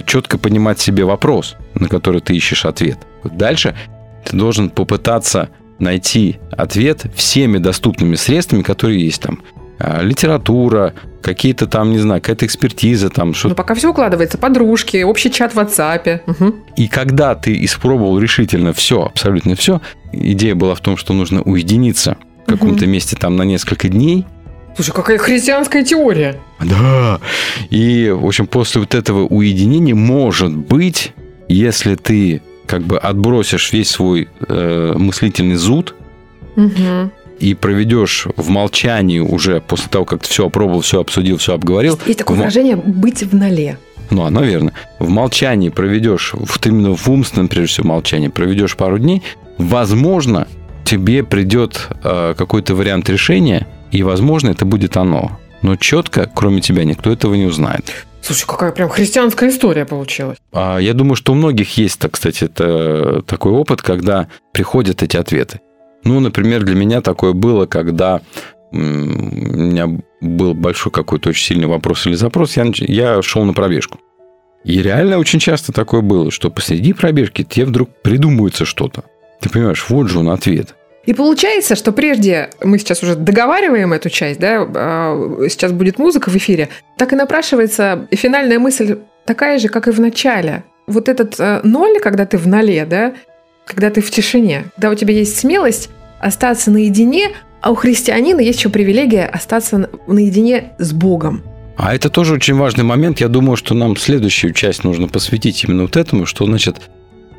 четко 0.06 0.38
понимать 0.38 0.80
себе 0.80 1.04
вопрос, 1.04 1.56
на 1.74 1.88
который 1.90 2.22
ты 2.22 2.36
ищешь 2.36 2.66
ответ. 2.66 3.00
Дальше 3.24 3.76
ты 4.24 4.38
должен 4.38 4.70
попытаться 4.70 5.50
найти 5.80 6.38
ответ 6.52 7.06
всеми 7.16 7.58
доступными 7.58 8.16
средствами, 8.16 8.62
которые 8.62 9.04
есть 9.04 9.22
там. 9.22 9.40
А, 9.80 10.02
Литература, 10.02 10.94
какие-то 11.22 11.68
там, 11.68 11.92
не 11.92 12.00
знаю, 12.00 12.20
какая-то 12.22 12.46
экспертиза, 12.48 13.10
там 13.10 13.30
Ну, 13.30 13.34
что-то. 13.36 13.56
пока 13.56 13.76
все 13.76 13.92
укладывается. 13.92 14.38
Подружки, 14.40 15.04
общий 15.04 15.32
чат 15.32 15.54
в 15.54 15.60
WhatsApp. 15.60 16.22
Мгм. 16.26 16.56
И 16.76 16.88
когда 16.88 17.36
ты 17.36 17.64
испробовал 17.64 18.18
решительно 18.20 18.74
все, 18.74 19.06
абсолютно 19.06 19.56
все, 19.56 19.82
идея 20.12 20.56
была 20.56 20.74
в 20.74 20.82
том, 20.82 20.98
что 20.98 21.14
нужно 21.14 21.42
уединиться 21.44 22.18
в 22.48 22.50
каком-то 22.50 22.88
месте 22.88 23.16
там 23.16 23.36
на 23.38 23.44
несколько 23.44 23.88
дней, 23.88 24.26
Слушай, 24.78 24.92
какая 24.94 25.18
христианская 25.18 25.84
теория. 25.84 26.38
Да. 26.60 27.20
И, 27.72 28.10
в 28.16 28.26
общем, 28.26 28.46
после 28.46 28.80
вот 28.80 28.94
этого 28.94 29.26
уединения, 29.26 29.96
может 29.96 30.56
быть, 30.56 31.14
если 31.50 31.96
ты 31.96 32.44
как 32.68 32.84
бы 32.84 33.00
отбросишь 33.00 33.74
весь 33.74 33.90
свой 33.90 34.30
э, 34.48 34.94
мыслительный 34.96 35.56
зуд 35.56 35.96
Мгм. 36.56 37.12
и 37.40 37.56
проведешь 37.56 38.28
в 38.36 38.50
молчании 38.50 39.20
уже 39.20 39.62
после 39.62 39.90
того, 39.90 40.06
как 40.06 40.22
ты 40.22 40.30
все 40.30 40.46
опробовал, 40.46 40.82
все 40.82 41.02
обсудил, 41.02 41.38
все 41.38 41.54
обговорил. 41.56 42.00
Есть 42.06 42.20
такое 42.20 42.36
в 42.36 42.40
выражение 42.40 42.76
«быть 42.76 43.24
в 43.24 43.34
нале». 43.36 43.80
Ну, 44.12 44.30
наверное. 44.30 44.74
В 45.00 45.10
молчании 45.10 45.70
проведешь, 45.70 46.34
вот 46.34 46.66
именно 46.68 46.96
в 46.96 47.10
умственном, 47.10 47.48
прежде 47.48 47.74
всего, 47.74 47.88
молчании, 47.90 48.28
проведешь 48.28 48.76
пару 48.78 49.00
дней, 49.00 49.24
возможно, 49.58 50.48
тебе 50.86 51.24
придет 51.24 51.88
э, 52.04 52.36
какой-то 52.38 52.76
вариант 52.76 53.10
решения, 53.10 53.68
и, 53.92 54.04
возможно, 54.04 54.50
это 54.50 54.66
будет 54.66 54.98
оно. 54.98 55.40
Но 55.62 55.76
четко, 55.76 56.30
кроме 56.34 56.62
тебя, 56.62 56.84
никто 56.84 57.12
этого 57.12 57.34
не 57.36 57.46
узнает. 57.46 58.06
Слушай, 58.22 58.46
какая 58.46 58.72
прям 58.72 58.90
христианская 58.90 59.50
история 59.50 59.86
получилась. 59.86 60.38
А 60.52 60.78
Я 60.80 60.94
думаю, 60.94 61.16
что 61.16 61.32
у 61.32 61.36
многих 61.36 61.78
есть, 61.78 62.00
так, 62.00 62.12
кстати, 62.12 62.44
это 62.44 63.22
такой 63.26 63.54
опыт, 63.54 63.82
когда 63.82 64.28
приходят 64.52 65.02
эти 65.02 65.18
ответы. 65.18 65.62
Ну, 66.04 66.20
например, 66.20 66.64
для 66.64 66.76
меня 66.76 67.02
такое 67.02 67.34
было, 67.34 67.66
когда 67.66 68.22
у 68.72 68.78
меня 68.78 69.88
был 70.20 70.54
большой 70.54 70.92
какой-то 70.92 71.30
очень 71.30 71.46
сильный 71.46 71.68
вопрос 71.68 72.06
или 72.06 72.16
запрос, 72.16 72.58
я, 72.58 72.66
я 72.76 73.22
шел 73.22 73.46
на 73.46 73.54
пробежку. 73.54 74.00
И 74.64 74.82
реально 74.82 75.20
очень 75.20 75.40
часто 75.40 75.72
такое 75.72 76.02
было, 76.02 76.30
что 76.30 76.50
посреди 76.50 76.92
пробежки 76.92 77.44
тебе 77.44 77.66
вдруг 77.66 77.90
придумывается 78.02 78.66
что-то. 78.66 79.06
Ты 79.40 79.50
понимаешь, 79.50 79.86
вот 79.88 80.10
же 80.10 80.20
он 80.20 80.30
ответ. 80.30 80.76
И 81.08 81.14
получается, 81.14 81.76
что 81.78 81.94
прежде 81.94 82.50
мы 82.62 82.78
сейчас 82.78 83.02
уже 83.02 83.16
договариваем 83.16 83.94
эту 83.94 84.10
часть, 84.10 84.42
да, 84.42 84.68
а, 84.76 85.48
сейчас 85.50 85.72
будет 85.72 85.98
музыка 86.00 86.30
в 86.30 86.36
эфире, 86.36 86.68
так 86.98 87.14
и 87.14 87.16
напрашивается 87.16 88.08
финальная 88.12 88.60
мысль 88.60 88.98
такая 89.26 89.58
же, 89.58 89.70
как 89.70 89.88
и 89.88 89.92
в 89.92 90.02
начале. 90.02 90.66
Вот 90.86 91.08
этот 91.08 91.40
э, 91.40 91.62
ноль, 91.64 92.00
когда 92.00 92.26
ты 92.26 92.38
в 92.38 92.46
ноле, 92.46 92.86
да, 92.86 93.14
когда 93.66 93.90
ты 93.90 94.02
в 94.02 94.12
тишине, 94.12 94.66
когда 94.76 94.90
у 94.90 94.96
тебя 94.96 95.14
есть 95.14 95.38
смелость 95.38 95.90
остаться 96.20 96.72
наедине, 96.72 97.30
а 97.62 97.72
у 97.72 97.76
христианина 97.76 98.42
есть 98.42 98.60
еще 98.60 98.70
привилегия 98.70 99.26
остаться 99.26 99.78
на- 99.78 99.90
наедине 100.08 100.74
с 100.78 100.92
Богом. 100.92 101.42
А 101.78 101.96
это 101.96 102.10
тоже 102.10 102.34
очень 102.34 102.56
важный 102.56 102.84
момент. 102.84 103.22
Я 103.22 103.30
думаю, 103.30 103.56
что 103.56 103.74
нам 103.74 103.96
следующую 103.96 104.54
часть 104.54 104.84
нужно 104.84 105.08
посвятить 105.08 105.64
именно 105.64 105.84
вот 105.84 105.96
этому, 105.96 106.26
что 106.26 106.46
значит 106.46 106.78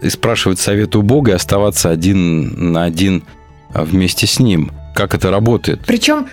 и 0.00 0.08
спрашивать 0.08 0.58
совет 0.58 0.96
у 0.96 1.02
Бога 1.02 1.32
и 1.32 1.34
оставаться 1.34 1.90
один 1.90 2.72
на 2.72 2.84
один 2.84 3.24
вместе 3.84 4.26
с 4.26 4.38
Ним. 4.38 4.72
Как 4.94 5.14
это 5.14 5.30
работает? 5.30 5.80
Причем 5.86 6.28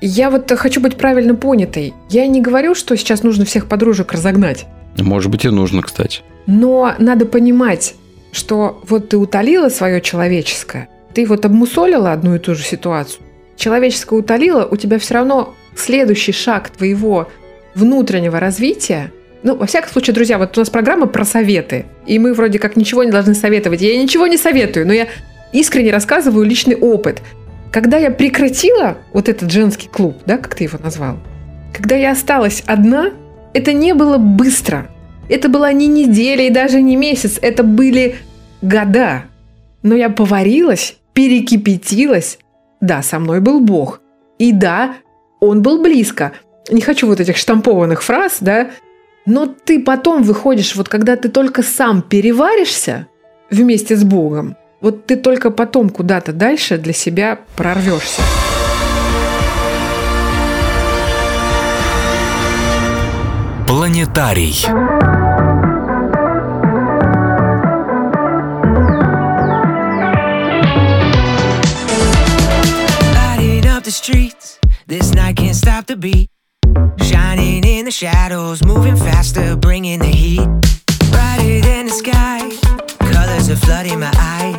я 0.00 0.30
вот 0.30 0.50
хочу 0.50 0.80
быть 0.80 0.96
правильно 0.96 1.34
понятой. 1.34 1.94
Я 2.10 2.26
не 2.26 2.40
говорю, 2.40 2.74
что 2.74 2.96
сейчас 2.96 3.22
нужно 3.22 3.44
всех 3.44 3.68
подружек 3.68 4.12
разогнать. 4.12 4.66
Может 4.98 5.30
быть, 5.30 5.44
и 5.44 5.48
нужно, 5.48 5.82
кстати. 5.82 6.20
Но 6.46 6.94
надо 6.98 7.24
понимать, 7.24 7.94
что 8.32 8.82
вот 8.88 9.10
ты 9.10 9.16
утолила 9.16 9.68
свое 9.68 10.00
человеческое, 10.00 10.88
ты 11.14 11.26
вот 11.26 11.44
обмусолила 11.44 12.12
одну 12.12 12.34
и 12.34 12.38
ту 12.38 12.54
же 12.54 12.62
ситуацию, 12.62 13.22
человеческое 13.56 14.18
утолила, 14.18 14.66
у 14.68 14.76
тебя 14.76 14.98
все 14.98 15.14
равно 15.14 15.54
следующий 15.76 16.32
шаг 16.32 16.70
твоего 16.70 17.28
внутреннего 17.74 18.40
развития, 18.40 19.12
ну, 19.42 19.56
во 19.56 19.66
всяком 19.66 19.90
случае, 19.90 20.14
друзья, 20.14 20.38
вот 20.38 20.56
у 20.56 20.60
нас 20.60 20.70
программа 20.70 21.06
про 21.06 21.24
советы, 21.24 21.86
и 22.06 22.18
мы 22.18 22.32
вроде 22.32 22.58
как 22.58 22.76
ничего 22.76 23.02
не 23.02 23.10
должны 23.10 23.34
советовать. 23.34 23.80
Я 23.80 24.00
ничего 24.00 24.26
не 24.28 24.36
советую, 24.36 24.86
но 24.86 24.92
я 24.92 25.08
искренне 25.52 25.90
рассказываю 25.90 26.44
личный 26.44 26.76
опыт. 26.76 27.22
Когда 27.70 27.96
я 27.96 28.10
прекратила 28.10 28.98
вот 29.12 29.28
этот 29.28 29.50
женский 29.50 29.88
клуб, 29.88 30.16
да, 30.26 30.36
как 30.38 30.54
ты 30.54 30.64
его 30.64 30.78
назвал, 30.82 31.18
когда 31.72 31.96
я 31.96 32.12
осталась 32.12 32.62
одна, 32.66 33.12
это 33.54 33.72
не 33.72 33.94
было 33.94 34.18
быстро. 34.18 34.88
Это 35.28 35.48
была 35.48 35.72
не 35.72 35.86
неделя 35.86 36.46
и 36.46 36.50
даже 36.50 36.82
не 36.82 36.96
месяц, 36.96 37.38
это 37.40 37.62
были 37.62 38.16
года. 38.60 39.24
Но 39.82 39.94
я 39.94 40.10
поварилась, 40.10 40.96
перекипятилась. 41.14 42.38
Да, 42.80 43.02
со 43.02 43.18
мной 43.18 43.40
был 43.40 43.60
Бог. 43.60 44.00
И 44.38 44.52
да, 44.52 44.96
он 45.40 45.62
был 45.62 45.82
близко. 45.82 46.32
Не 46.70 46.80
хочу 46.80 47.06
вот 47.06 47.20
этих 47.20 47.36
штампованных 47.36 48.02
фраз, 48.02 48.38
да, 48.40 48.70
но 49.24 49.46
ты 49.46 49.80
потом 49.80 50.22
выходишь, 50.22 50.74
вот 50.74 50.88
когда 50.88 51.16
ты 51.16 51.28
только 51.28 51.62
сам 51.62 52.02
переваришься 52.02 53.06
вместе 53.50 53.96
с 53.96 54.04
Богом, 54.04 54.56
вот 54.82 55.06
ты 55.06 55.16
только 55.16 55.50
потом 55.50 55.88
куда-то 55.88 56.32
дальше 56.32 56.76
для 56.76 56.92
себя 56.92 57.38
прорвешься. 57.56 58.20
Планетарий. 63.66 64.66
streets. 73.92 74.58
This 74.86 75.12
night 75.12 75.36
can't 75.36 75.54
stop 75.54 75.86
the 75.86 75.96
beat. 75.96 76.28
Shining 77.02 77.62
in 77.64 77.84
the 77.84 77.90
shadows, 77.90 78.64
moving 78.64 78.96
faster, 78.96 79.54
bringing 79.54 79.98
the 79.98 80.06
heat. 80.06 80.48
Brighter 81.10 81.60
than 81.60 81.86
the 81.86 81.92
sky, 81.92 82.40
colors 83.42 83.62
are 83.62 83.66
flooding 83.66 84.00
my 84.00 84.10
eye. 84.14 84.58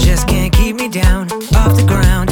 Just 0.00 0.28
can't 0.28 0.52
keep 0.52 0.76
me 0.76 0.88
down, 0.88 1.30
off 1.54 1.76
the 1.76 1.84
ground, 1.86 2.31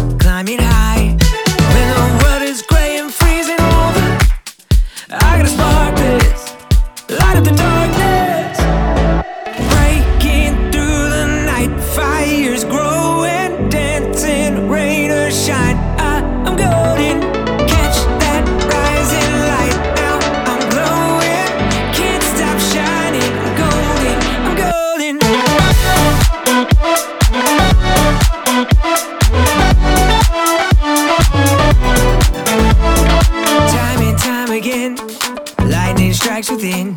within. 36.48 36.94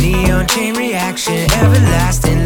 Neon 0.00 0.46
chain 0.46 0.74
reaction, 0.74 1.50
everlasting, 1.52 2.37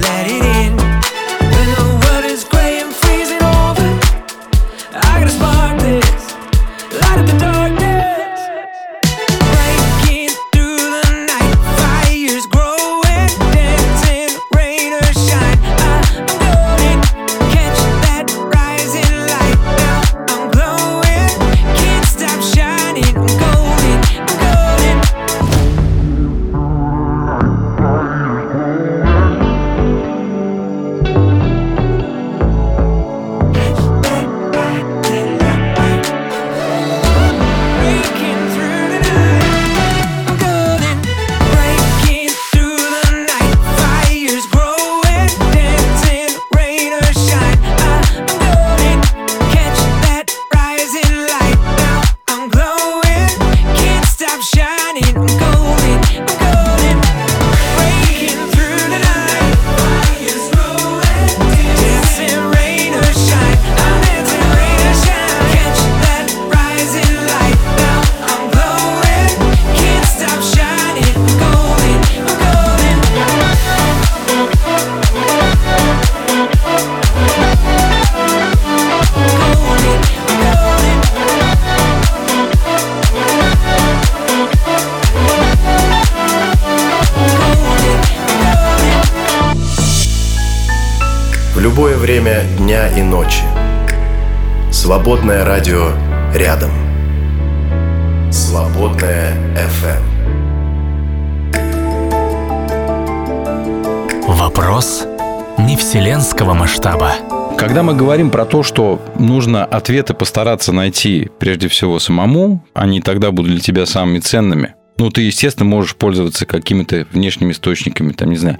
мы 107.92 107.98
говорим 107.98 108.30
про 108.30 108.46
то, 108.46 108.62
что 108.62 109.02
нужно 109.18 109.66
ответы 109.66 110.14
постараться 110.14 110.72
найти 110.72 111.28
прежде 111.38 111.68
всего 111.68 111.98
самому, 111.98 112.64
они 112.72 113.02
тогда 113.02 113.30
будут 113.32 113.52
для 113.52 113.60
тебя 113.60 113.84
самыми 113.84 114.18
ценными. 114.20 114.74
Ну, 114.96 115.10
ты, 115.10 115.20
естественно, 115.20 115.68
можешь 115.68 115.94
пользоваться 115.96 116.46
какими-то 116.46 117.06
внешними 117.12 117.52
источниками, 117.52 118.12
там, 118.12 118.30
не 118.30 118.36
знаю, 118.36 118.58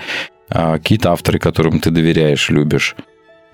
а, 0.51 0.75
какие-то 0.75 1.13
авторы, 1.13 1.39
которым 1.39 1.81
ты 1.81 1.91
доверяешь, 1.91 2.51
любишь. 2.51 2.95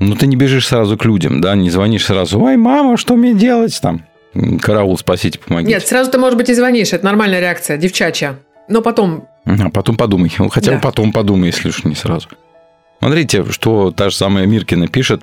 Но 0.01 0.17
ты 0.17 0.27
не 0.27 0.35
бежишь 0.35 0.67
сразу 0.67 0.99
к 0.99 1.05
людям, 1.05 1.41
да, 1.41 1.55
не 1.55 1.71
звонишь 1.71 2.07
сразу, 2.07 2.41
ой, 2.41 2.57
мама, 2.57 2.97
что 2.97 3.15
мне 3.15 3.35
делать 3.35 3.79
там? 3.81 4.05
Караул, 4.61 4.99
спасите, 4.99 5.39
помогите. 5.39 5.75
Нет, 5.75 5.87
сразу 5.87 6.11
ты, 6.11 6.19
может 6.19 6.37
быть, 6.37 6.49
и 6.49 6.55
звонишь. 6.55 6.93
Это 6.93 7.05
нормальная 7.05 7.39
реакция, 7.39 7.77
девчачья. 7.77 8.41
Но 8.69 8.83
потом... 8.83 9.29
А 9.45 9.71
потом 9.71 9.97
подумай. 9.97 10.29
Хотя 10.51 10.73
бы 10.73 10.77
Да. 10.79 10.83
потом 10.83 11.13
подумай, 11.13 11.47
если 11.47 11.69
уж 11.69 11.85
не 11.85 11.95
сразу. 11.95 12.29
Смотрите, 12.99 13.45
что 13.53 13.93
та 13.93 14.11
же 14.11 14.17
самая 14.17 14.45
Миркина 14.47 14.89
пишет. 14.89 15.23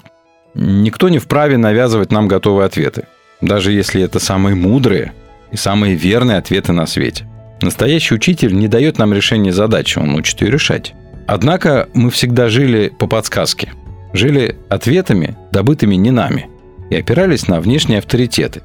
Никто 0.56 1.10
не 1.10 1.20
вправе 1.20 1.58
навязывать 1.58 2.12
нам 2.12 2.30
готовые 2.30 2.66
ответы. 2.66 3.04
Даже 3.42 3.74
если 3.74 4.02
это 4.02 4.20
самые 4.20 4.56
мудрые 4.56 5.12
и 5.52 5.58
самые 5.58 5.96
верные 5.96 6.38
ответы 6.38 6.72
на 6.72 6.86
свете. 6.86 7.28
Настоящий 7.62 8.16
учитель 8.16 8.56
не 8.56 8.70
дает 8.70 8.98
нам 8.98 9.14
решения 9.14 9.52
задачи, 9.52 10.00
он 10.00 10.16
учит 10.16 10.42
ее 10.42 10.52
решать. 10.52 10.94
Однако 11.28 11.90
мы 11.94 12.10
всегда 12.10 12.48
жили 12.48 12.88
по 12.88 13.08
подсказке. 13.08 13.74
Жили 14.14 14.58
ответами, 14.70 15.36
добытыми 15.52 15.96
не 15.96 16.12
нами. 16.12 16.48
И 16.90 16.96
опирались 16.96 17.48
на 17.48 17.60
внешние 17.60 18.00
авторитеты. 18.00 18.62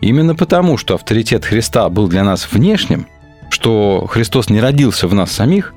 Именно 0.00 0.34
потому, 0.34 0.78
что 0.78 0.94
авторитет 0.94 1.44
Христа 1.44 1.88
был 1.90 2.08
для 2.08 2.24
нас 2.24 2.48
внешним, 2.50 3.06
что 3.50 4.06
Христос 4.08 4.48
не 4.50 4.60
родился 4.60 5.06
в 5.06 5.14
нас 5.14 5.30
самих, 5.30 5.74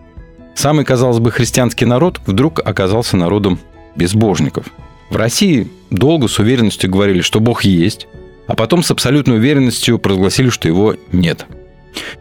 самый, 0.56 0.86
казалось 0.86 1.20
бы, 1.20 1.32
христианский 1.32 1.86
народ 1.86 2.22
вдруг 2.26 2.60
оказался 2.64 3.18
народом 3.18 3.60
безбожников. 3.96 4.68
В 5.14 5.16
России 5.16 5.68
долго 5.92 6.28
с 6.28 6.40
уверенностью 6.40 6.90
говорили, 6.90 7.22
что 7.22 7.40
Бог 7.40 7.66
есть, 7.66 8.08
а 8.48 8.56
потом 8.56 8.82
с 8.82 8.90
абсолютной 8.90 9.36
уверенностью 9.38 10.00
провозгласили, 10.00 10.50
что 10.50 10.68
его 10.68 10.96
нет. 11.12 11.46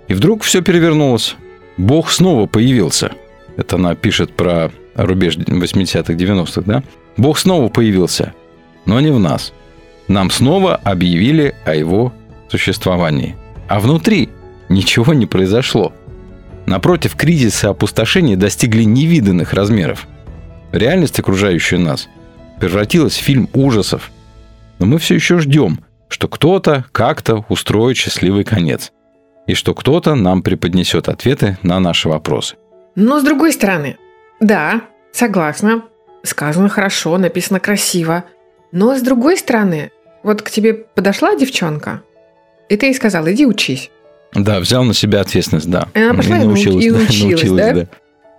И 0.08 0.12
вдруг 0.12 0.42
все 0.42 0.60
перевернулось. 0.60 1.36
Бог 1.78 2.10
снова 2.10 2.44
появился. 2.44 3.12
Это 3.56 3.76
она 3.76 3.94
пишет 3.94 4.34
про 4.34 4.70
рубеж 4.94 5.38
80-х, 5.38 6.12
90-х, 6.12 6.60
да? 6.66 6.82
Бог 7.16 7.38
снова 7.38 7.70
появился, 7.70 8.34
но 8.84 9.00
не 9.00 9.10
в 9.10 9.18
нас. 9.18 9.54
Нам 10.06 10.30
снова 10.30 10.76
объявили 10.76 11.54
о 11.64 11.74
его 11.74 12.12
существовании. 12.50 13.36
А 13.68 13.80
внутри 13.80 14.28
ничего 14.68 15.14
не 15.14 15.24
произошло. 15.24 15.94
Напротив, 16.66 17.16
кризис 17.16 17.64
и 17.64 17.68
опустошение 17.68 18.36
достигли 18.36 18.82
невиданных 18.82 19.54
размеров. 19.54 20.06
Реальность, 20.72 21.18
окружающая 21.18 21.78
нас, 21.78 22.10
превратилась 22.62 23.14
в 23.14 23.20
фильм 23.20 23.48
ужасов. 23.54 24.12
Но 24.78 24.86
мы 24.86 24.98
все 24.98 25.16
еще 25.16 25.40
ждем, 25.40 25.80
что 26.08 26.28
кто-то 26.28 26.84
как-то 26.92 27.44
устроит 27.48 27.96
счастливый 27.96 28.44
конец. 28.44 28.92
И 29.48 29.54
что 29.54 29.74
кто-то 29.74 30.14
нам 30.14 30.44
преподнесет 30.44 31.08
ответы 31.08 31.58
на 31.64 31.80
наши 31.80 32.08
вопросы. 32.08 32.54
Но 32.94 33.18
с 33.18 33.24
другой 33.24 33.52
стороны, 33.52 33.96
да, 34.38 34.82
согласна, 35.10 35.82
сказано 36.22 36.68
хорошо, 36.68 37.18
написано 37.18 37.58
красиво. 37.58 38.22
Но 38.70 38.94
с 38.96 39.02
другой 39.02 39.38
стороны, 39.38 39.90
вот 40.22 40.42
к 40.42 40.50
тебе 40.50 40.72
подошла 40.72 41.34
девчонка, 41.34 42.02
и 42.68 42.76
ты 42.76 42.86
ей 42.86 42.94
сказал, 42.94 43.28
иди 43.28 43.44
учись. 43.44 43.90
Да, 44.34 44.60
взял 44.60 44.84
на 44.84 44.94
себя 44.94 45.20
ответственность, 45.20 45.68
да. 45.68 45.88
И 45.94 45.98
она 46.00 46.14
пошла 46.14 46.38
и 46.38 46.44
нау- 46.44 46.54
и 46.54 46.90
да, 46.90 46.98
научилась, 46.98 47.74
да? 47.74 47.86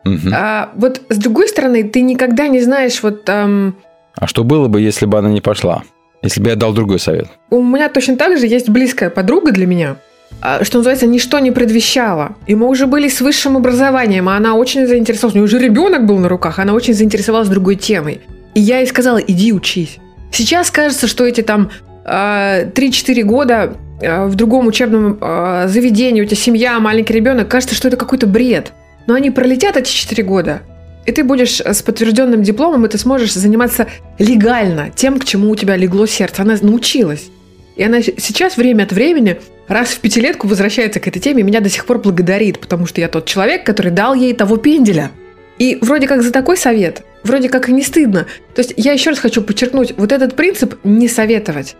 Мгм. 0.06 0.34
А 0.34 0.72
вот 0.76 1.02
с 1.10 1.18
другой 1.18 1.50
стороны, 1.50 1.84
ты 1.84 2.02
никогда 2.02 2.48
не 2.48 2.62
знаешь, 2.62 3.04
вот 3.04 3.28
эм, 3.28 3.76
А 4.16 4.28
что 4.28 4.44
было 4.44 4.68
бы, 4.68 4.82
если 4.82 5.06
бы 5.06 5.18
она 5.18 5.30
не 5.30 5.42
пошла? 5.42 5.84
Если 6.22 6.42
бы 6.42 6.50
я 6.50 6.56
дал 6.56 6.74
другой 6.74 7.00
совет? 7.00 7.28
у 7.50 7.62
меня 7.62 7.90
точно 7.90 8.16
так 8.16 8.38
же 8.38 8.48
есть 8.48 8.70
близкая 8.70 9.10
подруга 9.10 9.52
для 9.52 9.66
меня, 9.66 9.98
а, 10.42 10.64
что 10.64 10.78
называется, 10.78 11.06
ничто 11.06 11.40
не 11.40 11.52
предвещало. 11.52 12.36
И 12.48 12.56
мы 12.56 12.68
уже 12.68 12.88
были 12.88 13.08
с 13.08 13.22
высшим 13.22 13.58
образованием, 13.58 14.30
а 14.30 14.38
она 14.38 14.56
очень 14.56 14.88
заинтересовалась. 14.88 15.36
У 15.36 15.38
нее 15.38 15.46
уже 15.46 15.60
ребенок 15.60 16.06
был 16.06 16.18
на 16.20 16.30
руках, 16.30 16.60
она 16.60 16.74
очень 16.74 16.94
заинтересовалась 16.94 17.50
другой 17.50 17.76
темой. 17.76 18.22
И 18.54 18.60
я 18.60 18.80
ей 18.80 18.88
сказала, 18.88 19.18
иди 19.18 19.54
учись. 19.54 19.98
Сейчас 20.32 20.72
кажется, 20.72 21.08
что 21.08 21.26
эти 21.26 21.42
там 21.42 21.72
а, 22.06 22.64
3-4 22.66 23.24
года 23.24 23.76
а, 24.02 24.28
в 24.28 24.36
другом 24.36 24.68
учебном 24.68 25.18
а, 25.22 25.68
заведении, 25.68 26.22
у 26.22 26.26
тебя 26.26 26.38
семья, 26.38 26.80
маленький 26.80 27.14
ребенок, 27.14 27.48
кажется, 27.48 27.76
что 27.76 27.88
это 27.88 27.98
какой-то 27.98 28.28
бред. 28.28 28.74
Но 29.06 29.16
они 29.16 29.32
пролетят 29.32 29.78
эти 29.78 29.92
4 29.92 30.24
года, 30.24 30.62
и 31.06 31.12
ты 31.12 31.24
будешь 31.24 31.60
с 31.60 31.82
подтвержденным 31.82 32.44
дипломом, 32.44 32.86
и 32.86 32.90
ты 32.90 32.98
сможешь 32.98 33.34
заниматься 33.34 33.88
легально 34.20 34.90
тем, 34.90 35.20
к 35.20 35.26
чему 35.26 35.50
у 35.50 35.56
тебя 35.56 35.76
легло 35.76 36.06
сердце. 36.06 36.42
Она 36.42 36.56
научилась. 36.62 37.30
И 37.76 37.84
она 37.84 38.02
сейчас 38.02 38.56
время 38.58 38.84
от 38.84 38.92
времени 38.92 39.40
раз 39.68 39.90
в 39.90 40.00
пятилетку 40.00 40.48
возвращается 40.48 41.00
к 41.00 41.08
этой 41.08 41.20
теме 41.20 41.42
и 41.42 41.44
меня 41.44 41.60
до 41.60 41.70
сих 41.70 41.86
пор 41.86 42.00
благодарит, 42.00 42.60
потому 42.60 42.86
что 42.86 43.02
я 43.02 43.10
тот 43.10 43.26
человек, 43.26 43.66
который 43.66 43.92
дал 43.92 44.14
ей 44.14 44.34
того 44.34 44.58
пенделя. 44.58 45.12
И 45.58 45.78
вроде 45.82 46.08
как 46.08 46.24
за 46.24 46.32
такой 46.32 46.58
совет, 46.58 47.04
вроде 47.24 47.50
как 47.50 47.70
и 47.70 47.74
не 47.74 47.84
стыдно. 47.84 48.28
То 48.56 48.62
есть 48.62 48.74
я 48.78 48.94
еще 48.94 49.12
раз 49.12 49.20
хочу 49.20 49.42
подчеркнуть, 49.42 49.94
вот 49.98 50.12
этот 50.12 50.36
принцип 50.36 50.76
не 50.84 51.08
советовать, 51.08 51.76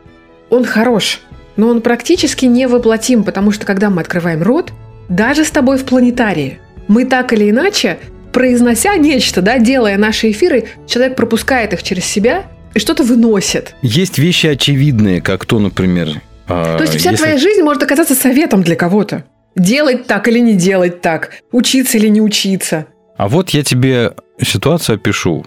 он 0.50 0.66
хорош, 0.66 1.22
но 1.56 1.68
он 1.68 1.82
практически 1.82 2.46
невоплотим, 2.46 3.24
потому 3.24 3.52
что 3.52 3.66
когда 3.66 3.90
мы 3.90 4.02
открываем 4.02 4.44
рот, 4.44 4.72
даже 5.10 5.44
с 5.44 5.52
тобой 5.52 5.78
в 5.78 5.86
планетарии, 5.86 6.60
мы 6.88 7.06
так 7.06 7.34
или 7.34 7.50
иначе, 7.50 8.00
произнося 8.34 8.96
нечто, 8.98 9.42
да, 9.42 9.60
делая 9.60 9.98
наши 9.98 10.32
эфиры, 10.32 10.66
человек 10.88 11.16
пропускает 11.16 11.72
их 11.74 11.84
через 11.84 12.06
себя 12.06 12.44
и 12.74 12.80
что-то 12.80 13.04
выносит. 13.04 13.76
Есть 13.82 14.18
вещи 14.18 14.48
очевидные, 14.48 15.22
как 15.22 15.46
то, 15.46 15.60
например... 15.60 16.22
а, 16.48 16.78
То 16.78 16.84
есть 16.84 16.96
вся 16.98 17.12
если- 17.12 17.24
твоя 17.24 17.38
жизнь 17.38 17.62
может 17.62 17.84
оказаться 17.84 18.16
советом 18.16 18.64
для 18.64 18.76
кого-то. 18.76 19.24
Делать 19.56 20.08
так 20.08 20.28
или 20.28 20.40
не 20.40 20.56
делать 20.56 21.02
так, 21.02 21.30
учиться 21.52 21.98
или 22.00 22.08
не 22.08 22.22
учиться. 22.22 22.88
А 23.16 23.28
вот 23.30 23.52
я 23.52 23.64
тебе 23.64 24.14
ситуацию 24.42 24.96
опишу. 24.96 25.46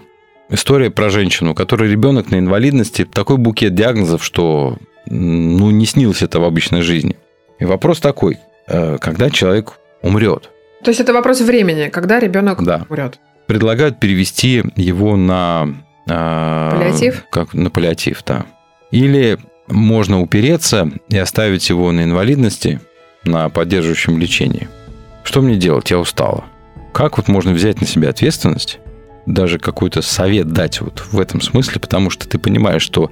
История 0.49 0.89
про 0.89 1.09
женщину, 1.09 1.51
у 1.51 1.55
которой 1.55 1.91
ребенок 1.91 2.31
на 2.31 2.39
инвалидности, 2.39 3.03
такой 3.03 3.35
букет 3.37 3.75
диагнозов, 3.75 4.23
что 4.23 4.77
ну, 5.05 5.71
не 5.71 5.85
снилось 5.85 6.21
это 6.21 6.39
в 6.39 6.45
обычной 6.45 6.81
жизни. 6.83 7.17
И 7.59 7.65
вопрос 7.65 7.99
такой, 7.99 8.37
э, 8.67 8.97
когда 9.01 9.29
человек 9.29 9.73
умрет, 10.01 10.51
То 10.83 10.89
есть 10.91 10.99
это 10.99 11.13
вопрос 11.13 11.41
времени, 11.41 11.89
когда 11.89 12.19
ребенок 12.19 12.63
Да. 12.63 12.85
умрет. 12.89 13.19
предлагают 13.47 13.99
перевести 13.99 14.63
его 14.75 15.15
на... 15.15 15.67
э, 16.07 16.71
Паллиатив? 16.71 17.25
Как, 17.31 17.53
на 17.53 17.69
паллиатив, 17.69 18.23
да. 18.25 18.45
Или 18.91 19.37
можно 19.67 20.21
упереться 20.21 20.89
и 21.09 21.17
оставить 21.17 21.67
его 21.69 21.91
на 21.91 22.03
инвалидности, 22.03 22.79
на 23.23 23.49
поддерживающем 23.49 24.17
лечении. 24.17 24.67
Что 25.23 25.41
мне 25.41 25.55
делать? 25.55 25.91
Я 25.91 25.99
устала. 25.99 26.45
Как 26.93 27.17
вот 27.17 27.27
можно 27.27 27.51
взять 27.51 27.81
на 27.81 27.87
себя 27.87 28.09
ответственность, 28.09 28.79
даже 29.25 29.59
какой-то 29.59 30.01
совет 30.01 30.47
дать 30.53 30.79
вот 30.81 31.03
в 31.11 31.19
этом 31.19 31.41
смысле, 31.41 31.81
потому 31.81 32.09
что 32.09 32.27
ты 32.29 32.37
понимаешь, 32.39 32.81
что 32.81 33.11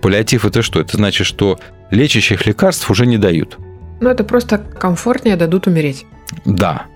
паллиатив 0.00 0.44
это 0.44 0.62
что? 0.62 0.80
Это 0.80 0.96
значит, 0.96 1.26
что 1.26 1.60
лечащих 1.90 2.46
лекарств 2.46 2.90
уже 2.90 3.06
не 3.06 3.18
дают. 3.18 3.58
Ну, 4.00 4.08
это 4.10 4.24
просто 4.24 4.58
комфортнее 4.58 5.36
дадут 5.36 5.68
умереть. 5.68 6.04
Да, 6.44 6.86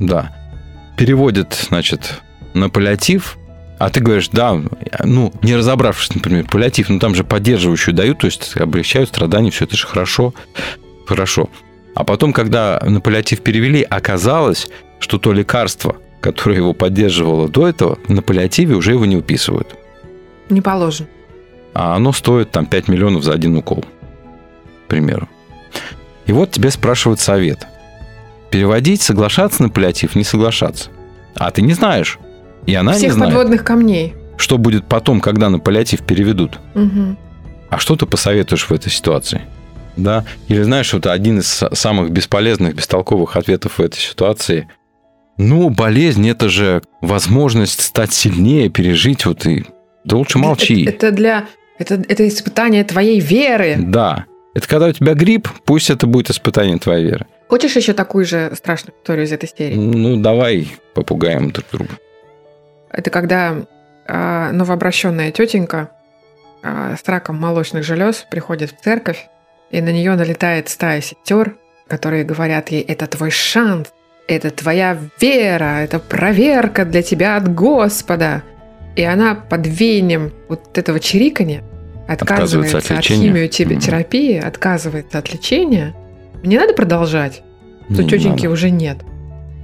да. 0.00 0.34
Переводят, 0.96 1.66
значит, 1.68 2.22
на 2.54 2.70
паллиатив, 2.70 3.38
а 3.78 3.90
ты 3.90 4.00
говоришь, 4.00 4.28
да, 4.28 4.60
ну, 5.02 5.32
не 5.42 5.56
разобравшись, 5.56 6.14
например, 6.14 6.44
паллиатив, 6.44 6.88
ну, 6.88 6.98
там 6.98 7.14
же 7.14 7.24
поддерживающую 7.24 7.94
дают, 7.94 8.18
то 8.18 8.26
есть 8.26 8.56
облегчают 8.56 9.08
страдания, 9.08 9.50
все 9.50 9.64
это 9.64 9.76
же 9.76 9.86
хорошо, 9.86 10.32
хорошо. 11.06 11.48
А 11.94 12.04
потом, 12.04 12.32
когда 12.32 12.80
на 12.84 13.00
паллиатив 13.00 13.40
перевели, 13.40 13.82
оказалось, 13.82 14.68
что 14.98 15.18
то 15.18 15.32
лекарство, 15.32 15.96
которое 16.20 16.56
его 16.56 16.72
поддерживало 16.72 17.48
до 17.48 17.68
этого, 17.68 17.98
на 18.08 18.22
паллиативе 18.22 18.74
уже 18.74 18.92
его 18.92 19.04
не 19.06 19.16
выписывают. 19.16 19.76
Не 20.48 20.60
положен. 20.60 21.06
А 21.74 21.96
оно 21.96 22.12
стоит 22.12 22.50
там 22.50 22.66
5 22.66 22.88
миллионов 22.88 23.24
за 23.24 23.32
один 23.32 23.56
укол, 23.56 23.84
к 24.84 24.88
примеру. 24.88 25.28
И 26.26 26.32
вот 26.32 26.52
тебе 26.52 26.70
спрашивают 26.70 27.20
совет. 27.20 27.66
Переводить, 28.54 29.02
соглашаться 29.02 29.64
на 29.64 29.68
паллиатив, 29.68 30.14
не 30.14 30.22
соглашаться. 30.22 30.90
А 31.34 31.50
ты 31.50 31.60
не 31.60 31.72
знаешь. 31.72 32.20
И 32.66 32.74
она 32.76 32.92
не 32.92 32.98
Всех 32.98 33.14
знает, 33.14 33.32
подводных 33.32 33.64
камней. 33.64 34.14
что 34.36 34.58
будет 34.58 34.86
потом, 34.86 35.20
когда 35.20 35.50
на 35.50 35.58
паллиатив 35.58 36.02
переведут. 36.06 36.60
Мгм. 36.74 37.18
А 37.68 37.78
что 37.78 37.96
ты 37.96 38.06
посоветуешь 38.06 38.62
в 38.68 38.70
этой 38.70 38.92
ситуации? 38.92 39.42
Да? 39.96 40.24
Или 40.46 40.62
знаешь, 40.62 40.92
вот 40.92 41.08
один 41.08 41.40
из 41.40 41.46
са- 41.46 41.74
самых 41.74 42.12
бесполезных, 42.12 42.76
бестолковых 42.76 43.34
ответов 43.34 43.78
в 43.78 43.82
этой 43.82 43.98
ситуации. 43.98 44.68
Ну, 45.36 45.68
болезнь– 45.70 46.28
это 46.30 46.48
же 46.48 46.82
возможность 47.00 47.80
стать 47.82 48.12
сильнее, 48.12 48.68
пережить 48.68 49.26
вот 49.26 49.46
и 49.46 49.64
Да 50.04 50.14
лучше 50.16 50.38
молчи. 50.38 50.84
Это, 50.84 51.06
это 51.08 51.10
для... 51.10 51.44
Это, 51.80 51.94
это 52.08 52.28
испытание 52.28 52.84
твоей 52.84 53.18
веры. 53.18 53.78
Да. 53.80 54.26
Это 54.54 54.68
когда 54.68 54.86
у 54.86 54.92
тебя 54.92 55.14
грипп, 55.14 55.48
пусть 55.64 55.90
это 55.90 56.06
будет 56.06 56.30
испытание 56.30 56.78
твоей 56.78 57.04
веры. 57.04 57.26
Хочешь 57.48 57.74
еще 57.76 57.92
такую 57.92 58.24
же 58.24 58.52
страшную 58.54 58.96
историю 58.96 59.26
из 59.26 59.32
этой 59.32 59.48
серии? 59.48 59.74
Ну, 59.74 60.16
давай 60.16 60.72
попугаем 60.94 61.50
друг 61.50 61.66
друга. 61.72 61.90
Это 62.90 63.10
когда 63.10 63.56
а, 64.06 64.52
новообращенная 64.52 65.32
тетенька 65.32 65.90
а, 66.62 66.94
с 66.96 67.06
раком 67.08 67.36
молочных 67.36 67.84
желез 67.84 68.24
приходит 68.30 68.70
в 68.70 68.82
церковь, 68.82 69.26
и 69.70 69.80
на 69.80 69.90
нее 69.90 70.14
налетает 70.14 70.68
стая 70.68 71.00
сестер, 71.00 71.56
которые 71.88 72.22
говорят 72.24 72.68
ей, 72.68 72.82
это 72.82 73.08
твой 73.08 73.32
шанс, 73.32 73.92
это 74.28 74.50
твоя 74.50 74.96
вера, 75.20 75.82
это 75.82 75.98
проверка 75.98 76.84
для 76.84 77.02
тебя 77.02 77.36
от 77.36 77.52
Господа. 77.52 78.44
И 78.94 79.02
она 79.02 79.34
под 79.34 79.66
веянием 79.66 80.32
вот 80.48 80.78
этого 80.78 81.00
чирикания 81.00 81.64
отказывается, 82.06 82.78
Отказывается 82.78 82.94
от 82.94 82.98
от, 82.98 83.04
химиотерапии, 83.04 84.36
отказывается 84.38 85.18
от 85.18 85.32
лечения. 85.32 85.94
Не 86.42 86.58
надо 86.58 86.74
продолжать, 86.74 87.42
что 87.90 88.02
Не 88.02 88.08
тетеньки 88.08 88.42
надо. 88.42 88.50
уже 88.50 88.70
нет. 88.70 88.98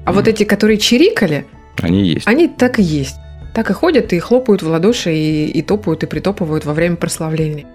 А 0.05 0.13
вот 0.13 0.27
эти, 0.29 0.45
которые 0.45 0.79
чирикали, 0.79 1.47
Они 1.81 2.05
есть. 2.05 2.27
они 2.27 2.49
так 2.49 2.79
и 2.79 2.83
есть. 2.83 3.17
Так 3.55 3.69
и 3.71 3.73
ходят, 3.73 4.13
и 4.13 4.19
хлопают 4.19 4.63
в 4.63 4.69
ладоши, 4.69 5.13
и, 5.15 5.47
и 5.47 5.63
топают, 5.63 6.03
и 6.03 6.07
притопывают 6.07 6.65
во 6.65 6.73
время 6.73 6.97
прославления. 6.97 7.67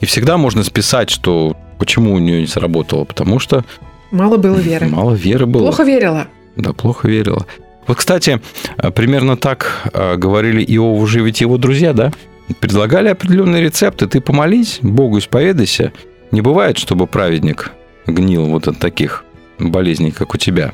И 0.00 0.06
всегда 0.06 0.36
можно 0.36 0.62
списать, 0.64 1.08
что 1.10 1.56
почему 1.78 2.14
у 2.14 2.18
нее 2.18 2.40
не 2.40 2.46
сработало, 2.46 3.04
потому 3.04 3.38
что 3.38 3.64
Мало 4.10 4.36
было 4.38 4.56
веры. 4.56 4.88
мало 4.88 5.12
веры 5.14 5.46
было. 5.46 5.62
Плохо 5.62 5.84
верила. 5.84 6.26
Да, 6.56 6.72
плохо 6.72 7.06
верила. 7.08 7.46
Вот, 7.86 7.96
кстати, 7.96 8.40
э, 8.76 8.90
примерно 8.90 9.36
так 9.36 9.88
э, 9.92 10.16
говорили 10.16 10.62
Иову 10.64 11.06
же 11.06 11.20
ведь 11.22 11.40
его 11.40 11.58
друзья, 11.58 11.92
да? 11.92 12.12
Предлагали 12.58 13.08
определенные 13.08 13.62
рецепты. 13.62 14.06
Ты 14.06 14.20
помолись, 14.20 14.78
Богу 14.82 15.18
исповедайся. 15.18 15.92
Не 16.30 16.40
бывает, 16.40 16.78
чтобы 16.78 17.06
праведник 17.06 17.70
гнил 18.06 18.46
вот 18.46 18.66
от 18.68 18.78
таких 18.78 19.24
болезней, 19.58 20.10
как 20.10 20.34
у 20.34 20.38
тебя. 20.38 20.72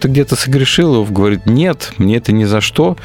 Ты 0.00 0.08
где-то 0.08 0.36
согрешил, 0.36 0.94
Иов 0.96 1.12
говорит, 1.12 1.46
нет, 1.46 1.92
мне 1.98 2.16
это 2.18 2.32
ни 2.32 2.44
за 2.44 2.60
что. 2.60 2.96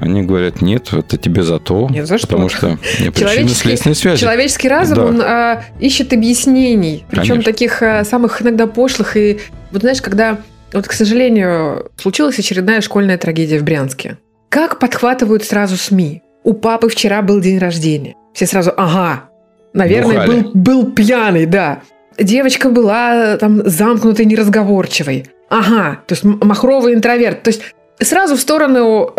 Они 0.00 0.22
говорят, 0.22 0.62
нет, 0.62 0.92
это 0.92 1.16
тебе 1.16 1.42
за 1.42 1.58
то. 1.58 1.88
Нет, 1.90 2.06
за 2.06 2.18
что. 2.18 2.28
Потому 2.28 2.48
что 2.48 2.78
причинно-следственной 2.98 3.96
связи. 3.96 4.20
Человеческий 4.20 4.68
разум, 4.68 4.94
Да. 4.96 5.04
он 5.06 5.20
а, 5.22 5.64
ищет 5.80 6.12
объяснений, 6.12 7.04
причем 7.10 7.28
Конечно. 7.34 7.52
таких 7.52 7.82
а, 7.82 8.04
самых 8.04 8.40
иногда 8.40 8.68
пошлых. 8.68 9.16
И 9.16 9.40
вот 9.72 9.82
знаешь, 9.82 10.00
когда, 10.00 10.38
вот, 10.72 10.86
к 10.86 10.92
сожалению, 10.92 11.90
случилась 11.96 12.38
очередная 12.38 12.80
школьная 12.80 13.18
трагедия 13.18 13.58
в 13.58 13.64
Брянске. 13.64 14.18
Как 14.50 14.78
подхватывают 14.78 15.42
сразу 15.44 15.76
СМИ? 15.76 16.22
У 16.44 16.52
папы 16.54 16.88
вчера 16.88 17.22
был 17.22 17.40
день 17.40 17.58
рождения. 17.58 18.14
Все 18.32 18.46
сразу, 18.46 18.72
ага, 18.76 19.24
наверное, 19.72 20.26
Бухали. 20.26 20.40
был, 20.40 20.52
был 20.54 20.92
пьяный, 20.92 21.46
да. 21.46 21.82
Девочка 22.18 22.70
была 22.70 23.36
там 23.36 23.62
замкнутой, 23.68 24.24
неразговорчивой. 24.24 25.26
Ага, 25.50 26.00
то 26.06 26.14
есть 26.14 26.24
махровый 26.24 26.94
интроверт. 26.94 27.42
То 27.42 27.48
есть 27.48 27.62
сразу 28.00 28.36
в 28.36 28.40
сторону 28.40 29.12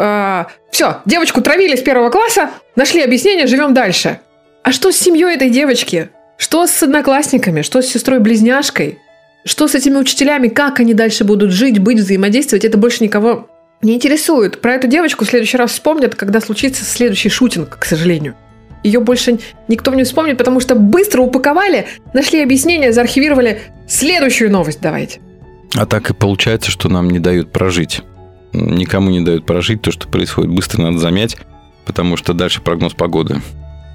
все, 0.72 0.98
девочку 1.06 1.42
травили 1.42 1.76
с 1.76 1.82
первого 1.82 2.10
класса, 2.10 2.50
нашли 2.76 3.02
объяснение, 3.02 3.48
живем 3.48 3.74
дальше. 3.74 4.20
А 4.64 4.72
что 4.72 4.92
с 4.92 4.98
семьей 4.98 5.36
этой 5.36 5.50
девочки? 5.50 6.10
Что 6.38 6.68
с 6.68 6.84
одноклассниками? 6.84 7.62
Что 7.62 7.82
с 7.82 7.88
сестрой-близняшкой? 7.88 9.00
Что 9.46 9.68
с 9.68 9.76
этими 9.76 9.98
учителями? 9.98 10.48
Как 10.50 10.80
они 10.80 10.94
дальше 10.94 11.24
будут 11.24 11.52
жить, 11.52 11.80
быть, 11.80 12.00
взаимодействовать? 12.00 12.66
Это 12.66 12.78
больше 12.78 13.04
никого 13.04 13.50
не 13.82 13.96
интересует. 13.96 14.62
Про 14.62 14.74
эту 14.74 14.88
девочку 14.88 15.26
в 15.26 15.30
следующий 15.30 15.58
раз 15.58 15.72
вспомнят, 15.72 16.16
когда 16.16 16.42
случится 16.42 16.84
следующий 16.84 17.30
шутинг, 17.30 17.78
к 17.78 17.86
сожалению. 17.86 18.36
Ее 18.84 19.00
больше 19.00 19.40
никто 19.68 19.94
не 19.94 20.04
вспомнит, 20.04 20.38
потому 20.38 20.60
что 20.60 20.76
быстро 20.76 21.22
упаковали, 21.22 21.88
нашли 22.14 22.42
объяснение, 22.42 22.94
заархивировали. 22.94 23.62
Следующую 23.88 24.52
новость 24.52 24.80
давайте. 24.82 25.20
А 25.76 25.86
так 25.86 26.10
и 26.10 26.14
получается, 26.14 26.72
что 26.72 26.90
нам 26.90 27.10
не 27.10 27.20
дают 27.20 27.52
прожить. 27.52 28.02
Никому 28.54 29.10
не 29.10 29.22
дают 29.22 29.46
прожить 29.46 29.82
то, 29.82 29.92
что 29.92 30.08
происходит. 30.08 30.52
Быстро 30.52 30.82
надо 30.82 30.98
замять, 30.98 31.38
потому 31.86 32.18
что 32.18 32.34
дальше 32.34 32.62
прогноз 32.62 32.94
погоды. 32.94 33.42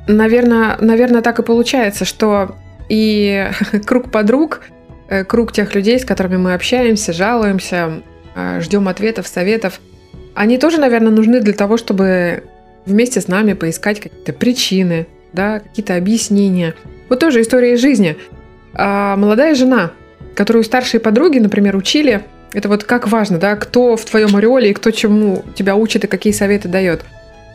Наверное, 0.06 0.76
наверное, 0.80 1.22
так 1.22 1.38
и 1.38 1.42
получается, 1.42 2.04
что 2.04 2.56
и 2.88 3.50
круг 3.86 4.10
подруг, 4.10 4.60
э, 5.08 5.24
круг 5.24 5.52
тех 5.52 5.74
людей, 5.74 5.98
с 5.98 6.04
которыми 6.04 6.36
мы 6.36 6.54
общаемся, 6.54 7.12
жалуемся, 7.12 8.02
ждем 8.60 8.88
ответов, 8.88 9.26
советов, 9.26 9.80
они 10.34 10.58
тоже, 10.58 10.78
наверное, 10.78 11.12
нужны 11.12 11.40
для 11.40 11.52
того, 11.52 11.76
чтобы 11.76 12.44
вместе 12.86 13.20
с 13.20 13.28
нами 13.28 13.52
поискать 13.52 14.00
какие-то 14.00 14.32
причины, 14.32 15.06
да, 15.32 15.60
какие-то 15.60 15.96
объяснения. 15.96 16.74
Вот 17.08 17.20
тоже 17.20 17.40
история 17.40 17.74
из 17.74 17.80
жизни. 17.80 18.16
А, 18.74 19.16
молодая 19.16 19.54
жена, 19.54 19.92
которую 20.34 20.64
старшие 20.64 21.00
подруги, 21.00 21.38
например, 21.38 21.76
учили, 21.76 22.24
это 22.52 22.68
вот 22.68 22.84
как 22.84 23.08
важно, 23.08 23.38
да, 23.38 23.56
кто 23.56 23.96
в 23.96 24.04
твоем 24.04 24.34
ореоле 24.36 24.70
и 24.70 24.74
кто 24.74 24.90
чему 24.90 25.44
тебя 25.54 25.76
учит 25.76 26.04
и 26.04 26.08
какие 26.08 26.32
советы 26.32 26.68
дает. 26.68 27.04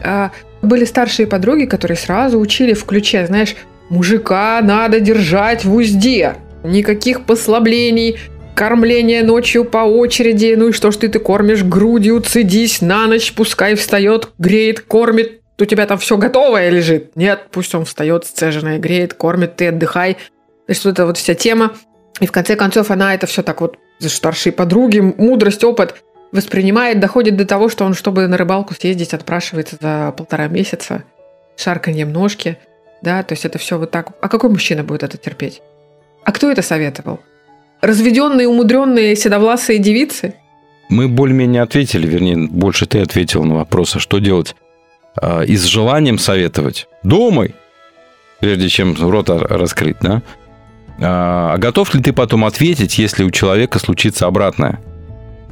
А, 0.03 0.31
были 0.61 0.85
старшие 0.85 1.27
подруги, 1.27 1.65
которые 1.65 1.97
сразу 1.97 2.39
учили 2.39 2.73
в 2.73 2.85
ключе, 2.85 3.25
знаешь, 3.27 3.55
мужика 3.89 4.59
надо 4.61 4.99
держать 4.99 5.65
в 5.65 5.73
узде. 5.73 6.35
Никаких 6.63 7.25
послаблений, 7.25 8.17
кормление 8.59 9.23
ночью 9.23 9.63
по 9.63 9.77
очереди. 9.77 10.53
Ну 10.57 10.67
и 10.67 10.71
что 10.73 10.91
ж 10.91 10.97
ты, 10.97 11.07
ты 11.07 11.17
кормишь 11.17 11.63
грудью, 11.63 12.19
цедись 12.19 12.81
на 12.81 13.07
ночь, 13.07 13.31
пускай 13.31 13.75
встает, 13.75 14.31
греет, 14.37 14.81
кормит. 14.81 15.39
У 15.57 15.63
тебя 15.63 15.85
там 15.85 15.97
все 15.97 16.17
готовое 16.17 16.69
лежит. 16.69 17.15
Нет, 17.15 17.47
пусть 17.51 17.73
он 17.73 17.85
встает, 17.85 18.25
сцеженное, 18.25 18.77
греет, 18.77 19.13
кормит, 19.13 19.55
ты 19.55 19.69
отдыхай. 19.69 20.17
Значит, 20.65 20.83
вот 20.83 20.91
эта 20.91 21.05
вот 21.05 21.17
вся 21.17 21.35
тема. 21.35 21.71
И 22.19 22.25
в 22.25 22.33
конце 22.33 22.57
концов 22.57 22.91
она 22.91 23.15
это 23.15 23.27
все 23.27 23.43
так 23.43 23.61
вот, 23.61 23.77
старшие 24.01 24.51
подруги, 24.51 24.99
мудрость, 24.99 25.63
опыт 25.63 25.95
воспринимает, 26.33 26.99
доходит 26.99 27.37
до 27.37 27.45
того, 27.45 27.69
что 27.69 27.85
он, 27.85 27.93
чтобы 27.93 28.27
на 28.27 28.35
рыбалку 28.35 28.73
съездить, 28.73 29.13
отпрашивается 29.13 29.77
за 29.79 30.13
полтора 30.17 30.49
месяца 30.49 31.05
шарканьем 31.55 32.11
ножки. 32.11 32.57
Да, 33.01 33.23
то 33.23 33.31
есть 33.31 33.45
это 33.45 33.57
все 33.57 33.77
вот 33.77 33.91
так. 33.91 34.09
А 34.19 34.27
какой 34.27 34.49
мужчина 34.49 34.83
будет 34.83 35.03
это 35.03 35.15
терпеть? 35.17 35.61
А 36.25 36.33
кто 36.33 36.51
это 36.51 36.61
советовал? 36.61 37.21
Разведенные, 37.81 38.47
умудренные 38.47 39.15
седовласые 39.15 39.79
девицы? 39.79 40.35
Мы 40.89 41.07
более-менее 41.07 41.61
ответили, 41.61 42.07
вернее, 42.07 42.47
больше 42.49 42.85
ты 42.85 42.99
ответил 42.99 43.43
на 43.43 43.55
вопрос, 43.55 43.95
а 43.95 43.99
что 43.99 44.19
делать? 44.19 44.55
А, 45.15 45.41
И 45.41 45.55
с 45.55 45.63
желанием 45.63 46.17
советовать. 46.17 46.87
Думай, 47.03 47.53
прежде 48.39 48.69
чем 48.69 48.95
рот 48.99 49.29
раскрыть, 49.29 49.97
да? 50.01 50.21
А 51.01 51.57
готов 51.57 51.93
ли 51.93 52.01
ты 52.01 52.11
потом 52.11 52.43
ответить, 52.43 52.97
если 52.97 53.23
у 53.23 53.31
человека 53.31 53.79
случится 53.79 54.25
обратное? 54.27 54.81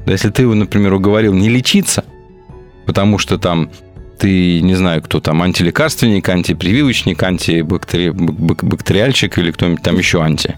Если 0.06 0.30
ты 0.30 0.42
его, 0.42 0.56
например, 0.56 0.94
уговорил 0.94 1.34
не 1.34 1.50
лечиться, 1.50 2.04
потому 2.86 3.18
что 3.18 3.38
там 3.38 3.70
ты, 4.18 4.62
не 4.62 4.74
знаю, 4.74 5.02
кто 5.04 5.20
там, 5.22 5.42
антилекарственник, 5.44 6.28
антипрививочник, 6.28 7.22
антибактери... 7.22 8.10
бак- 8.10 8.64
бактериальщик 8.64 9.38
или 9.38 9.52
кто-нибудь 9.52 9.84
там 9.84 9.98
еще 9.98 10.22
анти. 10.22 10.56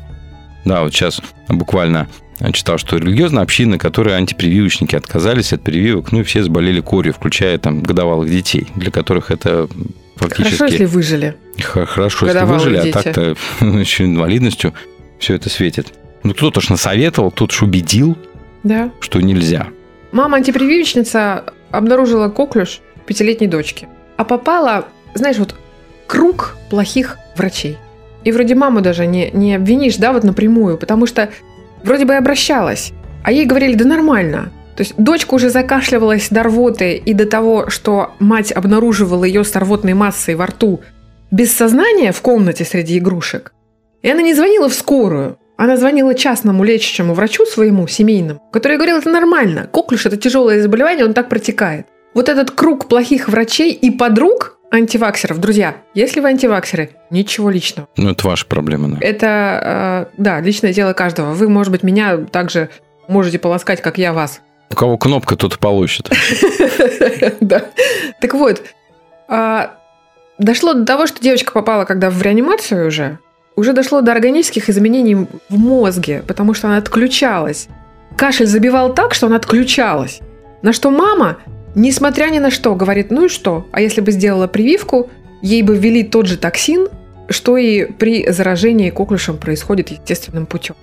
Да, 0.66 0.84
вот 0.84 0.94
сейчас 0.94 1.22
буквально 1.48 2.08
читал, 2.54 2.78
что 2.78 2.98
религиозные 2.98 3.44
общины, 3.44 3.78
которые 3.78 4.16
антипрививочники 4.16 4.96
отказались 4.96 5.52
от 5.54 5.62
прививок, 5.64 6.12
ну 6.12 6.22
и 6.22 6.24
все 6.24 6.44
заболели 6.44 6.80
корью, 6.82 7.14
включая 7.14 7.58
там 7.58 7.82
годовалых 7.82 8.30
детей, 8.30 8.68
для 8.76 8.92
которых 8.92 9.32
это 9.32 9.68
фактически... 10.16 10.56
Хорошо, 10.58 10.66
если 10.74 10.86
выжили. 10.86 11.36
Хорошо, 11.62 12.28
если 12.28 12.46
выжили, 12.46 12.82
дети. 12.82 12.98
а 12.98 13.02
так-то 13.04 13.36
еще 13.66 14.06
инвалидностью 14.06 14.74
все 15.20 15.36
это 15.36 15.50
светит. 15.50 15.94
Ну, 16.24 16.34
кто-то 16.34 16.62
ж 16.62 16.70
насоветовал, 16.70 17.32
кто-то 17.32 17.54
ж 17.54 17.62
убедил, 17.64 18.18
Да. 18.64 18.92
что 19.02 19.22
нельзя. 19.22 19.68
Мама-антипрививочница 20.12 21.46
обнаружила 21.72 22.30
коклюш 22.30 22.80
пятилетней 23.06 23.48
дочки. 23.48 23.88
А 24.18 24.24
попала, 24.24 24.86
знаешь, 25.14 25.38
вот 25.38 25.56
круг 26.08 26.56
плохих 26.70 27.18
врачей. 27.36 27.78
И 28.24 28.32
вроде 28.32 28.56
маму 28.56 28.82
даже 28.82 29.06
не, 29.06 29.32
не 29.32 29.56
обвинишь, 29.56 29.98
да, 29.98 30.14
вот 30.14 30.24
напрямую, 30.24 30.78
потому 30.78 31.06
что 31.06 31.30
вроде 31.84 32.06
бы 32.06 32.14
и 32.14 32.18
обращалась, 32.18 32.92
а 33.24 33.32
ей 33.32 33.46
говорили, 33.46 33.76
да 33.76 33.86
нормально. 33.86 34.52
То 34.76 34.84
есть 34.84 34.94
дочка 34.98 35.34
уже 35.34 35.50
закашливалась 35.50 36.30
до 36.30 36.44
рвоты 36.44 36.96
и 36.96 37.14
до 37.14 37.26
того, 37.26 37.70
что 37.70 38.14
мать 38.20 38.52
обнаруживала 38.52 39.26
ее 39.26 39.44
с 39.44 39.56
рвотной 39.56 39.94
массой 39.94 40.36
во 40.36 40.46
рту 40.46 40.82
без 41.32 41.54
сознания 41.54 42.12
в 42.12 42.22
комнате 42.22 42.66
среди 42.66 42.98
игрушек. 42.98 43.54
И 44.02 44.10
она 44.10 44.22
не 44.22 44.34
звонила 44.34 44.70
в 44.70 44.74
скорую, 44.74 45.38
она 45.58 45.76
звонила 45.76 46.16
частному 46.16 46.64
лечащему 46.64 47.14
врачу 47.14 47.46
своему, 47.46 47.88
семейному, 47.88 48.42
который 48.52 48.78
говорил, 48.78 48.98
это 48.98 49.10
нормально. 49.10 49.68
Коклюш– 49.72 50.06
это 50.06 50.16
тяжелое 50.16 50.62
заболевание, 50.62 51.06
он 51.06 51.14
так 51.14 51.28
протекает. 51.28 51.88
Вот 52.14 52.30
этот 52.30 52.52
круг 52.52 52.88
плохих 52.88 53.28
врачей 53.28 53.74
и 53.74 53.92
подруг 53.92 54.59
антиваксеров, 54.72 55.40
друзья, 55.40 55.78
если 55.94 56.20
вы 56.20 56.30
антиваксеры, 56.30 56.92
ничего 57.10 57.50
личного. 57.50 57.88
Ну, 57.98 58.10
это 58.12 58.28
ваша 58.28 58.46
проблема, 58.46 58.90
да. 58.90 58.98
Это, 59.02 60.08
э, 60.14 60.22
да, 60.22 60.42
личное 60.42 60.74
дело 60.74 60.94
каждого. 60.94 61.34
Вы, 61.34 61.50
может 61.50 61.72
быть, 61.72 61.84
меня 61.84 62.18
также 62.18 62.70
можете 63.08 63.40
полоскать, 63.40 63.82
как 63.82 63.98
я 63.98 64.14
вас. 64.14 64.42
У 64.70 64.76
кого 64.76 64.98
кнопка, 64.98 65.36
тот 65.36 65.60
получит. 65.60 66.10
Да. 67.42 67.66
Так 68.22 68.34
вот, 68.34 68.62
а, 69.28 69.76
дошло 70.38 70.74
до 70.74 70.86
того, 70.86 71.08
что 71.08 71.22
девочка 71.22 71.52
попала 71.52 71.86
когда 71.86 72.10
в 72.10 72.22
реанимацию 72.22 72.88
уже, 72.88 73.20
уже 73.56 73.74
дошло 73.74 74.02
до 74.02 74.12
органических 74.12 74.70
изменений 74.70 75.16
в 75.16 75.58
мозге, 75.58 76.24
потому 76.28 76.54
что 76.54 76.68
она 76.68 76.78
отключалась. 76.78 77.68
Кашель 78.16 78.46
забивал 78.46 78.94
так, 78.94 79.14
что 79.14 79.28
она 79.28 79.38
отключалась. 79.38 80.20
На 80.62 80.74
что 80.74 80.92
мама, 80.92 81.38
несмотря 81.76 82.28
ни 82.28 82.40
на 82.40 82.52
что, 82.52 82.76
говорит, 82.76 83.12
ну 83.12 83.26
и 83.26 83.30
что? 83.30 83.68
А 83.72 83.82
если 83.82 84.02
бы 84.02 84.12
сделала 84.12 84.48
прививку, 84.48 85.10
ей 85.42 85.62
бы 85.62 85.76
ввели 85.76 86.04
тот 86.04 86.28
же 86.28 86.38
токсин, 86.38 86.88
что 87.30 87.58
и 87.58 87.86
при 87.86 88.30
заражении 88.32 88.90
коклюшем 88.90 89.38
происходит 89.38 89.90
естественным 89.90 90.46
путем. 90.46 90.76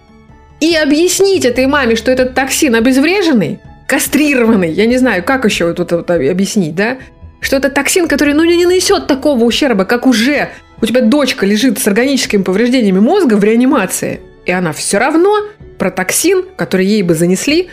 И 0.61 0.75
объяснить 0.75 1.45
этой 1.45 1.67
маме, 1.67 1.97
что 1.97 2.11
этот 2.11 2.35
токсин 2.35 2.75
обезвреженный, 2.75 3.61
кастрированный, 3.87 4.71
я 4.71 4.87
не 4.87 4.97
знаю, 4.97 5.23
как 5.23 5.45
еще 5.45 5.73
тут 5.75 5.93
вот 5.93 6.11
объяснить, 6.11 6.75
да, 6.75 6.99
что 7.41 7.57
это 7.57 7.69
токсин, 7.69 8.09
который 8.09 8.35
ну, 8.35 8.45
не 8.45 8.65
нанесет 8.65 9.07
такого 9.07 9.45
ущерба, 9.45 9.85
как 9.85 10.07
уже 10.07 10.51
у 10.81 10.87
тебя 10.87 11.03
дочка 11.03 11.45
лежит 11.45 11.79
с 11.79 11.87
органическими 11.87 12.43
повреждениями 12.43 13.01
мозга 13.01 13.35
в 13.35 13.45
реанимации, 13.45 14.21
и 14.47 14.53
она 14.53 14.73
все 14.73 14.99
равно 14.99 15.43
про 15.79 15.91
токсин, 15.91 16.45
который 16.57 16.87
ей 16.87 17.03
бы 17.03 17.15
занесли, 17.15 17.69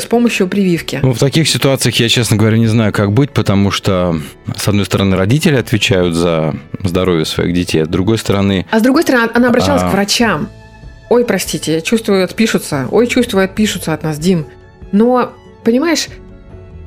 с 0.00 0.04
помощью 0.06 0.48
прививки. 0.48 1.00
Ну, 1.02 1.12
в 1.12 1.18
таких 1.18 1.48
ситуациях 1.48 1.96
я, 1.96 2.08
честно 2.08 2.36
говоря, 2.36 2.58
не 2.58 2.66
знаю, 2.66 2.92
как 2.92 3.12
быть, 3.12 3.30
потому 3.30 3.70
что, 3.70 4.20
с 4.56 4.68
одной 4.68 4.84
стороны, 4.84 5.16
родители 5.16 5.56
отвечают 5.56 6.14
за 6.14 6.54
здоровье 6.82 7.24
своих 7.24 7.54
детей, 7.54 7.82
а 7.82 7.84
с 7.84 7.88
другой 7.88 8.18
стороны... 8.18 8.66
А 8.70 8.78
с 8.78 8.82
другой 8.82 9.02
стороны, 9.02 9.30
она 9.34 9.48
обращалась 9.48 9.82
А. 9.82 9.88
к 9.90 9.92
врачам. 9.92 10.48
Ой, 11.08 11.24
простите, 11.24 11.74
я 11.74 11.80
чувствую, 11.80 12.24
отпишутся. 12.24 12.88
Ой, 12.90 13.06
чувствую, 13.06 13.44
отпишутся 13.44 13.92
от 13.94 14.02
нас, 14.02 14.18
Дим. 14.18 14.46
Но, 14.92 15.32
понимаешь, 15.64 16.08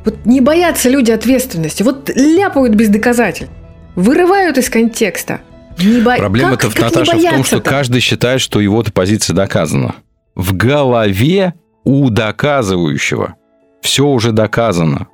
вот 0.06 0.26
не 0.26 0.42
боятся 0.42 0.90
люди 0.90 1.12
ответственности. 1.12 1.84
Вот 1.84 2.10
ляпают 2.16 2.76
без 2.76 2.90
доказательств. 2.90 3.54
Вырывают 3.96 4.58
из 4.58 4.70
контекста. 4.70 5.42
Не 5.80 6.02
бо- 6.02 6.18
Проблема-то, 6.18 6.68
как, 6.68 6.76
как 6.76 6.84
Наташа, 6.96 7.18
в 7.18 7.22
том, 7.22 7.44
что 7.44 7.62
каждый 7.62 8.02
считает, 8.02 8.42
что 8.42 8.60
его-то 8.60 8.92
позиция 8.92 9.34
доказана. 9.34 9.96
В 10.36 10.54
голове 10.56 11.54
у 11.90 12.12
доказывающего 12.12 13.36
все 13.82 14.06
уже 14.06 14.32
доказано. 14.32 15.08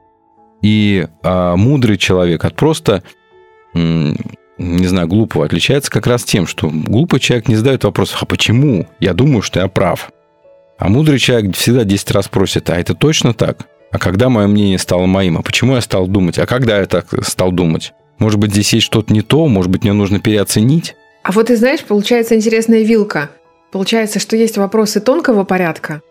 И 0.61 1.07
а, 1.23 1.55
мудрый 1.55 1.97
человек 1.97 2.43
от 2.43 2.55
просто, 2.55 3.01
не 3.73 4.17
знаю, 4.57 5.07
глупого 5.07 5.45
отличается 5.45 5.89
как 5.89 6.05
раз 6.05 6.26
тем, 6.26 6.47
что 6.47 6.69
глупый 6.69 7.21
человек 7.21 7.47
не 7.47 7.55
задает 7.55 7.86
вопросов, 7.86 8.21
а 8.21 8.26
почему? 8.26 8.88
Я 8.99 9.13
думаю, 9.13 9.41
что 9.41 9.61
я 9.61 9.69
прав. 9.69 10.11
А 10.78 10.89
мудрый 10.89 11.19
человек 11.19 11.55
всегда 11.55 11.86
10 11.86 12.11
раз 12.11 12.28
просит, 12.28 12.69
а 12.69 12.78
это 12.78 12.93
точно 12.93 13.34
так? 13.34 13.67
А 13.91 13.97
когда 13.97 14.28
мое 14.28 14.47
мнение 14.47 14.78
стало 14.78 15.05
моим? 15.05 15.38
А 15.38 15.41
почему 15.41 15.76
я 15.76 15.82
стал 15.82 16.07
думать? 16.07 16.38
А 16.39 16.45
когда 16.45 16.80
я 16.80 16.86
так 16.88 17.07
стал 17.26 17.53
думать? 17.53 17.93
Может 18.19 18.38
быть, 18.38 18.51
здесь 18.51 18.73
есть 18.73 18.86
что-то 18.86 19.13
не 19.13 19.21
то? 19.21 19.47
Может 19.47 19.71
быть, 19.71 19.84
мне 19.84 19.93
нужно 19.93 20.19
переоценить? 20.19 20.95
А 21.23 21.32
вот 21.32 21.47
ты 21.47 21.55
знаешь, 21.55 21.82
получается 21.82 22.36
интересная 22.36 22.84
вилка. 22.84 23.30
Получается, 23.71 24.19
что 24.19 24.36
есть 24.36 24.57
вопросы 24.57 24.99
тонкого 24.99 25.45
порядка, 25.45 26.01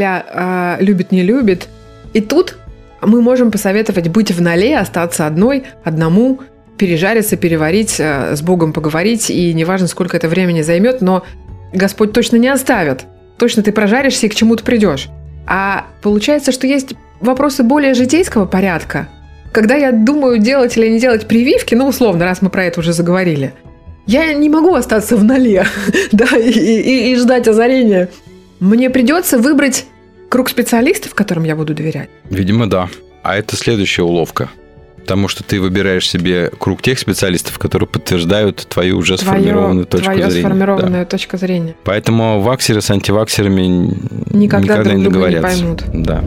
а 0.00 0.76
любит, 0.80 1.12
не 1.12 1.22
любит. 1.22 1.68
И 2.12 2.20
тут 2.20 2.56
мы 3.00 3.20
можем 3.20 3.50
посоветовать 3.50 4.08
быть 4.08 4.30
в 4.30 4.40
ноле, 4.40 4.78
остаться 4.78 5.26
одной, 5.26 5.64
одному, 5.84 6.40
пережариться, 6.78 7.36
переварить, 7.36 7.96
э, 7.98 8.34
с 8.36 8.42
Богом 8.42 8.72
поговорить, 8.72 9.30
и 9.30 9.52
неважно, 9.52 9.86
сколько 9.88 10.16
это 10.16 10.28
времени 10.28 10.62
займет, 10.62 11.00
но 11.00 11.24
Господь 11.72 12.12
точно 12.12 12.36
не 12.36 12.48
оставит. 12.48 13.04
Точно 13.38 13.62
ты 13.62 13.72
прожаришься 13.72 14.26
и 14.26 14.28
к 14.28 14.34
чему-то 14.34 14.62
придешь. 14.64 15.08
А 15.46 15.86
получается, 16.02 16.52
что 16.52 16.66
есть 16.66 16.94
вопросы 17.20 17.62
более 17.62 17.94
житейского 17.94 18.46
порядка. 18.46 19.08
Когда 19.52 19.74
я 19.74 19.92
думаю, 19.92 20.38
делать 20.38 20.76
или 20.76 20.88
не 20.88 20.98
делать 21.00 21.26
прививки, 21.26 21.74
ну, 21.74 21.86
условно, 21.88 22.24
раз 22.24 22.40
мы 22.40 22.50
про 22.50 22.64
это 22.64 22.80
уже 22.80 22.92
заговорили, 22.92 23.52
я 24.06 24.32
не 24.32 24.48
могу 24.48 24.74
остаться 24.74 25.16
в 25.16 25.24
ноле, 25.24 25.64
да, 26.12 26.26
и, 26.36 26.50
и- 26.50 27.12
и 27.12 27.16
ждать 27.16 27.46
озарения. 27.48 28.08
Мне 28.62 28.90
придется 28.90 29.38
выбрать 29.38 29.86
круг 30.28 30.48
специалистов, 30.48 31.14
которым 31.14 31.42
я 31.42 31.56
буду 31.56 31.74
доверять. 31.74 32.08
Видимо, 32.30 32.70
да. 32.70 32.88
А 33.24 33.36
это 33.36 33.56
следующая 33.56 34.02
уловка. 34.02 34.50
Потому 34.98 35.26
что 35.26 35.42
ты 35.42 35.60
выбираешь 35.60 36.08
себе 36.08 36.48
круг 36.60 36.80
тех 36.80 36.96
специалистов, 37.00 37.58
которые 37.58 37.88
подтверждают 37.88 38.64
твою 38.68 38.98
уже 38.98 39.18
сформированную 39.18 39.84
точку 39.84 40.04
твою 40.12 40.30
зрения. 40.30 40.46
сформированную 40.46 41.04
Да. 41.04 41.10
точку 41.10 41.36
зрения. 41.38 41.74
Поэтому 41.82 42.40
ваксеры 42.40 42.80
с 42.80 42.88
антиваксерами 42.88 43.62
н- 43.66 44.08
Никогда 44.30 44.76
друг 44.84 44.94
не 44.94 45.02
друга 45.02 45.18
не 45.28 45.34
договорятся. 45.40 45.58
поймут. 45.60 45.82
Да. 45.92 46.22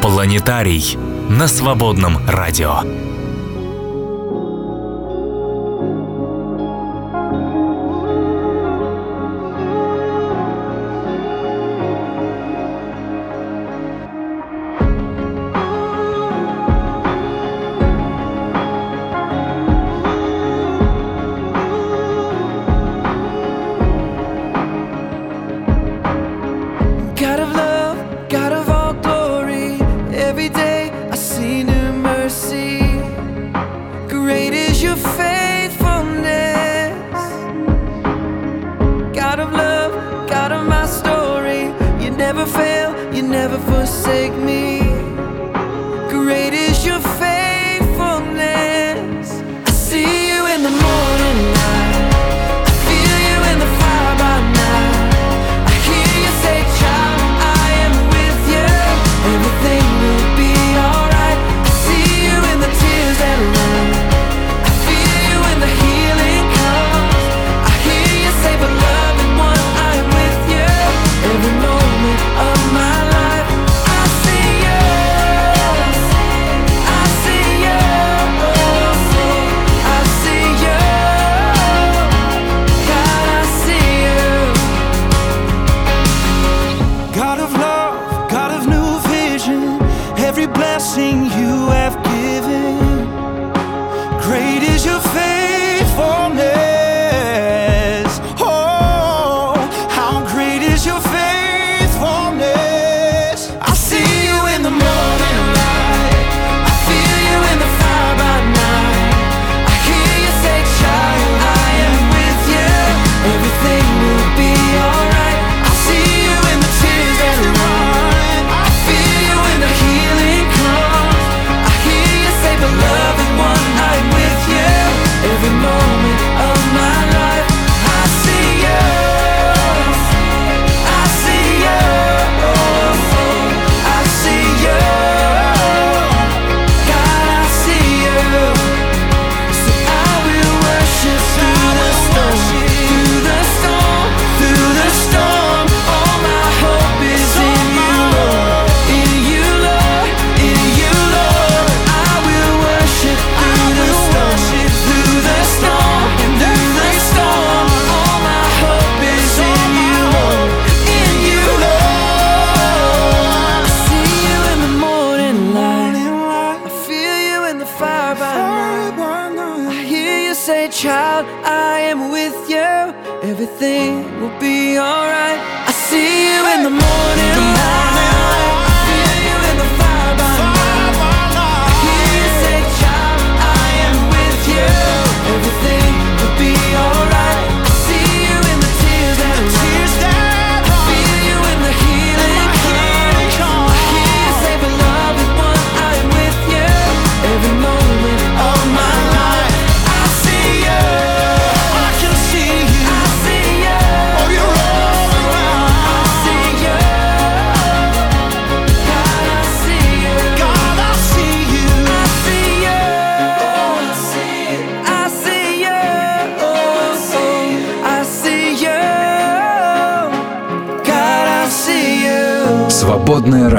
Планетарий 0.00 0.98
на 1.28 1.46
свободном 1.46 2.18
радио. 2.28 2.80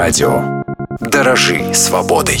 Радио. 0.04 0.62
Дорожи 1.00 1.72
свободой. 1.72 2.36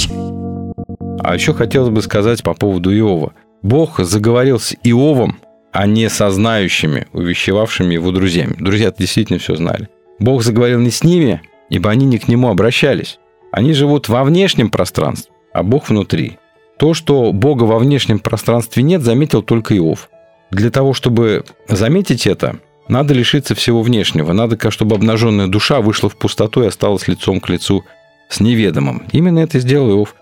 А 1.20 1.32
еще 1.32 1.54
хотелось 1.54 1.88
бы 1.88 2.02
сказать 2.02 2.42
по 2.42 2.52
поводу 2.52 2.94
Иова. 2.94 3.32
Бог 3.62 4.00
заговорил 4.00 4.60
с 4.60 4.74
Иовом, 4.84 5.38
а 5.72 5.86
не 5.86 6.10
со 6.10 6.30
знающими, 6.30 7.06
увещевавшими 7.14 7.94
его 7.94 8.10
друзьями. 8.10 8.54
Друзья 8.58 8.92
действительно 8.96 9.38
все 9.38 9.56
знали. 9.56 9.88
Бог 10.18 10.42
заговорил 10.42 10.78
не 10.78 10.90
с 10.90 11.02
ними, 11.02 11.40
ибо 11.70 11.88
они 11.88 12.04
не 12.04 12.18
к 12.18 12.28
нему 12.28 12.50
обращались. 12.50 13.18
Они 13.50 13.72
живут 13.72 14.10
во 14.10 14.24
внешнем 14.24 14.68
пространстве, 14.68 15.32
а 15.54 15.62
Бог 15.62 15.88
внутри. 15.88 16.38
То, 16.78 16.92
что 16.92 17.32
Бога 17.32 17.64
во 17.64 17.78
внешнем 17.78 18.18
пространстве 18.18 18.82
нет, 18.82 19.00
заметил 19.00 19.40
только 19.40 19.74
Иов. 19.74 20.10
Для 20.50 20.70
того, 20.70 20.92
чтобы 20.92 21.46
заметить 21.66 22.26
это, 22.26 22.56
надо 22.88 23.14
лишиться 23.14 23.54
всего 23.54 23.82
внешнего. 23.82 24.32
Надо, 24.32 24.58
чтобы 24.70 24.96
обнаженная 24.96 25.46
душа 25.46 25.80
вышла 25.80 26.08
в 26.08 26.16
пустоту 26.16 26.62
и 26.62 26.66
осталась 26.66 27.08
лицом 27.08 27.40
к 27.40 27.48
лицу 27.48 27.84
с 28.28 28.40
неведомым. 28.40 29.04
Именно 29.12 29.40
это 29.40 29.58
сделал 29.58 29.90
Иов. 29.90 30.14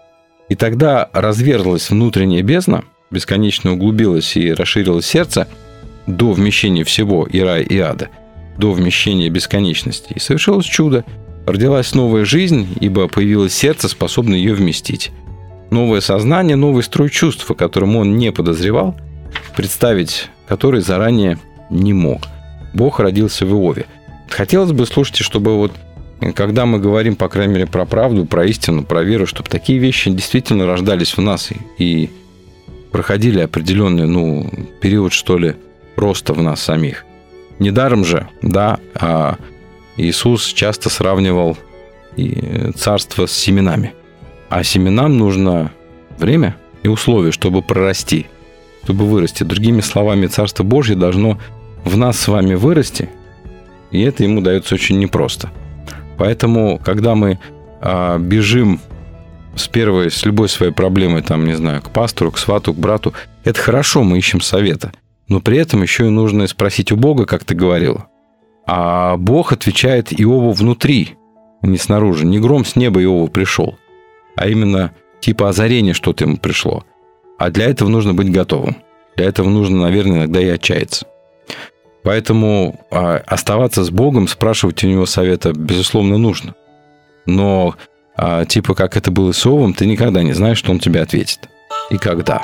И 0.48 0.54
тогда 0.54 1.08
разверзлась 1.12 1.90
внутренняя 1.90 2.42
бездна, 2.42 2.84
бесконечно 3.10 3.72
углубилась 3.72 4.36
и 4.36 4.52
расширилось 4.52 5.06
сердце 5.06 5.48
до 6.06 6.32
вмещения 6.32 6.84
всего 6.84 7.26
и 7.26 7.40
рая, 7.40 7.62
и 7.62 7.78
ада, 7.78 8.08
до 8.58 8.72
вмещения 8.72 9.30
бесконечности. 9.30 10.12
И 10.14 10.18
совершилось 10.18 10.66
чудо. 10.66 11.04
Родилась 11.46 11.94
новая 11.94 12.24
жизнь, 12.24 12.68
ибо 12.80 13.08
появилось 13.08 13.54
сердце, 13.54 13.88
способное 13.88 14.38
ее 14.38 14.54
вместить. 14.54 15.10
Новое 15.70 16.00
сознание, 16.00 16.54
новый 16.54 16.82
строй 16.82 17.08
чувств, 17.08 17.50
о 17.50 17.54
котором 17.54 17.96
он 17.96 18.16
не 18.16 18.30
подозревал, 18.30 18.94
представить 19.56 20.28
который 20.46 20.82
заранее 20.82 21.38
не 21.70 21.94
мог. 21.94 22.22
Бог 22.74 23.00
родился 23.00 23.46
в 23.46 23.50
Иове. 23.50 23.86
Хотелось 24.28 24.72
бы, 24.72 24.86
слушайте, 24.86 25.24
чтобы 25.24 25.56
вот 25.56 25.72
когда 26.34 26.66
мы 26.66 26.78
говорим, 26.78 27.16
по 27.16 27.28
крайней 27.28 27.54
мере, 27.54 27.66
про 27.66 27.84
правду, 27.84 28.24
про 28.24 28.46
истину, 28.46 28.84
про 28.84 29.02
веру, 29.02 29.26
чтобы 29.26 29.48
такие 29.48 29.80
вещи 29.80 30.08
действительно 30.10 30.66
рождались 30.66 31.16
в 31.16 31.20
нас 31.20 31.50
и, 31.50 31.56
и 31.78 32.10
проходили 32.92 33.40
определенный, 33.40 34.06
ну, 34.06 34.48
период, 34.80 35.12
что 35.12 35.36
ли, 35.36 35.56
роста 35.96 36.32
в 36.32 36.40
нас 36.40 36.62
самих. 36.62 37.04
Недаром 37.58 38.04
же, 38.04 38.28
да, 38.40 38.78
а 38.94 39.36
Иисус 39.96 40.46
часто 40.46 40.90
сравнивал 40.90 41.58
и 42.16 42.70
царство 42.76 43.26
с 43.26 43.32
семенами. 43.32 43.92
А 44.48 44.62
семенам 44.62 45.18
нужно 45.18 45.72
время 46.18 46.56
и 46.82 46.88
условия, 46.88 47.32
чтобы 47.32 47.62
прорасти, 47.62 48.26
чтобы 48.84 49.06
вырасти. 49.06 49.44
Другими 49.44 49.80
словами, 49.80 50.26
Царство 50.26 50.62
Божье 50.62 50.94
должно 50.94 51.38
в 51.84 51.96
нас 51.96 52.18
с 52.18 52.28
вами 52.28 52.54
вырасти, 52.54 53.08
и 53.90 54.00
это 54.02 54.22
ему 54.24 54.40
дается 54.40 54.74
очень 54.74 54.98
непросто– 54.98 55.50
Поэтому, 56.22 56.78
когда 56.78 57.16
мы 57.16 57.40
а, 57.80 58.16
бежим 58.16 58.80
с 59.56 59.66
первой, 59.66 60.08
с 60.08 60.24
любой 60.24 60.48
своей 60.48 60.72
проблемой, 60.72 61.22
там, 61.22 61.44
не 61.44 61.54
знаю, 61.54 61.82
к 61.82 61.90
пастору, 61.90 62.30
к 62.30 62.38
свату, 62.38 62.72
к 62.72 62.76
брату, 62.76 63.12
это 63.42 63.60
хорошо, 63.60 64.04
мы 64.04 64.18
ищем 64.18 64.40
совета. 64.40 64.92
Но 65.26 65.40
при 65.40 65.58
этом 65.58 65.82
еще 65.82 66.06
и 66.06 66.10
нужно 66.10 66.46
спросить 66.46 66.92
у 66.92 66.96
Бога, 66.96 67.26
как 67.26 67.42
ты 67.42 67.56
говорил. 67.56 68.04
А 68.66 69.16
Бог 69.16 69.52
отвечает 69.52 70.12
Иову 70.12 70.52
внутри, 70.52 71.16
не 71.62 71.76
снаружи. 71.76 72.24
Не 72.24 72.38
гром 72.38 72.64
с 72.64 72.76
неба 72.76 73.02
Иову 73.02 73.26
пришел, 73.26 73.76
а 74.36 74.48
именно 74.48 74.92
типа 75.20 75.48
озарение 75.48 75.92
что-то 75.92 76.24
ему 76.24 76.36
пришло. 76.36 76.84
А 77.38 77.50
для 77.50 77.66
этого 77.66 77.88
нужно 77.88 78.14
быть 78.14 78.30
готовым. 78.30 78.76
Для 79.16 79.26
этого 79.26 79.48
нужно, 79.48 79.82
наверное, 79.82 80.18
иногда 80.18 80.40
и 80.40 80.48
отчаяться. 80.48 81.06
Поэтому 82.02 82.80
а, 82.90 83.22
оставаться 83.26 83.84
с 83.84 83.90
Богом, 83.90 84.26
спрашивать 84.26 84.82
у 84.84 84.88
него 84.88 85.06
совета, 85.06 85.52
безусловно, 85.52 86.18
нужно. 86.18 86.54
Но 87.26 87.76
а, 88.16 88.44
типа 88.44 88.74
как 88.74 88.96
это 88.96 89.10
было 89.10 89.32
с 89.32 89.46
Овом, 89.46 89.72
ты 89.72 89.86
никогда 89.86 90.22
не 90.22 90.32
знаешь, 90.32 90.58
что 90.58 90.72
он 90.72 90.80
тебе 90.80 91.00
ответит. 91.00 91.48
И 91.90 91.98
когда. 91.98 92.42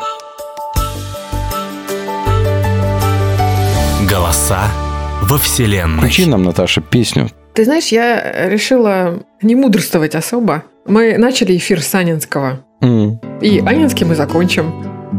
Голоса 4.09 4.70
во 5.22 5.38
Вселенной. 5.38 5.98
Включи 5.98 6.26
нам, 6.26 6.44
Наташа, 6.44 6.80
песню. 6.80 7.28
Ты 7.54 7.64
знаешь, 7.64 7.88
я 7.88 8.48
решила 8.48 9.24
не 9.42 9.56
мудрствовать 9.56 10.14
особо. 10.14 10.62
Мы 10.86 11.18
начали 11.18 11.56
эфир 11.56 11.82
с 11.82 11.94
Анинского. 11.94 12.61
Mm. 12.80 13.40
И 13.42 13.59
Анинский 13.59 14.06
мы 14.06 14.14
закончим. 14.14 14.72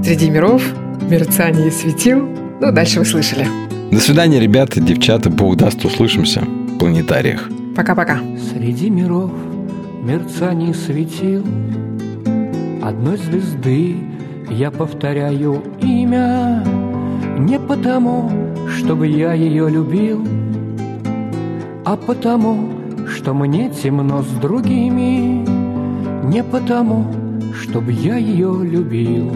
Среди 0.04 0.30
миров, 0.30 0.64
мерцание 1.02 1.70
светил. 1.70 2.22
Ну, 2.62 2.72
дальше 2.72 3.00
вы 3.00 3.06
слышали. 3.06 3.69
До 3.92 4.00
свидания, 4.00 4.40
ребята, 4.40 4.80
девчата. 4.80 5.32
Бог 5.32 5.58
даст, 5.58 5.84
услышимся 5.84 6.42
в 6.42 6.78
планетариях. 6.78 7.50
Пока-пока. 7.76 8.20
Среди 8.52 8.90
миров 8.92 9.32
мерцаний 10.04 10.74
светил 10.76 11.44
Одной 12.84 13.18
звезды 13.18 13.98
я 14.50 14.70
повторяю 14.70 15.64
имя 15.82 16.64
Не 17.40 17.60
потому, 17.60 18.30
чтобы 18.78 19.08
я 19.08 19.34
ее 19.34 19.70
любил 19.70 20.26
А 21.84 21.96
потому, 21.96 22.70
что 23.08 23.34
мне 23.34 23.70
темно 23.72 24.22
с 24.22 24.30
другими 24.40 25.46
Не 26.26 26.44
потому, 26.44 27.06
чтобы 27.60 27.92
я 27.92 28.18
ее 28.18 28.60
любил 28.64 29.32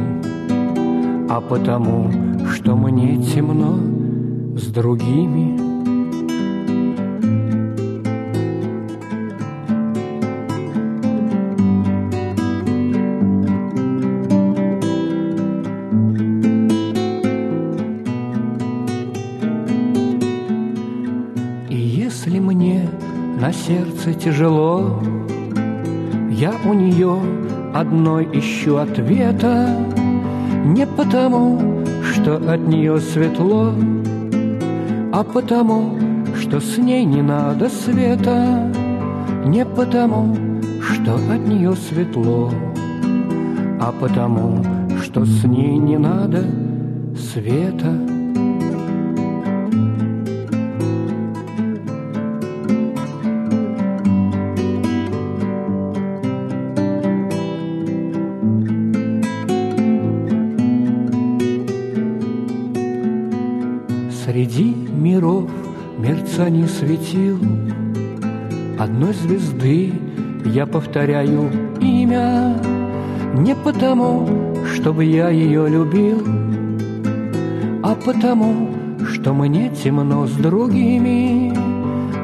А 1.30 1.42
потому, 1.42 2.12
что 2.54 2.76
мне 2.76 3.18
темно 3.18 3.93
с 4.56 4.68
другими. 4.68 5.58
И 21.70 21.76
если 21.76 22.40
мне 22.40 22.88
на 23.40 23.52
сердце 23.52 24.14
тяжело, 24.14 25.02
я 26.30 26.54
у 26.66 26.74
нее 26.74 27.20
одной 27.74 28.30
ищу 28.32 28.78
ответа, 28.78 29.76
не 30.66 30.86
потому, 30.86 31.84
что 32.14 32.36
от 32.36 32.68
нее 32.68 33.00
светло, 33.00 33.74
а 35.14 35.24
потому, 35.24 35.96
что 36.42 36.60
с 36.60 36.80
ней 36.80 37.06
не 37.06 37.22
надо 37.22 37.70
света, 37.70 38.74
не 39.46 39.64
потому, 39.64 40.36
что 40.82 41.14
от 41.14 41.48
нее 41.48 41.76
светло, 41.76 42.52
а 43.80 43.94
потому, 44.02 44.66
что 45.04 45.24
с 45.24 45.44
ней 45.44 45.78
не 45.78 46.00
надо 46.00 46.44
света. 47.32 48.13
Мерцаний 66.34 66.68
светил 66.68 67.38
Одной 68.80 69.14
звезды 69.14 69.94
я 70.46 70.66
повторяю 70.66 71.50
имя 71.80 72.58
Не 73.36 73.56
потому, 73.56 74.56
чтобы 74.74 75.06
я 75.06 75.30
ее 75.30 75.70
любил 75.70 76.26
А 77.84 77.96
потому, 77.96 78.70
что 79.14 79.34
мне 79.34 79.70
темно 79.70 80.26
с 80.26 80.32
другими 80.32 81.54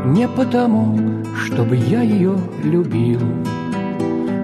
Не 0.06 0.28
потому, 0.28 1.24
чтобы 1.46 1.76
я 1.76 2.02
ее 2.02 2.36
любил 2.64 3.22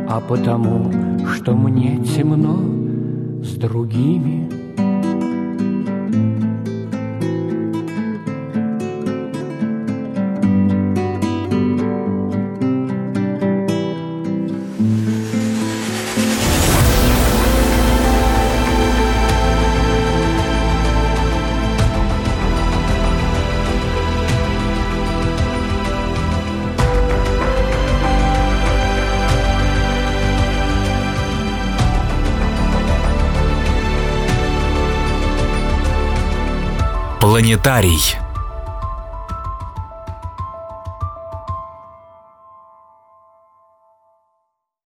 А 0.07 0.19
потому, 0.19 0.91
что 1.33 1.55
мне 1.55 1.97
темно 2.03 2.59
с 3.43 3.55
другими 3.55 4.44
Планетарий. 37.45 38.24